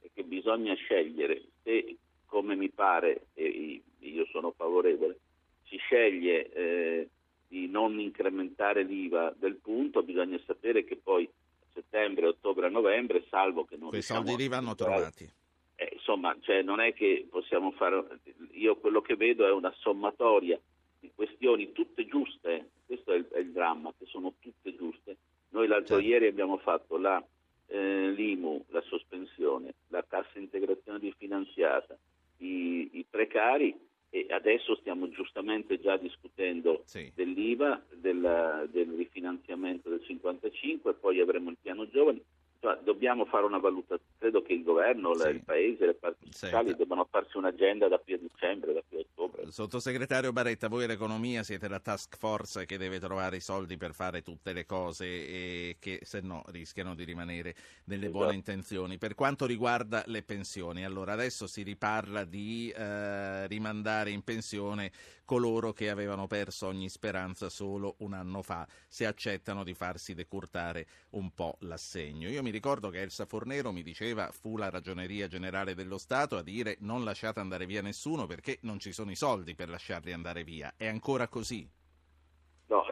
e 0.01 0.11
che 0.15 0.23
bisogna 0.23 0.75
scegliere 0.75 1.43
se, 1.63 1.97
come 2.27 2.55
mi 2.55 2.71
pare, 2.71 3.27
e 3.35 3.83
io 3.99 4.27
sono 4.27 4.53
favorevole, 4.53 5.19
si 5.65 5.77
sceglie 5.77 6.51
eh, 6.53 7.09
di 7.47 7.69
non 7.69 8.01
incrementare 8.01 8.85
l'IVA 8.85 9.35
del 9.37 9.57
punto, 9.57 10.03
bisogna 10.03 10.41
sapere 10.47 10.85
che 10.85 10.97
poi 10.97 11.29
settembre, 11.73 12.27
ottobre, 12.27 12.71
novembre, 12.71 13.25
salvo 13.29 13.65
che 13.65 13.77
non... 13.77 13.91
Quei 13.91 14.03
soldi 14.03 14.37
lì 14.37 14.49
vanno 14.49 14.75
trovati. 14.75 15.29
Eh, 15.75 15.91
insomma, 15.93 16.37
cioè, 16.41 16.63
non 16.63 16.81
è 16.81 16.95
che 16.95 17.27
possiamo 17.29 17.71
fare... 17.73 18.21
Io 18.53 18.77
quello 18.77 19.01
che 19.01 19.17
vedo 19.17 19.47
è 19.47 19.53
una 19.53 19.73
sommatoria 19.79 20.59
di 20.99 21.11
questioni 21.15 21.73
tutte 21.73 22.07
giuste, 22.07 22.71
questo 22.87 23.13
è 23.13 23.17
il, 23.17 23.29
è 23.29 23.39
il 23.39 23.53
dramma, 23.53 23.93
che 23.99 24.07
sono 24.07 24.35
tutte 24.41 24.75
giuste. 24.75 25.17
Noi 25.51 25.67
l'altro 25.67 25.97
certo. 25.97 26.11
ieri 26.11 26.27
abbiamo 26.27 26.59
fatto 26.59 26.97
la, 26.97 27.23
eh, 27.67 28.11
l'IMU, 28.11 28.65
la 28.69 28.83
sospensione, 28.83 29.75
la 29.89 30.05
cassa 30.07 30.39
integrazione 30.39 30.99
rifinanziata, 30.99 31.97
i, 32.39 32.89
i 32.93 33.07
precari 33.09 33.77
e 34.13 34.27
adesso 34.31 34.75
stiamo 34.77 35.09
giustamente 35.09 35.81
già 35.81 35.97
discutendo 35.97 36.83
sì. 36.85 37.13
dell'IVA, 37.15 37.81
del, 37.95 38.69
del, 38.71 38.91
rifinanziamento 38.93 39.89
del 39.89 40.03
55, 40.03 40.95
poi 40.95 41.21
avremo 41.21 41.51
il 41.51 41.59
piano 41.61 41.89
giovani. 41.89 42.23
Cioè, 42.61 42.79
dobbiamo 42.85 43.25
fare 43.25 43.47
una 43.47 43.59
valutazione, 43.59 44.03
credo 44.19 44.43
che 44.43 44.53
il 44.53 44.63
governo, 44.63 45.15
sì. 45.15 45.29
il 45.29 45.43
paese, 45.43 45.87
le 45.87 45.95
parti 45.95 46.27
fiscali 46.27 46.75
debbano 46.77 47.07
farsi 47.11 47.39
un'agenda 47.39 47.89
da 47.89 47.99
qui 47.99 48.13
a 48.13 48.19
dicembre, 48.19 48.75
da 48.75 48.83
qui 48.87 48.99
a 48.99 49.01
ottobre. 49.01 49.51
Sottosegretario 49.51 50.31
Baretta, 50.31 50.69
voi 50.69 50.87
l'economia 50.87 51.43
siete 51.43 51.69
la 51.69 51.81
task 51.81 52.19
force 52.19 52.67
che 52.67 52.77
deve 52.77 53.01
trovare 53.01 53.37
i 53.37 53.41
soldi 53.41 53.79
per 53.79 53.95
fare 53.95 54.21
tutte 54.21 54.53
le 54.53 54.67
cose 54.67 55.07
e 55.07 55.77
che 55.81 56.01
se 56.03 56.21
no 56.21 56.43
rischiano 56.49 56.95
di 56.95 57.05
rimanere 57.05 57.55
delle 57.83 58.09
esatto. 58.09 58.19
buone 58.19 58.35
intenzioni. 58.35 58.99
Per 58.99 59.15
quanto 59.15 59.47
riguarda 59.47 60.03
le 60.07 60.23
pensioni, 60.23 60.85
allora 60.85 61.15
adesso 61.15 61.47
si 61.47 61.63
riparla 61.63 62.25
di 62.25 62.71
eh, 62.77 63.47
rimandare 63.47 64.11
in 64.11 64.23
pensione 64.23 64.93
coloro 65.31 65.73
che 65.73 65.91
avevano 65.91 66.27
perso 66.27 66.67
ogni 66.67 66.89
speranza 66.89 67.49
solo 67.49 67.95
un 67.99 68.15
anno 68.15 68.43
fa, 68.43 68.67
se 68.89 69.07
accettano 69.07 69.63
di 69.63 69.75
farsi 69.75 70.13
decurtare 70.13 70.87
un 71.11 71.33
po' 71.33 71.57
l'assegno. 71.61 72.29
Io 72.29 72.43
mi 72.43 72.50
ricordo 72.51 72.91
che 72.91 73.01
Elsa 73.01 73.27
Fornero 73.27 73.73
mi 73.73 73.83
diceva 73.83 74.31
fu 74.31 74.57
la 74.57 74.71
Ragioneria 74.71 75.27
Generale 75.27 75.75
dello 75.75 75.99
Stato 75.99 76.37
a 76.37 76.43
dire 76.43 76.77
non 76.81 77.05
lasciate 77.05 77.41
andare 77.41 77.67
via 77.67 77.83
nessuno 77.83 78.27
perché 78.27 78.59
non 78.63 78.79
ci 78.79 78.93
sono 78.93 79.11
i 79.11 79.17
soldi 79.17 79.55
per 79.55 79.69
lasciarli 79.69 80.13
andare 80.13 80.45
via. 80.45 80.75
È 80.77 80.87
ancora 80.87 81.29
così? 81.29 81.69
No, 82.69 82.85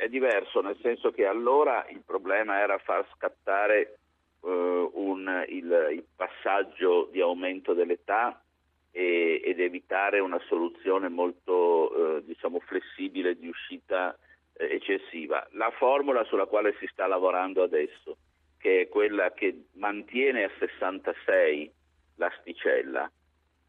è 0.00 0.08
diverso, 0.08 0.60
nel 0.60 0.78
senso 0.80 1.10
che 1.10 1.26
allora 1.26 1.86
il 1.90 2.02
problema 2.04 2.58
era 2.58 2.78
far 2.78 3.06
scattare 3.14 3.98
uh, 4.40 4.48
un, 4.94 5.44
il, 5.48 5.88
il 5.92 6.04
passaggio 6.14 7.08
di 7.10 7.20
aumento 7.20 7.74
dell'età 7.74 8.42
e, 8.90 9.40
ed 9.44 9.60
evitare 9.60 10.20
una 10.20 10.40
soluzione 10.46 11.08
molto 11.08 12.18
eh, 12.18 12.24
diciamo 12.24 12.60
flessibile 12.60 13.38
di 13.38 13.48
uscita 13.48 14.16
eh, 14.54 14.74
eccessiva. 14.74 15.46
La 15.52 15.70
formula 15.70 16.24
sulla 16.24 16.46
quale 16.46 16.74
si 16.78 16.86
sta 16.90 17.06
lavorando 17.06 17.62
adesso 17.62 18.16
che 18.60 18.82
è 18.82 18.88
quella 18.88 19.32
che 19.32 19.68
mantiene 19.72 20.44
a 20.44 20.50
66 20.58 21.72
l'asticella 22.16 23.10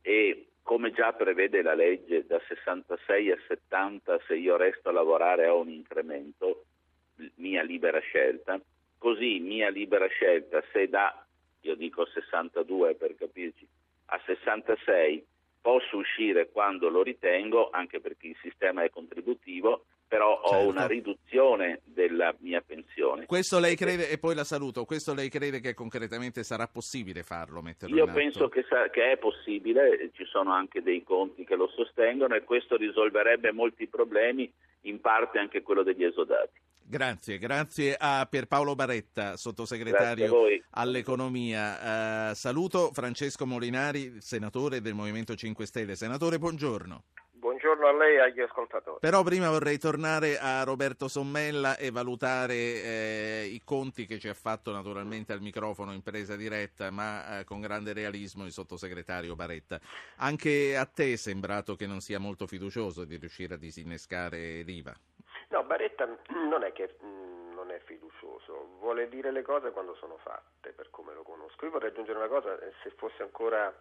e 0.01 0.47
come 0.61 0.91
già 0.91 1.13
prevede 1.13 1.61
la 1.61 1.73
legge 1.73 2.25
da 2.25 2.39
66 2.45 3.31
a 3.31 3.37
70 3.47 4.19
se 4.27 4.35
io 4.35 4.57
resto 4.57 4.89
a 4.89 4.91
lavorare 4.91 5.47
ho 5.47 5.61
un 5.61 5.69
incremento, 5.69 6.65
mia 7.35 7.63
libera 7.63 7.99
scelta, 7.99 8.59
così 8.97 9.39
mia 9.39 9.69
libera 9.69 10.07
scelta 10.07 10.61
se 10.73 10.89
da, 10.89 11.25
io 11.61 11.75
dico 11.75 12.05
62 12.05 12.95
per 12.95 13.15
capirci, 13.15 13.65
a 14.07 14.21
66 14.25 15.25
posso 15.61 15.97
uscire 15.97 16.49
quando 16.49 16.89
lo 16.89 17.01
ritengo, 17.01 17.69
anche 17.69 18.01
perché 18.01 18.27
il 18.27 18.37
sistema 18.41 18.83
è 18.83 18.89
contributivo, 18.89 19.85
però 20.11 20.41
certo. 20.43 20.57
ho 20.57 20.67
una 20.67 20.87
riduzione 20.87 21.79
della 21.85 22.35
mia 22.39 22.59
pensione. 22.59 23.25
Questo 23.25 23.59
lei 23.59 23.77
crede, 23.77 24.09
e 24.09 24.17
poi 24.17 24.35
la 24.35 24.43
saluto, 24.43 24.83
questo 24.83 25.13
lei 25.13 25.29
crede 25.29 25.61
che 25.61 25.73
concretamente 25.73 26.43
sarà 26.43 26.67
possibile 26.67 27.23
farlo? 27.23 27.61
Metterlo 27.61 27.95
Io 27.95 28.11
penso 28.11 28.49
che, 28.49 28.65
sa- 28.67 28.89
che, 28.89 29.13
è 29.13 29.17
possibile, 29.17 30.09
ci 30.11 30.25
sono 30.25 30.51
anche 30.51 30.81
dei 30.81 31.01
conti 31.03 31.45
che 31.45 31.55
lo 31.55 31.69
sostengono 31.69 32.35
e 32.35 32.43
questo 32.43 32.75
risolverebbe 32.75 33.53
molti 33.53 33.87
problemi, 33.87 34.51
in 34.81 34.99
parte 34.99 35.39
anche 35.39 35.61
quello 35.61 35.81
degli 35.81 36.03
esodati. 36.03 36.59
Grazie, 36.83 37.37
grazie 37.37 37.95
a 37.97 38.27
Pierpaolo 38.29 38.75
Baretta, 38.75 39.37
sottosegretario 39.37 40.45
all'economia. 40.71 42.31
Uh, 42.31 42.33
saluto 42.33 42.91
Francesco 42.91 43.45
Molinari, 43.45 44.19
senatore 44.19 44.81
del 44.81 44.93
Movimento 44.93 45.35
5 45.35 45.65
Stelle. 45.65 45.95
Senatore, 45.95 46.37
buongiorno. 46.37 47.03
Buongiorno 47.81 47.87
a 47.87 47.93
lei 47.93 48.15
e 48.15 48.19
agli 48.19 48.39
ascoltatori. 48.41 48.97
Però 48.99 49.23
prima 49.23 49.49
vorrei 49.49 49.79
tornare 49.79 50.37
a 50.37 50.63
Roberto 50.63 51.07
Sommella 51.07 51.77
e 51.77 51.89
valutare 51.89 52.53
eh, 52.53 53.49
i 53.51 53.59
conti 53.63 54.05
che 54.05 54.19
ci 54.19 54.27
ha 54.27 54.35
fatto 54.35 54.71
naturalmente 54.71 55.33
al 55.33 55.41
microfono 55.41 55.91
in 55.91 56.03
presa 56.03 56.35
diretta, 56.35 56.91
ma 56.91 57.39
eh, 57.39 57.43
con 57.43 57.59
grande 57.59 57.93
realismo 57.93 58.45
il 58.45 58.51
sottosegretario 58.51 59.35
Baretta. 59.35 59.79
Anche 60.17 60.77
a 60.77 60.85
te 60.85 61.13
è 61.13 61.15
sembrato 61.15 61.75
che 61.75 61.87
non 61.87 62.01
sia 62.01 62.19
molto 62.19 62.45
fiducioso 62.45 63.03
di 63.03 63.15
riuscire 63.15 63.55
a 63.55 63.57
disinnescare 63.57 64.61
l'IVA? 64.61 64.95
No, 65.49 65.63
Baretta 65.63 66.05
non 66.05 66.63
è 66.63 66.71
che 66.73 66.97
mh, 67.01 67.40
non 67.61 67.71
è 67.71 67.79
fiducioso, 67.79 68.77
vuole 68.79 69.07
dire 69.07 69.31
le 69.31 69.43
cose 69.43 69.71
quando 69.71 69.93
sono 69.95 70.17
fatte, 70.17 70.71
per 70.71 70.89
come 70.89 71.13
lo 71.13 71.21
conosco. 71.21 71.65
Io 71.65 71.71
vorrei 71.71 71.91
aggiungere 71.91 72.17
una 72.17 72.27
cosa, 72.27 72.57
se 72.81 72.89
fosse 72.97 73.21
ancora 73.21 73.71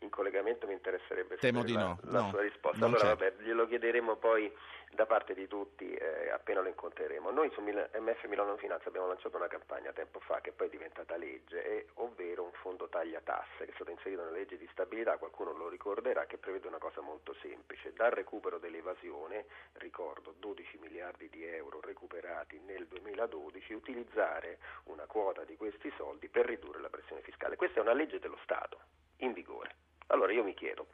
in 0.00 0.10
collegamento 0.10 0.66
mi 0.66 0.74
interesserebbe 0.74 1.36
Temo 1.36 1.62
di 1.64 1.72
la, 1.72 1.80
no. 1.80 1.98
la 2.02 2.20
no, 2.20 2.28
sua 2.28 2.42
risposta. 2.42 2.78
non 2.78 2.90
Allora, 2.94 3.16
c'è. 3.16 3.30
vabbè, 3.30 3.42
glielo 3.42 3.66
chiederemo 3.66 4.16
poi 4.16 4.52
da 4.92 5.06
parte 5.06 5.34
di 5.34 5.46
tutti 5.46 5.92
eh, 5.92 6.30
appena 6.30 6.60
lo 6.60 6.68
incontreremo. 6.68 7.30
Noi 7.30 7.50
su 7.50 7.60
Mil- 7.60 7.88
MF 7.94 8.24
Milano 8.26 8.56
Finanza 8.56 8.88
abbiamo 8.88 9.06
lanciato 9.06 9.36
una 9.36 9.46
campagna 9.46 9.92
tempo 9.92 10.18
fa 10.20 10.40
che 10.40 10.52
poi 10.52 10.66
è 10.66 10.70
diventata 10.70 11.16
legge, 11.16 11.64
e, 11.64 11.86
ovvero 11.94 12.42
un 12.42 12.52
fondo 12.52 12.88
taglia 12.88 13.20
tasse 13.20 13.64
che 13.64 13.70
è 13.70 13.74
stato 13.74 13.90
inserito 13.90 14.22
nella 14.22 14.36
legge 14.36 14.58
di 14.58 14.68
stabilità, 14.72 15.16
qualcuno 15.16 15.52
lo 15.52 15.68
ricorderà, 15.68 16.26
che 16.26 16.38
prevede 16.38 16.66
una 16.66 16.78
cosa 16.78 17.00
molto 17.00 17.34
semplice, 17.40 17.92
dal 17.92 18.10
recupero 18.10 18.58
dell'evasione, 18.58 19.46
ricordo 19.74 20.34
12 20.38 20.78
miliardi 20.78 21.28
di 21.30 21.44
euro 21.46 21.80
recuperati 21.80 22.58
nel 22.58 22.86
2012, 22.86 23.72
utilizzare 23.72 24.58
una 24.84 25.06
quota 25.06 25.44
di 25.44 25.56
questi 25.56 25.92
soldi 25.96 26.28
per 26.28 26.46
ridurre 26.46 26.80
la 26.80 26.90
pressione 26.90 27.22
fiscale. 27.22 27.56
Questa 27.56 27.78
è 27.78 27.82
una 27.82 27.94
legge 27.94 28.18
dello 28.18 28.38
Stato 28.42 28.80
in 29.18 29.32
vigore. 29.32 29.74
Allora 30.08 30.32
io 30.32 30.42
mi 30.42 30.54
chiedo, 30.54 30.86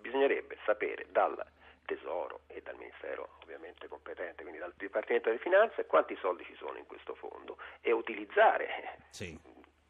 bisognerebbe 0.00 0.56
sapere 0.64 1.06
dal 1.10 1.36
Tesoro 1.84 2.40
e 2.46 2.62
dal 2.62 2.76
Ministero 2.76 3.36
ovviamente 3.42 3.88
competente, 3.88 4.42
quindi 4.42 4.60
dal 4.60 4.72
Dipartimento 4.76 5.28
delle 5.28 5.40
Finanze, 5.40 5.86
quanti 5.86 6.16
soldi 6.16 6.44
ci 6.44 6.54
sono 6.56 6.78
in 6.78 6.86
questo 6.86 7.14
fondo 7.14 7.58
e 7.80 7.92
utilizzare 7.92 8.98
Sì. 9.10 9.38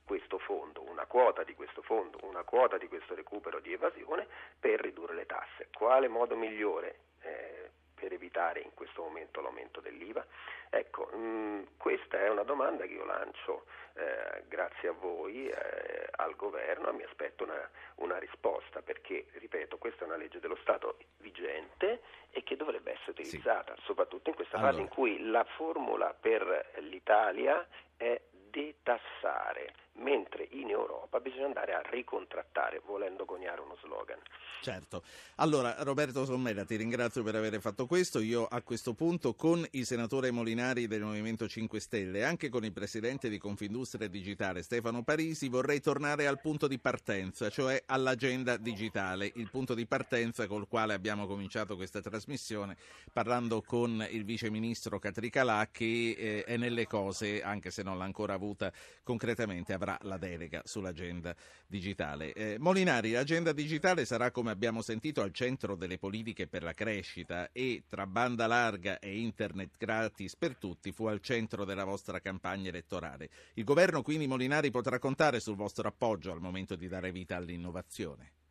questo 0.04 0.38
fondo, 0.38 0.82
una 0.88 1.06
quota 1.06 1.42
di 1.44 1.54
questo 1.54 1.82
fondo, 1.82 2.18
una 2.22 2.42
quota 2.42 2.76
di 2.78 2.88
questo 2.88 3.14
recupero 3.14 3.60
di 3.60 3.72
evasione 3.72 4.26
per 4.58 4.80
ridurre 4.80 5.14
le 5.14 5.26
tasse. 5.26 5.68
Quale 5.72 6.08
modo 6.08 6.36
migliore 6.36 6.98
eh, 7.22 7.70
per 8.02 8.12
evitare 8.12 8.58
in 8.58 8.74
questo 8.74 9.00
momento 9.02 9.40
l'aumento 9.40 9.80
dell'IVA? 9.80 10.26
Ecco, 10.70 11.04
mh, 11.16 11.76
questa 11.76 12.18
è 12.18 12.28
una 12.28 12.42
domanda 12.42 12.84
che 12.84 12.94
io 12.94 13.04
lancio 13.04 13.66
eh, 13.94 14.42
grazie 14.48 14.88
a 14.88 14.92
voi 14.92 15.46
eh, 15.46 16.08
al 16.16 16.34
governo 16.34 16.88
e 16.88 16.92
mi 16.94 17.04
aspetto 17.04 17.44
una, 17.44 17.70
una 17.96 18.18
risposta 18.18 18.82
perché, 18.82 19.26
ripeto, 19.34 19.78
questa 19.78 20.02
è 20.02 20.08
una 20.08 20.16
legge 20.16 20.40
dello 20.40 20.56
Stato 20.56 20.96
vigente 21.18 22.00
e 22.30 22.42
che 22.42 22.56
dovrebbe 22.56 22.90
essere 22.90 23.12
utilizzata, 23.12 23.76
soprattutto 23.82 24.30
in 24.30 24.34
questa 24.34 24.58
fase 24.58 24.68
Allora. 24.70 24.82
in 24.82 24.88
cui 24.88 25.30
la 25.30 25.44
formula 25.44 26.12
per 26.18 26.72
l'Italia 26.78 27.64
è 27.96 28.20
detassare, 28.50 29.74
mentre 29.94 30.48
in 30.52 30.70
Europa 30.70 31.20
bisogna 31.20 31.46
andare 31.46 31.74
a 31.74 31.82
ricontrattare, 31.82 32.80
volendo 32.84 33.24
coniare 33.24 33.60
uno 33.60 33.76
slogan. 33.82 34.18
Certo. 34.60 35.02
Allora, 35.36 35.74
Roberto 35.80 36.24
Sommella, 36.24 36.64
ti 36.64 36.76
ringrazio 36.76 37.22
per 37.22 37.34
aver 37.34 37.60
fatto 37.60 37.86
questo. 37.86 38.20
Io 38.20 38.46
a 38.46 38.62
questo 38.62 38.94
punto 38.94 39.34
con 39.34 39.66
il 39.72 39.84
senatore 39.84 40.30
Molinari 40.30 40.86
del 40.86 41.02
Movimento 41.02 41.48
5 41.48 41.80
Stelle 41.80 42.20
e 42.20 42.22
anche 42.22 42.48
con 42.48 42.64
il 42.64 42.72
presidente 42.72 43.28
di 43.28 43.38
Confindustria 43.38 44.08
Digitale 44.08 44.62
Stefano 44.62 45.02
Parisi 45.02 45.48
vorrei 45.48 45.80
tornare 45.80 46.26
al 46.26 46.40
punto 46.40 46.68
di 46.68 46.78
partenza, 46.78 47.50
cioè 47.50 47.82
all'agenda 47.86 48.56
digitale, 48.56 49.30
il 49.34 49.50
punto 49.50 49.74
di 49.74 49.86
partenza 49.86 50.46
col 50.46 50.68
quale 50.68 50.94
abbiamo 50.94 51.26
cominciato 51.26 51.76
questa 51.76 52.00
trasmissione 52.00 52.76
parlando 53.12 53.62
con 53.62 54.06
il 54.10 54.24
vice 54.24 54.50
ministro 54.50 54.98
Catricalà 54.98 55.68
che 55.70 56.14
eh, 56.16 56.44
è 56.44 56.56
nelle 56.56 56.86
cose, 56.86 57.42
anche 57.42 57.70
se 57.70 57.82
non 57.82 57.98
l'ha 57.98 58.04
ancora 58.04 58.34
avuta 58.34 58.72
concretamente, 59.02 59.72
avrà 59.82 59.98
la 60.02 60.16
delega 60.16 60.62
sull'agenda 60.64 61.34
digitale. 61.66 62.32
Eh, 62.32 62.56
Molinari, 62.58 63.10
l'agenda 63.10 63.52
digitale 63.52 64.04
sarà, 64.04 64.30
come 64.30 64.52
abbiamo 64.52 64.80
sentito, 64.80 65.20
al 65.20 65.32
centro 65.32 65.74
delle 65.74 65.98
politiche 65.98 66.46
per 66.46 66.62
la 66.62 66.72
crescita 66.72 67.50
e 67.50 67.82
tra 67.88 68.06
banda 68.06 68.46
larga 68.46 69.00
e 69.00 69.18
internet 69.18 69.72
gratis 69.76 70.36
per 70.36 70.56
tutti 70.56 70.92
fu 70.92 71.06
al 71.06 71.20
centro 71.20 71.64
della 71.64 71.84
vostra 71.84 72.20
campagna 72.20 72.68
elettorale. 72.68 73.28
Il 73.54 73.64
governo 73.64 74.02
quindi 74.02 74.28
Molinari 74.28 74.70
potrà 74.70 74.98
contare 74.98 75.40
sul 75.40 75.56
vostro 75.56 75.88
appoggio 75.88 76.30
al 76.30 76.40
momento 76.40 76.76
di 76.76 76.86
dare 76.86 77.10
vita 77.10 77.36
all'innovazione. 77.36 78.41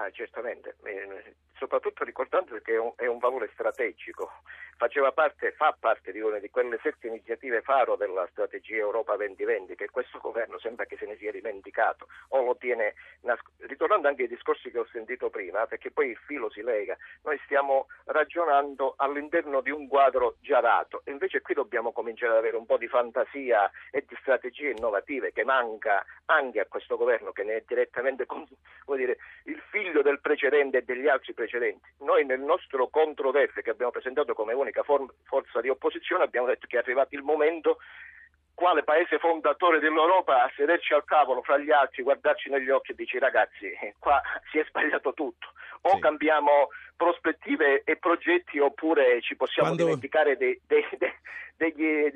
Ah, 0.00 0.10
certamente, 0.12 0.76
eh, 0.84 1.34
soprattutto 1.58 2.04
ricordando 2.04 2.58
che 2.62 2.72
è 2.72 2.78
un, 2.78 2.92
è 2.96 3.04
un 3.04 3.18
valore 3.18 3.50
strategico. 3.52 4.30
Faceva 4.78 5.12
parte, 5.12 5.52
fa 5.52 5.76
parte 5.78 6.10
di 6.10 6.20
una 6.20 6.38
di 6.38 6.48
quelle 6.48 6.78
sette 6.82 7.08
iniziative 7.08 7.60
faro 7.60 7.96
della 7.96 8.26
strategia 8.30 8.76
Europa 8.76 9.14
2020 9.16 9.74
che 9.74 9.90
questo 9.90 10.18
governo 10.18 10.58
sembra 10.58 10.86
che 10.86 10.96
se 10.96 11.04
ne 11.04 11.18
sia 11.18 11.30
dimenticato 11.30 12.06
o 12.28 12.42
lo 12.42 12.56
tiene 12.56 12.94
ritornando 13.58 14.08
anche 14.08 14.22
ai 14.22 14.28
discorsi 14.28 14.70
che 14.70 14.78
ho 14.78 14.88
sentito 14.90 15.28
prima, 15.28 15.66
perché 15.66 15.90
poi 15.90 16.08
il 16.08 16.16
filo 16.24 16.48
si 16.48 16.62
lega. 16.62 16.96
Noi 17.24 17.38
stiamo 17.44 17.88
ragionando 18.06 18.94
all'interno 18.96 19.60
di 19.60 19.70
un 19.70 19.86
quadro 19.86 20.36
già 20.40 20.60
dato 20.60 21.02
invece 21.04 21.42
qui 21.42 21.52
dobbiamo 21.52 21.92
cominciare 21.92 22.32
ad 22.32 22.38
avere 22.38 22.56
un 22.56 22.64
po' 22.64 22.78
di 22.78 22.88
fantasia 22.88 23.70
e 23.90 24.02
di 24.08 24.16
strategie 24.20 24.70
innovative 24.70 25.32
che 25.32 25.44
manca 25.44 26.02
anche 26.24 26.60
a 26.60 26.66
questo 26.66 26.96
governo 26.96 27.32
che 27.32 27.44
ne 27.44 27.56
è 27.56 27.64
direttamente 27.66 28.24
dire, 29.00 29.18
il 29.44 29.60
figlio 29.70 29.89
del 30.02 30.20
precedente 30.20 30.78
e 30.78 30.82
degli 30.82 31.08
altri 31.08 31.34
precedenti. 31.34 31.88
Noi 31.98 32.24
nel 32.24 32.40
nostro 32.40 32.88
contro-DEF 32.88 33.60
che 33.62 33.70
abbiamo 33.70 33.90
presentato 33.90 34.32
come 34.34 34.52
unica 34.52 34.82
for- 34.82 35.12
forza 35.24 35.60
di 35.60 35.68
opposizione 35.68 36.22
abbiamo 36.24 36.46
detto 36.46 36.66
che 36.68 36.76
è 36.76 36.80
arrivato 36.80 37.14
il 37.14 37.22
momento 37.22 37.78
quale 38.54 38.82
paese 38.84 39.18
fondatore 39.18 39.78
dell'Europa 39.80 40.42
a 40.42 40.52
sederci 40.54 40.92
al 40.92 41.04
tavolo 41.04 41.40
fra 41.42 41.56
gli 41.56 41.70
altri, 41.70 42.02
guardarci 42.02 42.50
negli 42.50 42.68
occhi 42.68 42.92
e 42.92 42.94
dici 42.94 43.18
ragazzi, 43.18 43.66
eh, 43.70 43.94
qua 43.98 44.20
si 44.50 44.58
è 44.58 44.64
sbagliato 44.64 45.12
tutto. 45.14 45.48
O 45.82 45.90
Sì. 45.94 45.98
cambiamo 46.00 46.68
prospettive 46.94 47.82
e 47.84 47.96
progetti 47.96 48.58
oppure 48.58 49.20
ci 49.22 49.34
possiamo 49.34 49.68
Quando- 49.70 49.84
dimenticare 49.86 50.36
dei- 50.36 50.60
dei- 50.66 50.86
dei- 50.98 51.14
degli, 51.56 52.10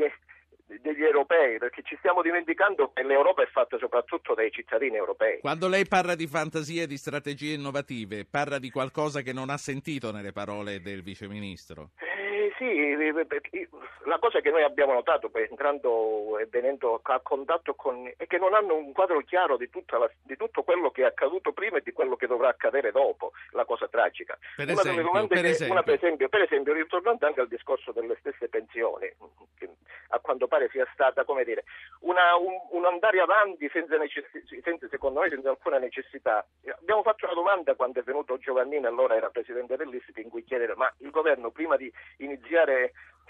degli 0.67 1.03
europei, 1.03 1.59
perché 1.59 1.83
ci 1.83 1.97
stiamo 1.99 2.23
dimenticando 2.23 2.93
che 2.93 3.03
l'Europa 3.03 3.43
è 3.43 3.47
fatta 3.47 3.79
soprattutto 3.79 4.35
dai 4.35 4.51
cittadini 4.51 4.97
europei. 4.97 5.41
Quando 5.41 5.69
lei 5.69 5.87
parla 5.87 6.15
di 6.15 6.27
fantasie 6.27 6.83
e 6.83 6.87
di 6.87 6.97
strategie 6.97 7.55
innovative, 7.55 8.25
parla 8.25 8.59
di 8.59 8.71
qualcosa 8.71 9.21
che 9.21 9.33
non 9.33 9.51
ha 9.51 9.57
sentito 9.57 10.11
nelle 10.11 10.33
parole 10.33 10.81
del 10.81 11.03
vice 11.03 11.29
ministro. 11.29 11.91
Eh, 11.97 12.24
sì, 12.59 12.65
eh, 12.93 13.25
perché 13.27 13.69
la 14.05 14.19
cosa 14.19 14.41
che 14.41 14.51
noi 14.51 14.63
abbiamo 14.63 14.93
notato 14.93 15.31
entrando 15.35 16.39
e 16.39 16.47
venendo 16.47 17.01
a 17.03 17.21
contatto 17.21 17.75
con 17.75 18.11
è 18.17 18.27
che 18.27 18.39
non 18.39 18.55
hanno 18.55 18.75
un 18.77 18.93
quadro 18.93 19.19
chiaro 19.21 19.57
di, 19.57 19.69
tutta 19.71 19.99
la- 19.99 20.11
di 20.23 20.37
tutto 20.37 20.63
quello 20.63 20.91
che 20.91 21.03
è 21.03 21.07
accaduto 21.07 21.53
prima 21.53 21.79
e 21.79 21.83
di 21.83 21.93
quello 21.93 22.17
che 22.17 22.27
dovrà 22.27 22.49
accadere 22.49 22.93
dopo, 22.93 23.33
la 23.51 23.65
cosa 23.65 23.89
tragica. 23.89 24.39
Per 24.57 24.69
una 24.69 24.81
esempio, 24.81 25.11
per 25.27 25.41
che- 25.41 25.49
esempio. 25.49 25.73
una 25.75 25.83
per 25.83 25.95
esempio, 25.95 26.29
per 26.29 26.43
esempio, 26.43 26.73
ritornando 26.73 27.27
anche 27.27 27.41
al 27.41 27.49
discorso 27.49 27.91
delle 27.93 28.17
stesse 28.21 28.49
pensioni, 28.49 29.11
che 29.59 29.69
a 30.11 30.19
quanto 30.21 30.47
pare 30.47 30.69
sia 30.71 30.87
stata, 30.93 31.25
come 31.25 31.43
dire, 31.45 31.65
una- 32.01 32.37
un, 32.37 32.53
un 32.71 32.85
andare 32.85 33.19
avanti 33.21 33.69
senza, 33.73 33.97
necessi- 33.97 34.45
senza, 34.63 34.87
secondo 34.89 35.21
me, 35.21 35.29
senza 35.29 35.51
alcuna 35.51 35.79
necessità. 35.79 36.47
Abbiamo 36.79 37.03
fatto 37.03 37.25
una 37.25 37.35
domanda 37.35 37.75
quando 37.75 37.99
è 37.99 38.03
venuto 38.05 38.39
Giovannini, 38.39 38.87
allora 38.87 39.17
era 39.17 39.31
presidente 39.31 39.77
dell'Istituto, 39.77 40.21
in 40.21 40.29
cui 40.31 40.45
chiedere 40.45 40.75
ma 40.77 40.93
il 40.99 41.11
governo 41.11 41.51
prima 41.51 41.77
di 41.77 41.91
iniziare 42.19 42.43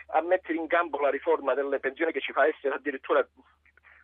a 0.08 0.20
mettere 0.20 0.58
in 0.58 0.66
campo 0.66 0.98
la 1.00 1.10
riforma 1.10 1.54
delle 1.54 1.80
pensioni 1.80 2.12
che 2.12 2.20
ci 2.20 2.32
fa 2.32 2.46
essere 2.46 2.74
addirittura 2.74 3.26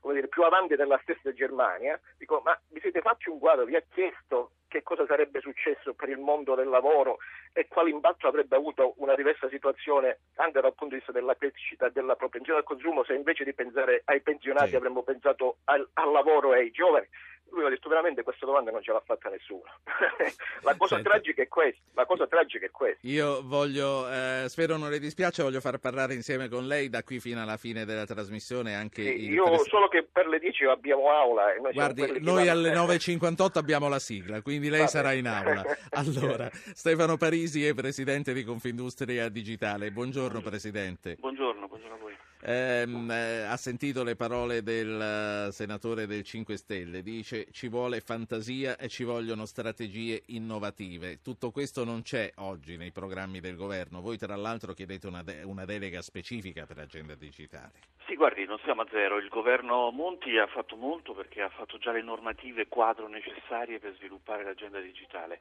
come 0.01 0.15
dire, 0.15 0.29
più 0.29 0.43
avanti 0.43 0.77
della 0.77 0.99
stessa 1.03 1.31
Germania, 1.33 2.01
dico 2.17 2.41
ma 2.43 2.59
vi 2.69 2.81
siete 2.81 3.01
fatti 3.03 3.29
un 3.29 3.39
quadro, 3.39 3.67
vi 3.67 3.77
ha 3.77 3.83
chiesto 3.91 4.53
che 4.67 4.83
cosa 4.83 5.05
sarebbe 5.05 5.41
successo 5.41 5.95
per 5.95 6.09
il 6.09 6.19
mondo 6.19 6.55
del 6.55 6.69
lavoro 6.69 7.19
e 7.53 7.67
quale 7.69 7.91
impatto 7.91 8.27
avrebbe 8.29 8.57
avuto 8.57 8.95
una 8.99 9.15
diversa 9.15 9.49
situazione 9.49 10.21
anche 10.37 10.61
dal 10.61 10.75
punto 10.75 10.95
di 10.95 11.01
vista 11.01 11.13
della 11.13 11.35
crescita 11.35 11.89
della 11.89 12.15
propensione 12.15 12.61
al 12.61 12.65
consumo 12.65 13.05
se 13.05 13.15
invece 13.15 13.45
di 13.45 13.53
pensare 13.53 14.03
ai 14.07 14.23
pensionati 14.23 14.71
Sì. 14.71 14.77
avremmo 14.77 15.03
pensato 15.03 15.59
al, 15.65 15.87
al 15.95 16.11
lavoro 16.13 16.55
e 16.55 16.61
ai 16.61 16.71
giovani. 16.71 17.07
Lui 17.53 17.65
ha 17.65 17.69
detto 17.69 17.89
veramente 17.89 18.23
questa 18.23 18.47
domanda 18.47 18.71
non 18.71 18.83
ce 18.83 18.93
l'ha 18.93 19.03
fatta 19.05 19.29
nessuno. 19.29 19.63
la 20.63 20.77
cosa 20.77 21.01
tragica 21.01 21.43
è 21.43 21.49
questa, 21.49 21.81
la 21.95 22.07
cosa 22.07 22.27
tragica 22.27 22.67
è 22.67 22.71
questa. 22.71 23.07
Io 23.07 23.43
voglio, 23.45 24.09
eh, 24.11 24.45
spero 24.49 24.77
non 24.77 24.91
le 24.91 24.99
dispiace, 24.99 25.43
voglio 25.43 25.61
far 25.61 25.79
parlare 25.79 26.15
insieme 26.15 26.49
con 26.49 26.67
lei 26.67 26.89
da 26.89 27.03
qui 27.03 27.21
fino 27.21 27.43
alla 27.43 27.57
fine 27.57 27.85
della 27.85 28.07
trasmissione 28.07 28.75
anche 28.75 29.03
Sì, 29.03 29.31
io 29.31 29.45
pres- 29.45 29.69
solo 29.69 29.89
che 29.89 30.07
per 30.11 30.27
le 30.27 30.39
10 30.39 30.65
abbiamo 30.67 31.11
aula 31.11 31.53
e 31.53 31.61
noi 31.61 31.73
siamo 31.73 31.93
Guardi, 31.95 32.21
noi 32.21 32.49
alle 32.49 32.73
9.58 32.73 33.59
abbiamo 33.59 33.89
la 33.89 33.99
sigla, 33.99 34.43
quindi 34.43 34.69
lei 34.69 34.83
Va 34.83 34.87
sarà 34.87 35.13
in 35.13 35.27
aula. 35.27 35.63
Allora, 35.91 36.49
Stefano 36.53 37.17
Parisi 37.17 37.67
è 37.67 37.75
presidente 37.75 38.33
di 38.33 38.45
Confindustria 38.45 39.29
Digitale. 39.29 39.91
Buongiorno 39.91 40.41
Presidente. 40.41 41.17
Buongiorno, 41.19 41.67
buongiorno 41.67 41.95
a 41.95 41.99
voi. 41.99 42.17
Ehm, 42.43 43.11
eh, 43.11 43.43
ha 43.43 43.57
sentito 43.57 44.03
le 44.03 44.17
parole 44.17 44.63
del 44.63 45.49
eh, 45.49 45.53
senatore 45.53 46.07
del 46.07 46.23
5 46.23 46.57
Stelle, 46.57 47.03
dice 47.03 47.47
ci 47.51 47.69
vuole 47.69 48.01
fantasia 48.01 48.79
e 48.79 48.89
ci 48.89 49.05
vogliono 49.05 49.45
strategie 49.45 50.23
innovative. 50.29 51.21
Tutto 51.23 51.51
questo 51.51 51.85
non 51.85 52.01
c'è 52.01 52.33
oggi 52.37 52.79
nei 52.79 52.93
programmi 52.93 53.41
del 53.41 53.57
governo. 53.57 54.01
Voi 54.01 54.17
tra 54.17 54.37
l'altro 54.37 54.73
chiedete 54.73 55.07
una, 55.07 55.23
de- 55.23 55.43
una 55.43 55.67
delega 55.67 56.01
specifica 56.01 56.65
per 56.65 56.79
l'agenda 56.79 57.15
digitale. 57.15 57.73
Sì, 58.07 58.17
guardi, 58.17 58.47
non 58.47 58.59
siamo 58.65 58.83
a 58.83 58.87
zero. 58.91 59.19
Il 59.19 59.29
governo 59.29 59.91
Monti 59.91 60.39
ha 60.39 60.47
fatto 60.47 60.77
molto 60.77 61.13
perché 61.13 61.43
ha 61.43 61.51
fatto 61.51 61.77
già 61.77 61.93
le 61.93 62.03
normative 62.03 62.69
quadro 62.69 63.07
necessarie 63.07 63.79
per 63.79 63.95
sviluppare 63.97 64.45
l'agenda 64.45 64.81
digitale, 64.81 65.41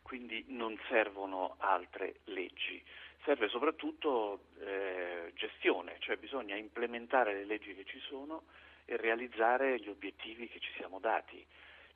quindi 0.00 0.46
non 0.48 0.78
servono 0.88 1.56
altre 1.58 2.20
leggi. 2.24 2.82
Serve 3.24 3.48
soprattutto 3.48 4.46
eh, 4.60 5.32
gestione, 5.34 5.96
cioè 5.98 6.16
bisogna 6.16 6.56
implementare 6.56 7.34
le 7.34 7.44
leggi 7.44 7.74
che 7.74 7.84
ci 7.84 8.00
sono 8.00 8.44
e 8.86 8.96
realizzare 8.96 9.78
gli 9.78 9.88
obiettivi 9.88 10.48
che 10.48 10.58
ci 10.58 10.72
siamo 10.76 10.98
dati, 10.98 11.44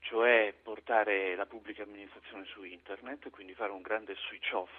cioè 0.01 0.55
portare 0.63 1.35
la 1.35 1.47
pubblica 1.47 1.83
amministrazione 1.83 2.45
su 2.45 2.63
internet, 2.63 3.31
quindi 3.31 3.55
fare 3.55 3.73
un 3.73 3.81
grande 3.81 4.15
switch 4.17 4.53
off 4.53 4.71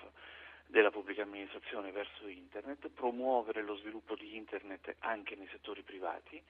della 0.67 0.91
pubblica 0.91 1.23
amministrazione 1.23 1.91
verso 1.91 2.27
internet, 2.27 2.89
promuovere 2.89 3.61
lo 3.61 3.75
sviluppo 3.75 4.15
di 4.15 4.35
internet 4.35 4.95
anche 4.99 5.35
nei 5.35 5.47
settori 5.51 5.81
privati, 5.81 6.41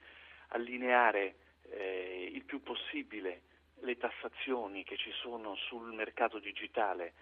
allineare 0.48 1.36
eh, 1.70 2.30
il 2.32 2.44
più 2.44 2.62
possibile 2.62 3.42
le 3.80 3.96
tassazioni 3.96 4.84
che 4.84 4.96
ci 4.96 5.10
sono 5.12 5.54
sul 5.54 5.92
mercato 5.92 6.38
digitale, 6.38 7.12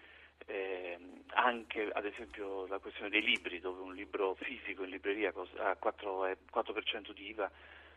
eh, 0.45 0.97
anche 1.33 1.89
ad 1.91 2.05
esempio 2.05 2.67
la 2.67 2.79
questione 2.79 3.09
dei 3.09 3.23
libri, 3.23 3.59
dove 3.59 3.81
un 3.81 3.93
libro 3.93 4.35
fisico 4.35 4.83
in 4.83 4.89
libreria 4.89 5.33
ha 5.57 5.75
4, 5.75 6.25
eh, 6.27 6.37
4% 6.51 7.11
di 7.13 7.29
IVA, 7.29 7.49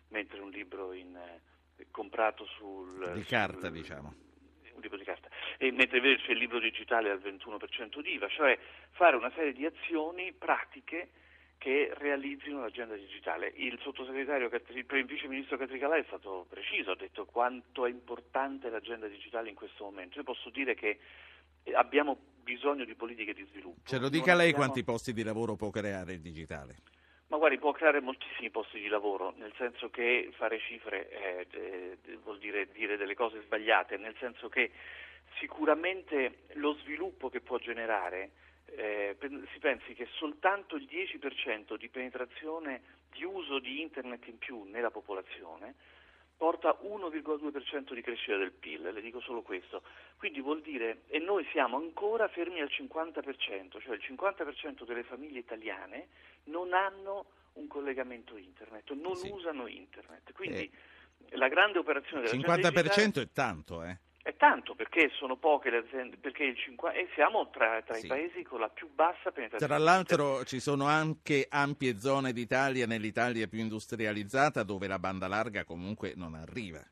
mentre 0.08 0.40
un 0.40 0.50
libro 0.50 0.92
in, 0.92 1.14
eh, 1.16 1.86
comprato 1.90 2.44
sul, 2.46 3.12
Di 3.14 3.24
carta, 3.24 3.68
sul- 3.68 3.72
diciamo. 3.72 4.14
un 4.74 4.80
libro 4.80 4.96
di 4.96 5.04
carta, 5.04 5.28
e 5.58 5.70
mentre 5.72 5.98
invece 5.98 6.32
il 6.32 6.38
libro 6.38 6.58
digitale 6.58 7.10
ha 7.10 7.14
il 7.14 7.20
21% 7.20 8.00
di 8.00 8.14
IVA, 8.14 8.28
cioè 8.28 8.58
fare 8.92 9.16
una 9.16 9.30
serie 9.34 9.52
di 9.52 9.66
azioni 9.66 10.32
pratiche 10.32 11.10
che 11.58 11.92
realizzino 11.94 12.60
l'agenda 12.60 12.94
digitale. 12.94 13.52
Il 13.56 13.78
sottosegretario, 13.82 14.48
il 14.48 15.04
vice 15.06 15.26
ministro 15.26 15.56
Catricalà 15.56 15.96
è 15.96 16.04
stato 16.06 16.46
preciso, 16.48 16.92
ha 16.92 16.96
detto 16.96 17.26
quanto 17.26 17.84
è 17.84 17.90
importante 17.90 18.70
l'agenda 18.70 19.08
digitale 19.08 19.48
in 19.48 19.56
questo 19.56 19.82
momento. 19.84 20.18
Io 20.18 20.24
posso 20.24 20.50
dire 20.50 20.74
che 20.74 20.98
abbiamo 21.74 22.16
bisogno 22.42 22.84
di 22.84 22.94
politiche 22.94 23.34
di 23.34 23.44
sviluppo. 23.50 23.80
Ce 23.84 23.96
lo 23.96 24.02
Non 24.02 24.10
dica 24.10 24.34
lei 24.34 24.48
abbiamo- 24.50 24.64
quanti 24.64 24.84
posti 24.84 25.12
di 25.12 25.22
lavoro 25.22 25.54
può 25.56 25.70
creare 25.70 26.14
il 26.14 26.20
digitale. 26.20 26.76
ma 27.28 27.36
guardi, 27.36 27.58
può 27.58 27.72
creare 27.72 28.00
moltissimi 28.00 28.48
posti 28.48 28.80
di 28.80 28.88
lavoro, 28.88 29.34
nel 29.36 29.52
senso 29.58 29.90
che 29.90 30.30
fare 30.34 30.58
cifre 30.60 31.10
eh, 31.10 31.46
eh, 31.50 32.16
vuol 32.22 32.38
dire 32.38 32.68
dire 32.72 32.96
delle 32.96 33.14
cose 33.14 33.42
sbagliate, 33.42 33.98
nel 33.98 34.14
senso 34.18 34.48
che 34.48 34.70
sicuramente 35.38 36.44
lo 36.54 36.74
sviluppo 36.82 37.28
che 37.28 37.40
può 37.40 37.58
generare, 37.58 38.30
eh, 38.66 39.16
si 39.52 39.58
pensi 39.58 39.94
che 39.94 40.06
soltanto 40.12 40.76
il 40.76 40.86
10% 40.86 41.76
di 41.76 41.88
penetrazione 41.88 42.80
di 43.12 43.24
uso 43.24 43.58
di 43.58 43.80
internet 43.80 44.26
in 44.26 44.38
più 44.38 44.64
nella 44.64 44.90
popolazione 44.90 45.74
porta 46.38 46.78
1,2% 46.82 47.92
di 47.92 48.00
crescita 48.00 48.36
del 48.36 48.52
PIL, 48.52 48.90
le 48.92 49.00
dico 49.00 49.20
solo 49.20 49.42
questo. 49.42 49.82
Quindi 50.16 50.40
vuol 50.40 50.62
dire, 50.62 51.02
e 51.08 51.18
noi 51.18 51.44
siamo 51.50 51.76
ancora 51.76 52.28
fermi 52.28 52.60
al 52.60 52.70
50%, 52.70 53.80
cioè 53.80 53.96
il 53.96 54.02
50% 54.02 54.84
delle 54.86 55.02
famiglie 55.02 55.40
italiane 55.40 56.06
non 56.44 56.72
hanno 56.72 57.26
un 57.54 57.66
collegamento 57.66 58.36
internet, 58.36 58.92
non 58.92 59.16
Sì. 59.16 59.30
usano 59.30 59.66
internet. 59.66 60.32
Quindi 60.32 60.70
la 61.30 61.48
grande 61.48 61.78
operazione 61.78 62.22
Il 62.30 62.40
della 62.40 62.54
50% 62.54 63.20
è 63.20 63.28
tanto, 63.32 63.82
eh? 63.82 63.98
È 64.28 64.36
tanto 64.36 64.74
perché 64.74 65.10
sono 65.14 65.36
poche 65.36 65.70
le 65.70 65.78
aziende, 65.78 66.18
perché 66.18 66.44
il 66.44 66.56
50 66.56 66.98
e 66.98 67.08
siamo 67.14 67.48
tra, 67.48 67.80
tra 67.80 67.94
Sì. 67.94 68.04
i 68.04 68.08
paesi 68.08 68.42
con 68.42 68.60
la 68.60 68.68
più 68.68 68.88
bassa 68.92 69.30
penetrazione. 69.32 69.74
Tra 69.74 69.82
l'altro 69.82 70.44
ci 70.44 70.60
sono 70.60 70.84
anche 70.86 71.46
ampie 71.48 71.98
zone 71.98 72.34
d'Italia, 72.34 72.86
nell'Italia 72.86 73.46
più 73.46 73.60
industrializzata, 73.60 74.62
dove 74.64 74.86
la 74.86 74.98
banda 74.98 75.28
larga 75.28 75.64
comunque 75.64 76.12
non 76.14 76.34
arriva. 76.34 76.84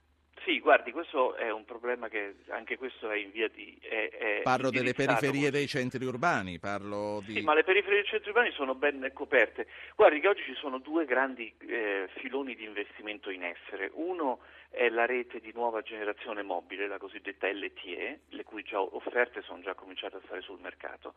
Sì, 0.46 0.60
guardi, 0.60 0.92
questo 0.92 1.34
è 1.34 1.50
un 1.50 1.64
problema 1.64 2.08
che 2.08 2.36
anche 2.50 2.78
questo 2.78 3.10
è 3.10 3.16
in 3.16 3.32
via 3.32 3.48
di... 3.48 3.76
È, 3.82 4.10
è 4.10 4.40
Parlo 4.42 4.70
delle 4.70 4.94
periferie 4.94 5.50
dei 5.50 5.66
centri 5.66 6.04
urbani, 6.04 6.60
parlo 6.60 7.20
di... 7.26 7.34
Sì, 7.34 7.40
ma 7.40 7.52
le 7.52 7.64
periferie 7.64 8.02
dei 8.02 8.08
centri 8.08 8.30
urbani 8.30 8.52
sono 8.52 8.76
ben 8.76 9.10
coperte. 9.12 9.66
Guardi 9.96 10.20
che 10.20 10.28
oggi 10.28 10.42
ci 10.44 10.54
sono 10.54 10.78
due 10.78 11.04
grandi 11.04 11.52
eh, 11.66 12.08
filoni 12.20 12.54
di 12.54 12.62
investimento 12.62 13.28
in 13.30 13.42
essere. 13.42 13.90
Uno 13.94 14.38
è 14.76 14.90
la 14.90 15.06
rete 15.06 15.40
di 15.40 15.52
nuova 15.54 15.80
generazione 15.80 16.42
mobile, 16.42 16.86
la 16.86 16.98
cosiddetta 16.98 17.50
LTE, 17.50 18.20
le 18.28 18.44
cui 18.44 18.62
offerte 18.72 19.40
sono 19.40 19.62
già 19.62 19.72
cominciate 19.72 20.16
a 20.16 20.20
stare 20.26 20.42
sul 20.42 20.60
mercato. 20.60 21.14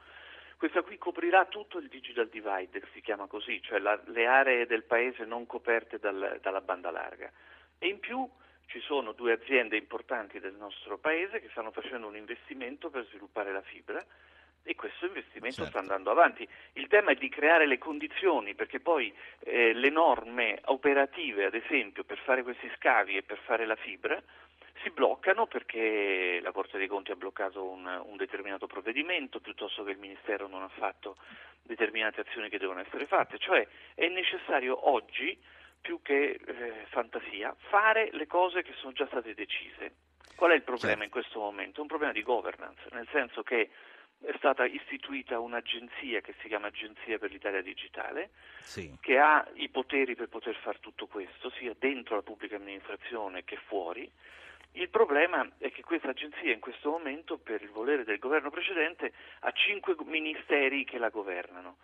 Questa 0.55 0.81
qui 0.81 0.97
coprirà 0.97 1.43
tutto 1.45 1.77
il 1.77 1.89
digital 1.89 2.29
divide, 2.29 2.81
si 2.93 3.01
chiama 3.01 3.27
così, 3.27 3.61
cioè 3.61 3.79
la- 3.79 4.01
le 4.05 4.25
aree 4.27 4.65
del 4.65 4.83
paese 4.83 5.25
non 5.25 5.45
coperte 5.45 5.99
dal- 5.99 6.39
dalla 6.41 6.61
banda 6.61 6.89
larga. 6.89 7.29
E 7.77 7.89
in 7.89 7.99
più 7.99 8.25
ci 8.67 8.79
sono 8.79 9.11
due 9.11 9.33
aziende 9.33 9.75
importanti 9.75 10.39
del 10.39 10.53
nostro 10.53 10.97
paese 10.97 11.41
che 11.41 11.49
stanno 11.49 11.71
facendo 11.71 12.07
un 12.07 12.15
investimento 12.15 12.89
per 12.89 13.05
sviluppare 13.07 13.51
la 13.51 13.61
fibra 13.61 14.01
e 14.63 14.75
questo 14.75 15.05
investimento 15.05 15.63
Certo. 15.63 15.71
sta 15.71 15.79
andando 15.79 16.11
avanti. 16.11 16.47
Il 16.73 16.87
tema 16.87 17.11
è 17.11 17.15
di 17.15 17.29
creare 17.29 17.65
le 17.65 17.77
condizioni 17.77 18.55
perché 18.55 18.79
poi 18.79 19.13
eh, 19.39 19.73
le 19.73 19.89
norme 19.89 20.59
operative, 20.65 21.45
ad 21.45 21.55
esempio, 21.55 22.03
per 22.03 22.19
fare 22.19 22.43
questi 22.43 22.69
scavi 22.75 23.17
e 23.17 23.23
per 23.23 23.39
fare 23.39 23.65
la 23.65 23.75
fibra 23.75 24.21
si 24.83 24.89
bloccano 24.91 25.45
perché 25.45 26.39
la 26.41 26.51
Corte 26.51 26.77
dei 26.77 26.87
Conti 26.87 27.11
ha 27.11 27.15
bloccato 27.15 27.63
un, 27.63 27.85
un 27.85 28.17
determinato 28.17 28.67
provvedimento 28.67 29.39
piuttosto 29.39 29.83
che 29.83 29.91
il 29.91 29.97
Ministero 29.97 30.47
non 30.47 30.61
ha 30.61 30.69
fatto 30.69 31.17
determinate 31.61 32.21
azioni 32.21 32.49
che 32.49 32.57
devono 32.57 32.79
essere 32.79 33.05
fatte. 33.05 33.37
Cioè 33.37 33.67
è 33.93 34.07
necessario 34.07 34.89
oggi, 34.89 35.37
più 35.81 36.01
che 36.01 36.39
eh, 36.45 36.85
fantasia, 36.89 37.55
fare 37.69 38.09
le 38.11 38.27
cose 38.27 38.61
che 38.61 38.73
sono 38.77 38.91
già 38.93 39.05
state 39.07 39.33
decise. 39.33 39.93
Qual 40.35 40.51
è 40.51 40.55
il 40.55 40.63
problema 40.63 41.01
Certo. 41.01 41.03
in 41.03 41.09
questo 41.09 41.39
momento? 41.39 41.79
È 41.79 41.81
un 41.81 41.87
problema 41.87 42.13
di 42.13 42.23
governance, 42.23 42.81
nel 42.91 43.07
senso 43.11 43.43
che 43.43 43.69
è 44.21 44.33
stata 44.37 44.65
istituita 44.65 45.39
un'agenzia 45.39 46.21
che 46.21 46.33
si 46.41 46.47
chiama 46.47 46.67
Agenzia 46.67 47.17
per 47.17 47.31
l'Italia 47.31 47.61
Digitale, 47.61 48.29
Sì. 48.61 48.97
che 48.99 49.17
ha 49.17 49.47
i 49.55 49.69
poteri 49.69 50.15
per 50.15 50.27
poter 50.27 50.55
fare 50.55 50.79
tutto 50.79 51.07
questo, 51.07 51.49
sia 51.51 51.73
dentro 51.77 52.15
la 52.15 52.21
pubblica 52.21 52.57
amministrazione 52.57 53.43
che 53.43 53.57
fuori. 53.67 54.09
Il 54.73 54.89
problema 54.89 55.49
è 55.57 55.71
che 55.71 55.81
questa 55.81 56.09
agenzia 56.09 56.53
in 56.53 56.59
questo 56.59 56.91
momento, 56.91 57.37
per 57.37 57.61
il 57.61 57.69
volere 57.69 58.03
del 58.03 58.19
governo 58.19 58.51
precedente, 58.51 59.13
ha 59.39 59.51
cinque 59.51 59.95
ministeri 60.05 60.83
che 60.83 60.99
la 60.99 61.09
governano, 61.09 61.77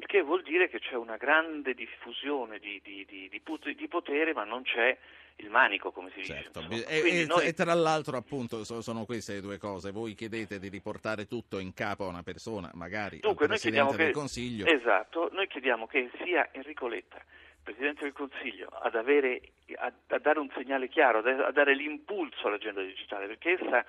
il 0.00 0.06
che 0.06 0.22
vuol 0.22 0.42
dire 0.42 0.68
che 0.68 0.78
c'è 0.80 0.94
una 0.94 1.16
grande 1.16 1.74
diffusione 1.74 2.58
di, 2.58 2.80
di- 2.82 3.04
di- 3.06 3.28
di 3.28 3.88
potere, 3.88 4.32
ma 4.32 4.44
non 4.44 4.62
c'è 4.62 4.96
il 5.36 5.48
manico, 5.50 5.90
come 5.90 6.10
si 6.14 6.24
Certo, 6.24 6.60
dice. 6.68 6.86
e, 6.86 7.24
noi- 7.26 7.46
e 7.46 7.52
tra 7.52 7.72
l'altro 7.74 8.16
appunto 8.16 8.62
so- 8.64 8.80
sono 8.82 9.04
queste 9.04 9.34
le 9.34 9.40
due 9.40 9.58
cose, 9.58 9.90
voi 9.90 10.14
chiedete 10.14 10.58
di 10.58 10.68
riportare 10.68 11.26
tutto 11.26 11.58
in 11.58 11.72
capo 11.74 12.04
a 12.04 12.08
una 12.08 12.22
persona, 12.22 12.70
magari 12.74 13.20
Dunque, 13.20 13.44
al 13.44 13.50
Presidente 13.52 13.96
del 13.96 14.06
che, 14.08 14.12
Consiglio, 14.12 14.66
Esatto, 14.66 15.28
noi 15.32 15.46
chiediamo 15.46 15.86
che 15.86 16.10
sia 16.22 16.48
Enrico 16.52 16.88
Letta, 16.88 17.22
Presidente 17.62 18.02
del 18.04 18.12
Consiglio, 18.12 18.68
ad 18.68 18.94
avere, 18.94 19.40
a, 19.76 19.92
a 20.08 20.18
dare 20.18 20.38
un 20.40 20.50
segnale 20.54 20.88
chiaro, 20.88 21.18
a 21.20 21.52
dare 21.52 21.74
l'impulso 21.74 22.46
all'agenda 22.48 22.82
digitale, 22.82 23.26
perché 23.26 23.58
essa 23.60 23.84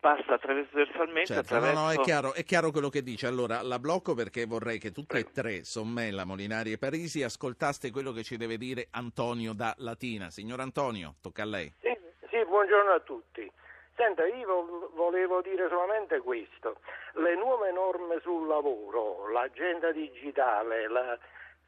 passa 0.00 0.38
trasversalmente 0.38 1.34
Certo, 1.34 1.54
attraverso... 1.54 1.80
no, 1.80 1.86
no, 1.86 1.92
è 1.92 1.98
chiaro, 1.98 2.32
è 2.32 2.42
chiaro 2.42 2.70
quello 2.70 2.88
che 2.88 3.02
dice. 3.02 3.26
Allora, 3.26 3.62
la 3.62 3.78
blocco 3.78 4.14
perché 4.14 4.46
vorrei 4.46 4.78
che 4.78 4.90
tutte 4.90 5.18
e 5.18 5.30
tre, 5.30 5.62
Sommella, 5.64 6.24
Molinari 6.24 6.72
e 6.72 6.78
Parisi, 6.78 7.22
ascoltaste 7.22 7.90
quello 7.90 8.10
che 8.12 8.22
ci 8.22 8.36
deve 8.36 8.56
dire 8.56 8.88
Antonio 8.92 9.52
da 9.52 9.74
Latina. 9.78 10.30
Signor 10.30 10.60
Antonio, 10.60 11.16
tocca 11.20 11.42
a 11.42 11.46
lei. 11.46 11.72
Sì, 11.80 11.96
sì, 12.30 12.44
buongiorno 12.44 12.92
a 12.92 13.00
tutti. 13.00 13.50
Senta, 13.94 14.26
io 14.26 14.90
volevo 14.94 15.42
dire 15.42 15.68
solamente 15.68 16.20
questo. 16.20 16.80
Le 17.14 17.36
nuove 17.36 17.70
norme 17.70 18.18
sul 18.22 18.48
lavoro, 18.48 19.30
l'agenda 19.30 19.92
digitale, 19.92 20.88
la... 20.88 21.18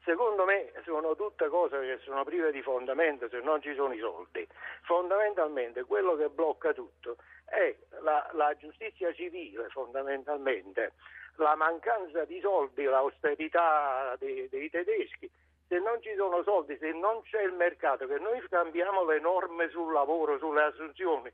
secondo 0.03 0.45
me 0.45 0.71
sono 0.83 1.15
tutte 1.15 1.47
cose 1.47 1.79
che 1.79 1.99
sono 2.03 2.23
prive 2.23 2.51
di 2.51 2.61
fondamento 2.61 3.27
se 3.29 3.39
non 3.39 3.61
ci 3.61 3.73
sono 3.73 3.93
i 3.93 3.99
soldi. 3.99 4.47
Fondamentalmente 4.83 5.83
quello 5.83 6.15
che 6.15 6.29
blocca 6.29 6.73
tutto 6.73 7.17
è 7.45 7.75
la, 8.01 8.29
la 8.33 8.55
giustizia 8.57 9.13
civile, 9.13 9.69
fondamentalmente, 9.69 10.93
la 11.37 11.55
mancanza 11.55 12.25
di 12.25 12.39
soldi, 12.39 12.83
l'austerità 12.83 14.15
dei, 14.19 14.47
dei 14.49 14.69
tedeschi 14.69 15.29
se 15.73 15.79
non 15.79 15.99
ci 16.01 16.13
sono 16.15 16.43
soldi, 16.43 16.77
se 16.77 16.91
non 16.91 17.23
c'è 17.23 17.41
il 17.41 17.53
mercato, 17.53 18.05
che 18.05 18.19
noi 18.19 18.39
cambiamo 18.47 19.05
le 19.05 19.19
norme 19.19 19.69
sul 19.69 19.91
lavoro, 19.91 20.37
sulle 20.37 20.63
assunzioni, 20.63 21.31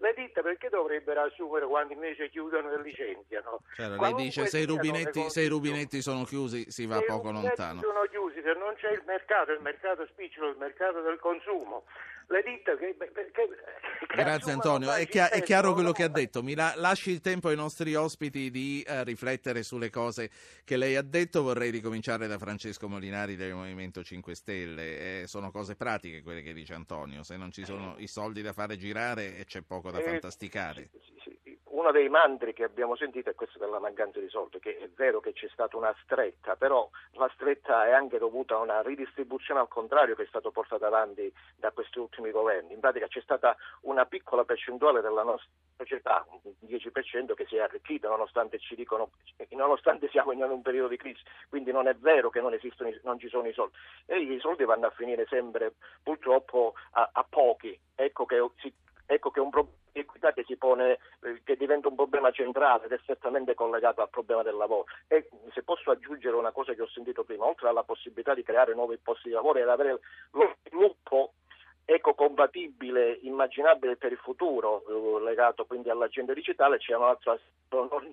le 0.00 0.14
ditte 0.16 0.40
perché 0.40 0.68
dovrebbero 0.68 1.22
assumere 1.22 1.66
quando 1.66 1.92
invece 1.92 2.30
chiudono 2.30 2.72
e 2.72 2.82
licenziano? 2.82 3.60
Cioè, 3.76 3.88
lei 3.88 4.14
dice 4.14 4.46
se 4.46 4.58
i, 4.58 4.64
rubinetti, 4.64 5.28
se 5.28 5.42
i, 5.42 5.46
rubinetti, 5.46 6.00
sono 6.00 6.24
chiusi 6.24 6.70
si 6.70 6.86
va 6.86 6.98
se 6.98 7.04
poco 7.04 7.30
lontano. 7.30 7.80
Se 7.80 7.86
sono 7.86 8.02
chiusi, 8.10 8.40
se 8.42 8.54
non 8.54 8.74
c'è 8.76 8.92
il 8.92 9.02
mercato, 9.04 9.52
il 9.52 9.60
mercato 9.60 10.06
spicciolo, 10.06 10.48
il 10.48 10.56
mercato 10.56 11.02
del 11.02 11.18
consumo, 11.18 11.84
le 12.30 12.42
ditte 12.42 12.76
che... 12.78 12.94
Perché, 12.96 13.30
che 13.32 14.16
Grazie 14.16 14.52
Antonio, 14.52 14.92
è, 14.92 15.06
chia- 15.06 15.30
è, 15.30 15.42
chiaro 15.42 15.72
quello 15.72 15.92
che 15.92 16.04
ha 16.04 16.08
detto, 16.08 16.42
mi 16.42 16.54
la- 16.54 16.74
lasci 16.76 17.10
il 17.10 17.20
tempo 17.20 17.48
ai 17.48 17.56
nostri 17.56 17.94
ospiti 17.94 18.50
di 18.50 18.84
uh, 18.86 19.02
riflettere 19.02 19.62
sulle 19.62 19.90
cose 19.90 20.30
che 20.64 20.76
lei 20.76 20.96
ha 20.96 21.02
detto, 21.02 21.42
vorrei 21.42 21.70
ricominciare 21.70 22.26
da 22.26 22.38
Francesco 22.38 22.88
Molinari 22.88 23.36
del 23.36 23.54
Movimento 23.54 24.02
5 24.02 24.34
Stelle, 24.34 25.22
eh, 25.22 25.26
sono 25.26 25.50
cose 25.50 25.76
pratiche 25.76 26.22
quelle 26.22 26.42
che 26.42 26.52
dice 26.52 26.74
Antonio, 26.74 27.22
se 27.22 27.36
non 27.36 27.50
ci 27.52 27.64
sono 27.64 27.94
i 27.98 28.06
soldi 28.06 28.42
da 28.42 28.52
fare 28.52 28.76
girare 28.76 29.44
c'è 29.44 29.62
poco 29.62 29.90
da 29.90 29.98
Eh, 29.98 30.02
fantasticare. 30.02 30.90
sì, 30.92 31.12
sì. 31.22 31.38
Uno 31.70 31.92
dei 31.92 32.08
mantri 32.08 32.52
che 32.52 32.64
abbiamo 32.64 32.96
sentito 32.96 33.30
è 33.30 33.34
questo 33.36 33.58
della 33.58 33.78
mancanza 33.78 34.18
di 34.18 34.28
soldi, 34.28 34.58
che 34.58 34.76
è 34.76 34.88
vero 34.96 35.20
che 35.20 35.32
c'è 35.32 35.48
stata 35.52 35.76
una 35.76 35.94
stretta, 36.02 36.56
però 36.56 36.88
la 37.12 37.30
stretta 37.34 37.86
è 37.86 37.92
anche 37.92 38.18
dovuta 38.18 38.56
a 38.56 38.58
una 38.58 38.82
ridistribuzione 38.82 39.60
al 39.60 39.68
contrario 39.68 40.16
che 40.16 40.24
è 40.24 40.26
stata 40.26 40.50
portata 40.50 40.88
avanti 40.88 41.32
da 41.54 41.70
questi 41.70 42.00
ultimi 42.00 42.32
governi. 42.32 42.72
In 42.72 42.80
pratica 42.80 43.06
c'è 43.06 43.20
stata 43.20 43.56
una 43.82 44.04
piccola 44.04 44.44
percentuale 44.44 45.00
della 45.00 45.22
nostra 45.22 45.48
società, 45.76 46.26
un 46.42 46.52
10% 46.66 47.34
che 47.34 47.46
si 47.46 47.54
è 47.54 47.60
arricchita 47.60 48.08
nonostante 48.08 48.58
dicono, 48.70 49.10
nonostante 49.50 50.08
siamo 50.08 50.32
in 50.32 50.42
un 50.42 50.62
periodo 50.62 50.88
di 50.88 50.96
crisi, 50.96 51.22
quindi 51.48 51.70
non 51.70 51.86
è 51.86 51.94
vero 51.94 52.30
che 52.30 52.40
non 52.40 52.52
esistono, 52.52 52.90
non 53.04 53.20
ci 53.20 53.28
sono 53.28 53.46
i 53.46 53.52
soldi. 53.52 53.76
E 54.06 54.18
i 54.18 54.40
soldi 54.40 54.64
vanno 54.64 54.86
a 54.86 54.90
finire 54.90 55.24
sempre 55.28 55.74
purtroppo 56.02 56.74
a, 56.92 57.10
a 57.12 57.24
pochi. 57.28 57.78
Ecco 57.94 58.24
che 58.26 58.44
ecco 59.06 59.30
che 59.30 59.40
un 59.40 59.50
problema 59.50 59.78
equità 59.92 60.32
che 60.32 60.44
si 60.46 60.56
pone, 60.56 60.98
eh, 61.22 61.40
che 61.44 61.56
diventa 61.56 61.88
un 61.88 61.94
problema 61.94 62.30
centrale 62.30 62.84
ed 62.84 62.92
è 62.92 62.98
strettamente 63.02 63.54
collegato 63.54 64.02
al 64.02 64.10
problema 64.10 64.42
del 64.42 64.56
lavoro. 64.56 64.86
E 65.08 65.28
se 65.52 65.62
posso 65.62 65.90
aggiungere 65.90 66.36
una 66.36 66.52
cosa 66.52 66.74
che 66.74 66.82
ho 66.82 66.88
sentito 66.88 67.24
prima, 67.24 67.46
oltre 67.46 67.68
alla 67.68 67.82
possibilità 67.82 68.34
di 68.34 68.42
creare 68.42 68.74
nuovi 68.74 68.98
posti 68.98 69.28
di 69.28 69.34
lavoro 69.34 69.58
ed 69.58 69.68
avere 69.68 70.00
lo 70.32 70.54
sviluppo 70.64 71.32
ecocompatibile, 71.84 73.18
immaginabile 73.22 73.96
per 73.96 74.12
il 74.12 74.18
futuro, 74.18 74.84
eh, 74.86 75.22
legato 75.24 75.66
quindi 75.66 75.90
all'agenda 75.90 76.32
digitale, 76.32 76.78
c'è 76.78 76.94
un 76.94 77.02
altro 77.02 77.38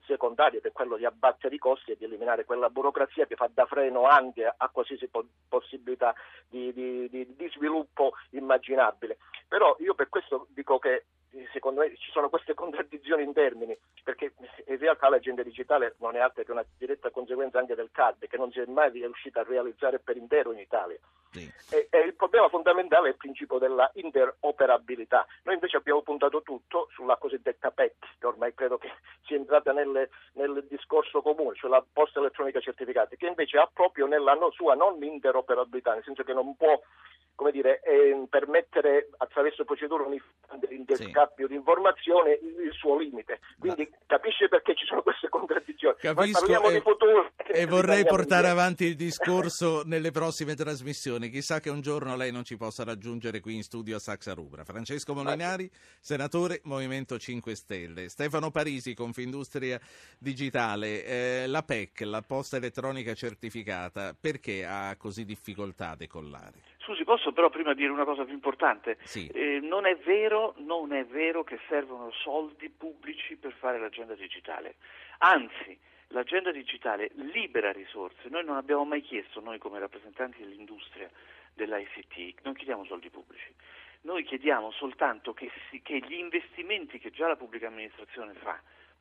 secondario 0.06 0.60
che 0.62 0.70
è 0.70 0.72
quello 0.72 0.98
di 0.98 1.06
abbattere 1.06 1.54
i 1.54 1.60
costi 1.60 1.92
e 1.92 1.96
di 1.96 2.06
eliminare 2.06 2.46
quella 2.46 2.70
burocrazia 2.70 3.28
che 3.28 3.36
fa 3.36 3.48
da 3.54 3.66
freno 3.66 4.08
anche 4.08 4.52
a 4.56 4.70
qualsiasi 4.70 5.08
po- 5.08 5.28
possibilità 5.48 6.16
di, 6.50 6.74
di, 6.74 7.08
di, 7.10 7.36
di 7.36 7.50
sviluppo 7.50 8.14
immaginabile. 8.32 9.18
Però 9.48 9.76
io 9.80 9.94
per 9.94 10.10
questo 10.10 10.48
dico 10.50 10.80
che 10.80 11.06
secondo 11.58 11.82
me 11.82 11.96
ci 11.98 12.12
sono 12.12 12.30
queste 12.30 12.54
contraddizioni 12.56 13.24
in 13.24 13.34
termini, 13.34 13.78
perché 14.04 14.34
in 14.66 14.78
realtà 14.78 15.10
l'agenda 15.10 15.44
digitale 15.44 15.96
non 16.00 16.16
è 16.16 16.20
altro 16.20 16.44
che 16.44 16.52
una 16.52 16.66
diretta 16.78 17.10
conseguenza 17.10 17.60
anche 17.60 17.76
del 17.76 17.90
CAD, 17.92 18.28
che 18.28 18.38
non 18.38 18.52
si 18.52 18.60
è 18.60 18.66
mai 18.66 18.92
riuscita 18.92 19.42
a 19.42 19.46
realizzare 19.48 20.00
per 20.00 20.18
intero 20.18 20.52
in 20.52 20.60
Italia. 20.60 20.98
Sì. 21.32 21.52
E, 21.72 21.88
e 21.90 22.00
il 22.00 22.16
problema 22.16 22.48
fondamentale 22.48 23.08
è 23.08 23.12
il 23.12 23.18
principio 23.18 23.58
della 23.58 23.90
interoperabilità. 23.96 25.28
Noi 25.44 25.56
invece 25.56 25.78
abbiamo 25.78 26.02
puntato 26.02 26.42
tutto 26.42 26.88
sulla 26.94 27.18
cosiddetta 27.18 27.72
PEC, 27.72 27.96
che 28.20 28.26
ormai 28.26 28.54
credo 28.54 28.78
che 28.78 28.92
sia 29.26 29.36
entrata 29.36 29.74
nelle, 29.74 30.10
nel 30.34 30.66
discorso 30.70 31.22
comune, 31.22 31.56
cioè 31.56 31.70
la 31.70 31.84
posta 31.92 32.20
elettronica 32.20 32.60
certificata, 32.60 33.16
che 33.16 33.28
invece 33.28 33.58
ha 33.58 33.70
proprio 33.72 34.06
nella 34.06 34.34
no, 34.34 34.52
sua 34.52 34.76
non 34.76 35.02
interoperabilità, 35.04 35.94
nel 35.94 36.04
senso 36.04 36.24
che 36.24 36.34
non 36.34 36.56
può 36.56 36.80
come 37.38 37.52
dire, 37.52 37.82
eh, 37.84 38.26
permettere 38.32 39.10
attraverso 39.18 39.64
procedure 39.64 40.02
unificate 40.02 40.68
l'interscambio 40.72 41.46
sì. 41.46 41.52
di 41.52 41.54
informazione 41.54 42.32
il, 42.32 42.72
suo 42.74 42.98
limite. 42.98 43.40
Quindi 43.60 43.88
Ma... 43.92 43.98
capisce 44.08 44.48
perché 44.48 44.74
ci 44.76 44.86
sono 44.86 45.04
queste 45.04 45.30
contraddizioni. 45.30 45.96
Capisco 46.00 46.48
Noi 46.48 46.72
e, 46.72 46.74
di 46.74 46.82
futuro, 46.82 47.32
e 47.46 47.66
vorrei 47.68 48.06
portare 48.06 48.48
avanti 48.48 48.86
il 48.86 48.96
discorso 48.98 49.84
nelle 49.86 50.10
prossime 50.10 50.56
trasmissioni. 50.56 51.30
Chissà 51.30 51.60
che 51.60 51.70
un 51.70 51.82
giorno 51.82 52.16
lei 52.16 52.32
non 52.32 52.44
ci 52.44 52.58
possa 52.58 52.84
raggiungere 52.84 53.40
qui 53.40 53.54
in 53.54 53.62
studio 53.62 53.98
a 53.98 54.00
Saxa 54.00 54.34
Rubra. 54.34 54.64
Francesco 54.64 55.14
Molinari, 55.14 55.70
senatore 56.00 56.62
Movimento 56.64 57.20
5 57.20 57.54
Stelle. 57.54 58.10
Stefano 58.10 58.50
Parisi, 58.50 58.96
Confindustria 58.96 59.80
Digitale. 60.18 61.06
Eh, 61.06 61.46
la 61.46 61.62
PEC, 61.62 62.02
la 62.02 62.24
posta 62.24 62.58
elettronica 62.58 63.14
certificata, 63.14 64.16
perché 64.20 64.66
ha 64.66 64.96
così 64.98 65.24
difficoltà 65.24 65.92
a 65.92 65.96
decollare? 65.96 66.77
Scusi, 66.88 67.04
posso 67.04 67.34
però 67.34 67.50
prima 67.50 67.74
dire 67.74 67.92
una 67.92 68.06
cosa 68.06 68.24
più 68.24 68.34
importante? 68.34 68.98
Sì. 69.04 69.28
Eh, 69.28 69.60
non, 69.62 69.86
è 69.86 69.98
vero, 69.98 70.54
non 70.60 70.94
è 70.94 71.04
vero 71.04 71.44
che 71.44 71.60
servono 71.68 72.10
soldi 72.12 72.70
pubblici 72.70 73.36
per 73.36 73.52
fare 73.52 73.78
l'agenda 73.78 74.16
digitale. 74.16 74.76
Anzi, 75.18 75.78
l'agenda 76.08 76.50
digitale 76.54 77.12
libera 77.16 77.74
risorse. 77.74 78.30
Noi 78.30 78.46
non 78.46 78.56
abbiamo 78.56 78.86
mai 78.86 79.02
chiesto, 79.02 79.42
noi 79.42 79.58
come 79.58 79.80
rappresentanti 79.80 80.40
dell'industria 80.40 81.10
dell'ICT, 81.56 82.44
non 82.44 82.54
chiediamo 82.54 82.86
soldi 82.86 83.10
pubblici. 83.10 83.54
Noi 84.04 84.24
chiediamo 84.24 84.72
soltanto 84.72 85.34
che, 85.34 85.52
si, 85.70 85.82
che 85.82 86.00
gli 86.00 86.14
investimenti 86.14 87.00
che 87.00 87.12
già 87.12 87.28
la 87.28 87.36
pubblica 87.36 87.68
amministrazione 87.68 88.32
fa 88.36 88.58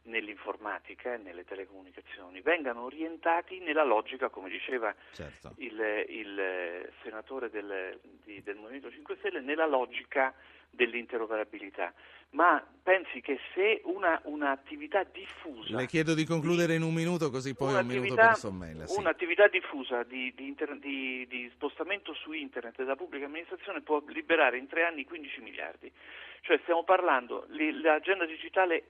nell'informatica 0.07 1.15
e 1.15 1.19
nelle 1.19 1.45
telecomunicazioni 1.45 2.41
vengano 2.41 2.83
orientati 2.83 3.59
nella 3.61 3.85
logica, 3.85 4.29
come 4.29 4.49
diceva 4.49 4.95
certo. 5.13 5.53
il, 5.59 6.05
il, 6.09 6.93
senatore 7.03 7.51
del, 7.51 7.99
di, 8.25 8.43
del, 8.43 8.57
Movimento 8.57 8.91
5 8.91 9.17
Stelle, 9.19 9.41
nella 9.41 9.67
logica 9.67 10.35
dell'interoperabilità. 10.71 11.93
Ma 12.31 12.63
pensi 12.83 13.21
che 13.21 13.39
se 13.55 13.81
una, 13.85 14.21
un'attività 14.25 15.05
diffusa... 15.05 15.77
Le 15.77 15.87
chiedo 15.87 16.13
di 16.13 16.25
concludere 16.25 16.75
in 16.75 16.83
un 16.83 16.93
minuto 16.93 17.31
così 17.31 17.55
poi 17.55 17.75
un 17.75 17.87
minuto 17.87 18.15
per 18.15 18.35
Sommella. 18.35 18.87
Sì. 18.87 18.99
Un'attività 18.99 19.47
diffusa 19.49 20.03
di, 20.03 20.33
di, 20.35 20.47
inter, 20.47 20.77
di 20.79 21.51
spostamento 21.55 22.13
su 22.15 22.33
internet 22.33 22.77
della 22.77 22.97
pubblica 22.97 23.27
amministrazione 23.27 23.81
può 23.81 24.03
liberare 24.09 24.59
in 24.59 24.67
tre 24.67 24.85
anni 24.85 25.05
15 25.05 25.41
miliardi. 25.41 25.91
Cioè 26.43 26.59
stiamo 26.63 26.85
parlando, 26.85 27.47
l'agenda 27.49 28.27
digitale 28.27 28.85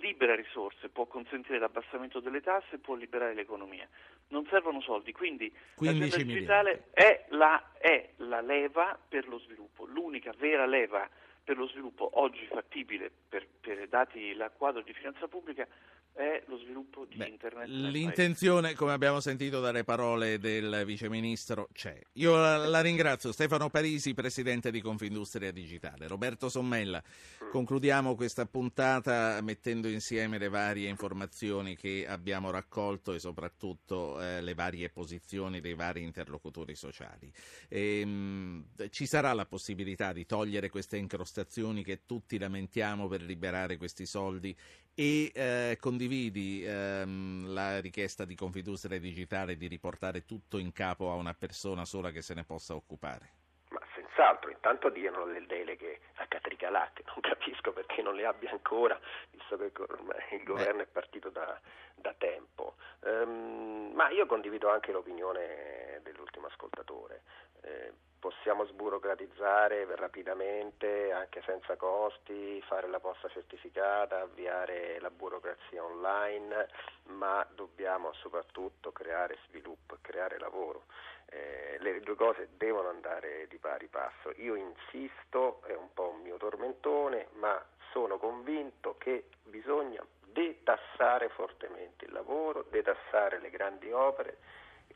libera 0.00 0.34
risorse, 0.34 0.88
può 0.88 1.06
consentire 1.06 1.58
l'abbassamento 1.58 2.20
delle 2.20 2.40
tasse, 2.40 2.78
può 2.78 2.94
liberare 2.94 3.34
l'economia. 3.34 3.88
Non 4.28 4.46
servono 4.46 4.80
soldi, 4.80 5.12
quindi 5.12 5.52
l'agenda 5.76 6.16
digitale 6.16 6.88
è 6.92 7.26
la, 7.30 7.72
è 7.78 8.10
la 8.16 8.40
leva 8.40 8.98
per 9.08 9.28
lo 9.28 9.38
sviluppo, 9.38 9.84
l'unica 9.86 10.32
vera 10.36 10.66
leva 10.66 11.08
per 11.44 11.56
lo 11.56 11.66
sviluppo 11.66 12.08
oggi 12.14 12.46
fattibile 12.46 13.10
per, 13.28 13.46
per 13.60 13.88
dati 13.88 14.32
la 14.34 14.50
quadro 14.50 14.80
di 14.82 14.92
finanza 14.92 15.26
pubblica 15.26 15.66
è 16.14 16.42
lo 16.46 16.58
sviluppo 16.58 17.06
di 17.06 17.16
Beh, 17.16 17.26
internet. 17.28 17.68
L'intenzione, 17.68 18.74
come 18.74 18.92
abbiamo 18.92 19.20
sentito 19.20 19.60
dalle 19.60 19.82
parole 19.82 20.38
del 20.38 20.82
viceministro, 20.84 21.68
c'è. 21.72 21.98
Io 22.14 22.36
la, 22.36 22.66
la, 22.66 22.80
ringrazio. 22.80 23.32
Stefano 23.32 23.70
Parisi, 23.70 24.12
presidente 24.12 24.70
di 24.70 24.80
Confindustria 24.80 25.50
Digitale. 25.50 26.06
Roberto 26.06 26.48
Sommella, 26.48 27.02
concludiamo 27.50 28.14
questa 28.14 28.44
puntata 28.44 29.40
mettendo 29.40 29.88
insieme 29.88 30.38
le 30.38 30.48
varie 30.48 30.88
informazioni 30.88 31.76
che 31.76 32.04
abbiamo 32.06 32.50
raccolto 32.50 33.14
e 33.14 33.18
soprattutto 33.18 34.20
eh, 34.20 34.42
le 34.42 34.54
varie 34.54 34.90
posizioni 34.90 35.60
dei 35.60 35.74
vari 35.74 36.02
interlocutori 36.02 36.74
sociali. 36.74 37.32
E, 37.68 38.04
mh, 38.04 38.88
ci 38.90 39.06
sarà 39.06 39.32
la 39.32 39.46
possibilità 39.46 40.12
di 40.12 40.26
togliere 40.26 40.68
queste 40.68 40.98
incrostazioni 40.98 41.82
che 41.82 42.00
tutti 42.04 42.38
lamentiamo 42.38 43.08
per 43.08 43.22
liberare 43.22 43.78
questi 43.78 44.04
soldi 44.04 44.54
e 44.94 45.32
eh, 45.34 45.76
condividi 45.80 46.64
ehm, 46.64 47.52
la 47.52 47.80
richiesta 47.80 48.24
di 48.24 48.34
Confindustria 48.34 48.98
Digitale 48.98 49.56
di 49.56 49.66
riportare 49.66 50.24
tutto 50.24 50.58
in 50.58 50.72
capo 50.72 51.10
a 51.10 51.14
una 51.14 51.34
persona 51.34 51.84
sola 51.84 52.10
che 52.10 52.22
se 52.22 52.34
ne 52.34 52.44
possa 52.44 52.74
occupare? 52.74 53.30
Ma 53.70 53.80
senza 53.94 54.12
senz'altro, 54.22 54.50
intanto 54.50 54.88
diano 54.90 55.24
le 55.24 55.44
deleghe 55.46 56.00
a 56.16 56.26
Catricalà, 56.26 56.90
che 56.92 57.02
non 57.06 57.20
capisco 57.20 57.72
perché 57.72 58.02
non 58.02 58.14
le 58.14 58.24
abbia 58.24 58.50
ancora, 58.50 58.98
visto 59.30 59.56
che 59.56 59.72
il 60.36 60.44
governo 60.44 60.82
è 60.82 60.86
partito 60.86 61.30
da, 61.30 61.58
da 61.96 62.14
tempo. 62.16 62.76
Um, 63.00 63.92
ma 63.94 64.10
io 64.10 64.26
condivido 64.26 64.70
anche 64.70 64.92
l'opinione 64.92 66.00
dell'ultimo 66.02 66.46
ascoltatore. 66.46 67.22
Eh, 67.62 67.92
possiamo 68.22 68.64
sburocratizzare 68.66 69.84
rapidamente, 69.96 71.10
anche 71.10 71.42
senza 71.44 71.74
costi, 71.74 72.62
fare 72.68 72.86
la 72.86 73.00
posta 73.00 73.28
certificata, 73.28 74.20
avviare 74.20 75.00
la 75.00 75.10
burocrazia 75.10 75.82
online, 75.82 76.68
ma 77.06 77.44
dobbiamo 77.52 78.12
soprattutto 78.12 78.92
creare 78.92 79.38
sviluppo 79.48 79.94
e 79.94 79.98
creare 80.00 80.38
lavoro. 80.38 80.84
Eh, 81.26 81.78
le 81.80 81.98
due 81.98 82.14
cose 82.14 82.50
devono 82.56 82.90
andare 82.90 83.48
di 83.48 83.58
pari 83.58 83.88
passo. 83.88 84.32
Io 84.36 84.54
insisto, 84.54 85.60
è 85.64 85.74
un 85.74 85.92
po' 85.92 86.10
un 86.10 86.20
mio 86.20 86.36
tormentone, 86.36 87.26
ma 87.32 87.60
sono 87.90 88.18
convinto 88.18 88.96
che 88.98 89.24
bisogna 89.42 90.04
detassare 90.20 91.28
fortemente 91.30 92.04
il 92.04 92.12
lavoro, 92.12 92.66
detassare 92.70 93.40
le 93.40 93.50
grandi 93.50 93.90
opere, 93.90 94.38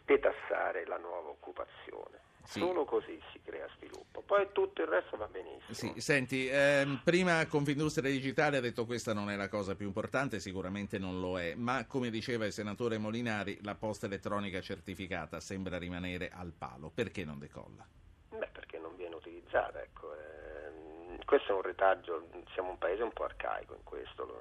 detassare 0.04 0.86
la 0.86 0.96
nuova 0.96 1.30
occupazione. 1.30 2.25
Sì. 2.46 2.60
Solo 2.60 2.84
così 2.84 3.20
si 3.32 3.40
crea 3.42 3.68
sviluppo, 3.76 4.22
poi 4.22 4.48
tutto 4.52 4.80
il 4.82 4.88
resto 4.88 5.16
va 5.16 5.26
benissimo. 5.26 5.72
Sì, 5.72 6.00
senti, 6.00 6.46
ehm, 6.48 7.00
prima 7.02 7.44
Confindustria 7.46 8.08
Digitale 8.08 8.58
ha 8.58 8.60
detto 8.60 8.86
questa 8.86 9.12
non 9.12 9.30
è 9.30 9.36
la 9.36 9.48
cosa 9.48 9.74
più 9.74 9.86
importante, 9.86 10.38
sicuramente 10.38 10.98
non 10.98 11.20
lo 11.20 11.40
è, 11.40 11.54
ma 11.56 11.86
come 11.86 12.08
diceva 12.08 12.46
il 12.46 12.52
senatore 12.52 12.98
Molinari, 12.98 13.58
la 13.62 13.74
posta 13.74 14.06
elettronica 14.06 14.60
certificata 14.60 15.40
sembra 15.40 15.76
rimanere 15.76 16.30
al 16.32 16.52
palo, 16.52 16.90
perché 16.90 17.24
non 17.24 17.38
decolla? 17.40 17.84
Beh, 18.28 18.48
perché 18.52 18.78
non 18.78 18.94
viene 18.96 19.16
utilizzata, 19.16 19.82
ecco. 19.82 20.14
Eh, 20.14 21.15
questo 21.26 21.52
è 21.52 21.54
un 21.56 21.62
retaggio, 21.62 22.28
siamo 22.52 22.70
un 22.70 22.78
paese 22.78 23.02
un 23.02 23.12
po' 23.12 23.24
arcaico 23.24 23.74
in 23.74 23.82
questo, 23.82 24.24
lo, 24.24 24.40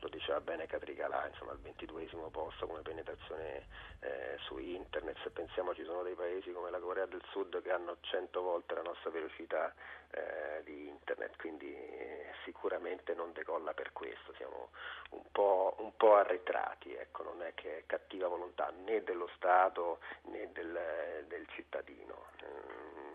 lo 0.00 0.08
diceva 0.08 0.40
bene 0.40 0.66
Catricalà, 0.66 1.28
insomma 1.28 1.52
al 1.52 1.60
ventiduesimo 1.60 2.30
posto 2.30 2.66
come 2.66 2.82
penetrazione 2.82 3.66
eh, 4.00 4.36
su 4.40 4.58
internet, 4.58 5.16
se 5.22 5.30
pensiamo 5.30 5.72
ci 5.72 5.84
sono 5.84 6.02
dei 6.02 6.14
paesi 6.14 6.50
come 6.50 6.70
la 6.70 6.80
Corea 6.80 7.06
del 7.06 7.22
Sud 7.30 7.62
che 7.62 7.70
hanno 7.70 7.98
100 8.00 8.42
volte 8.42 8.74
la 8.74 8.82
nostra 8.82 9.10
velocità 9.10 9.72
eh, 10.10 10.62
di 10.64 10.88
internet, 10.88 11.36
quindi 11.36 11.72
eh, 11.72 12.32
sicuramente 12.44 13.14
non 13.14 13.32
decolla 13.32 13.72
per 13.72 13.92
questo, 13.92 14.34
siamo 14.34 14.70
un 15.10 15.30
po', 15.30 15.76
un 15.78 15.96
po 15.96 16.16
arretrati, 16.16 16.92
ecco, 16.92 17.22
non 17.22 17.40
è 17.42 17.54
che 17.54 17.78
è 17.78 17.82
cattiva 17.86 18.26
volontà 18.26 18.72
né 18.84 19.04
dello 19.04 19.28
Stato 19.36 20.00
né 20.22 20.50
del, 20.52 21.24
del 21.28 21.46
cittadino. 21.50 22.26
Mm, 22.44 23.12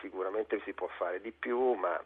sicuramente 0.00 0.60
si 0.64 0.72
può 0.72 0.88
fare 0.96 1.20
di 1.20 1.32
più, 1.32 1.74
ma 1.74 2.02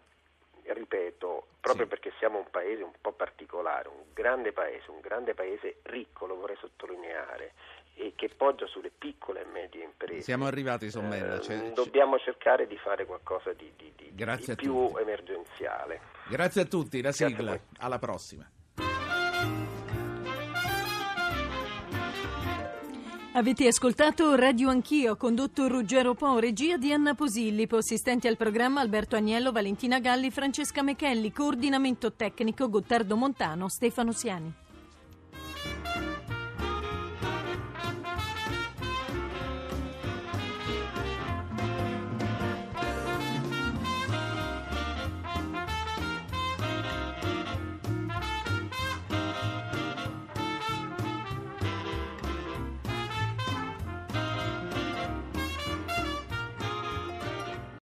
ripeto, 0.65 1.47
proprio 1.61 1.85
sì. 1.85 1.89
perché 1.91 2.13
siamo 2.19 2.39
un 2.39 2.51
paese 2.51 2.83
un 2.83 2.93
po' 3.01 3.13
particolare, 3.13 3.89
un 3.89 4.05
grande 4.13 4.53
paese, 4.53 4.91
un 4.91 5.01
grande 5.01 5.35
paese 5.35 5.77
ricco, 5.83 6.27
lo 6.27 6.37
vorrei 6.37 6.57
sottolineare, 6.57 7.53
e 7.95 8.13
che 8.17 8.31
poggia 8.35 8.67
sulle 8.67 8.91
piccole 8.91 9.43
e 9.43 9.45
medie 9.45 9.85
imprese. 9.85 10.23
Siamo 10.23 10.47
arrivati, 10.47 10.91
Sommella. 10.91 11.41
Eh, 11.41 11.73
dobbiamo 11.73 12.19
cercare 12.19 12.67
di 12.67 12.77
fare 12.79 13.05
qualcosa 13.05 13.53
di, 13.53 13.73
di, 13.77 13.93
di, 13.97 14.13
di 14.15 14.55
più 14.57 14.89
tutti. 14.89 15.01
emergenziale. 15.01 16.01
Grazie 16.29 16.63
a 16.63 16.65
tutti, 16.65 17.03
la 17.03 17.13
sigla. 17.13 17.59
Alla 17.79 17.99
prossima. 17.99 18.49
Avete 23.35 23.67
ascoltato 23.67 24.35
Radio 24.35 24.69
Anch'io, 24.69 25.17
condotto 25.17 25.67
Ruggero 25.67 26.13
Po, 26.13 26.39
regia 26.39 26.77
di 26.77 26.93
Anna 26.93 27.15
Posillipo, 27.15 27.79
assistenti 27.79 28.29
al 28.29 28.37
programma 28.37 28.83
Alberto 28.83 29.17
Agnello, 29.17 29.53
Valentina 29.53 30.01
Galli, 30.01 30.31
Francesca 30.31 30.83
Mechelli, 30.83 31.33
coordinamento 31.33 32.13
tecnico 32.13 32.69
Gottardo 32.69 33.17
Montano, 33.17 33.69
Stefano 33.69 34.13
Siani. 34.13 34.53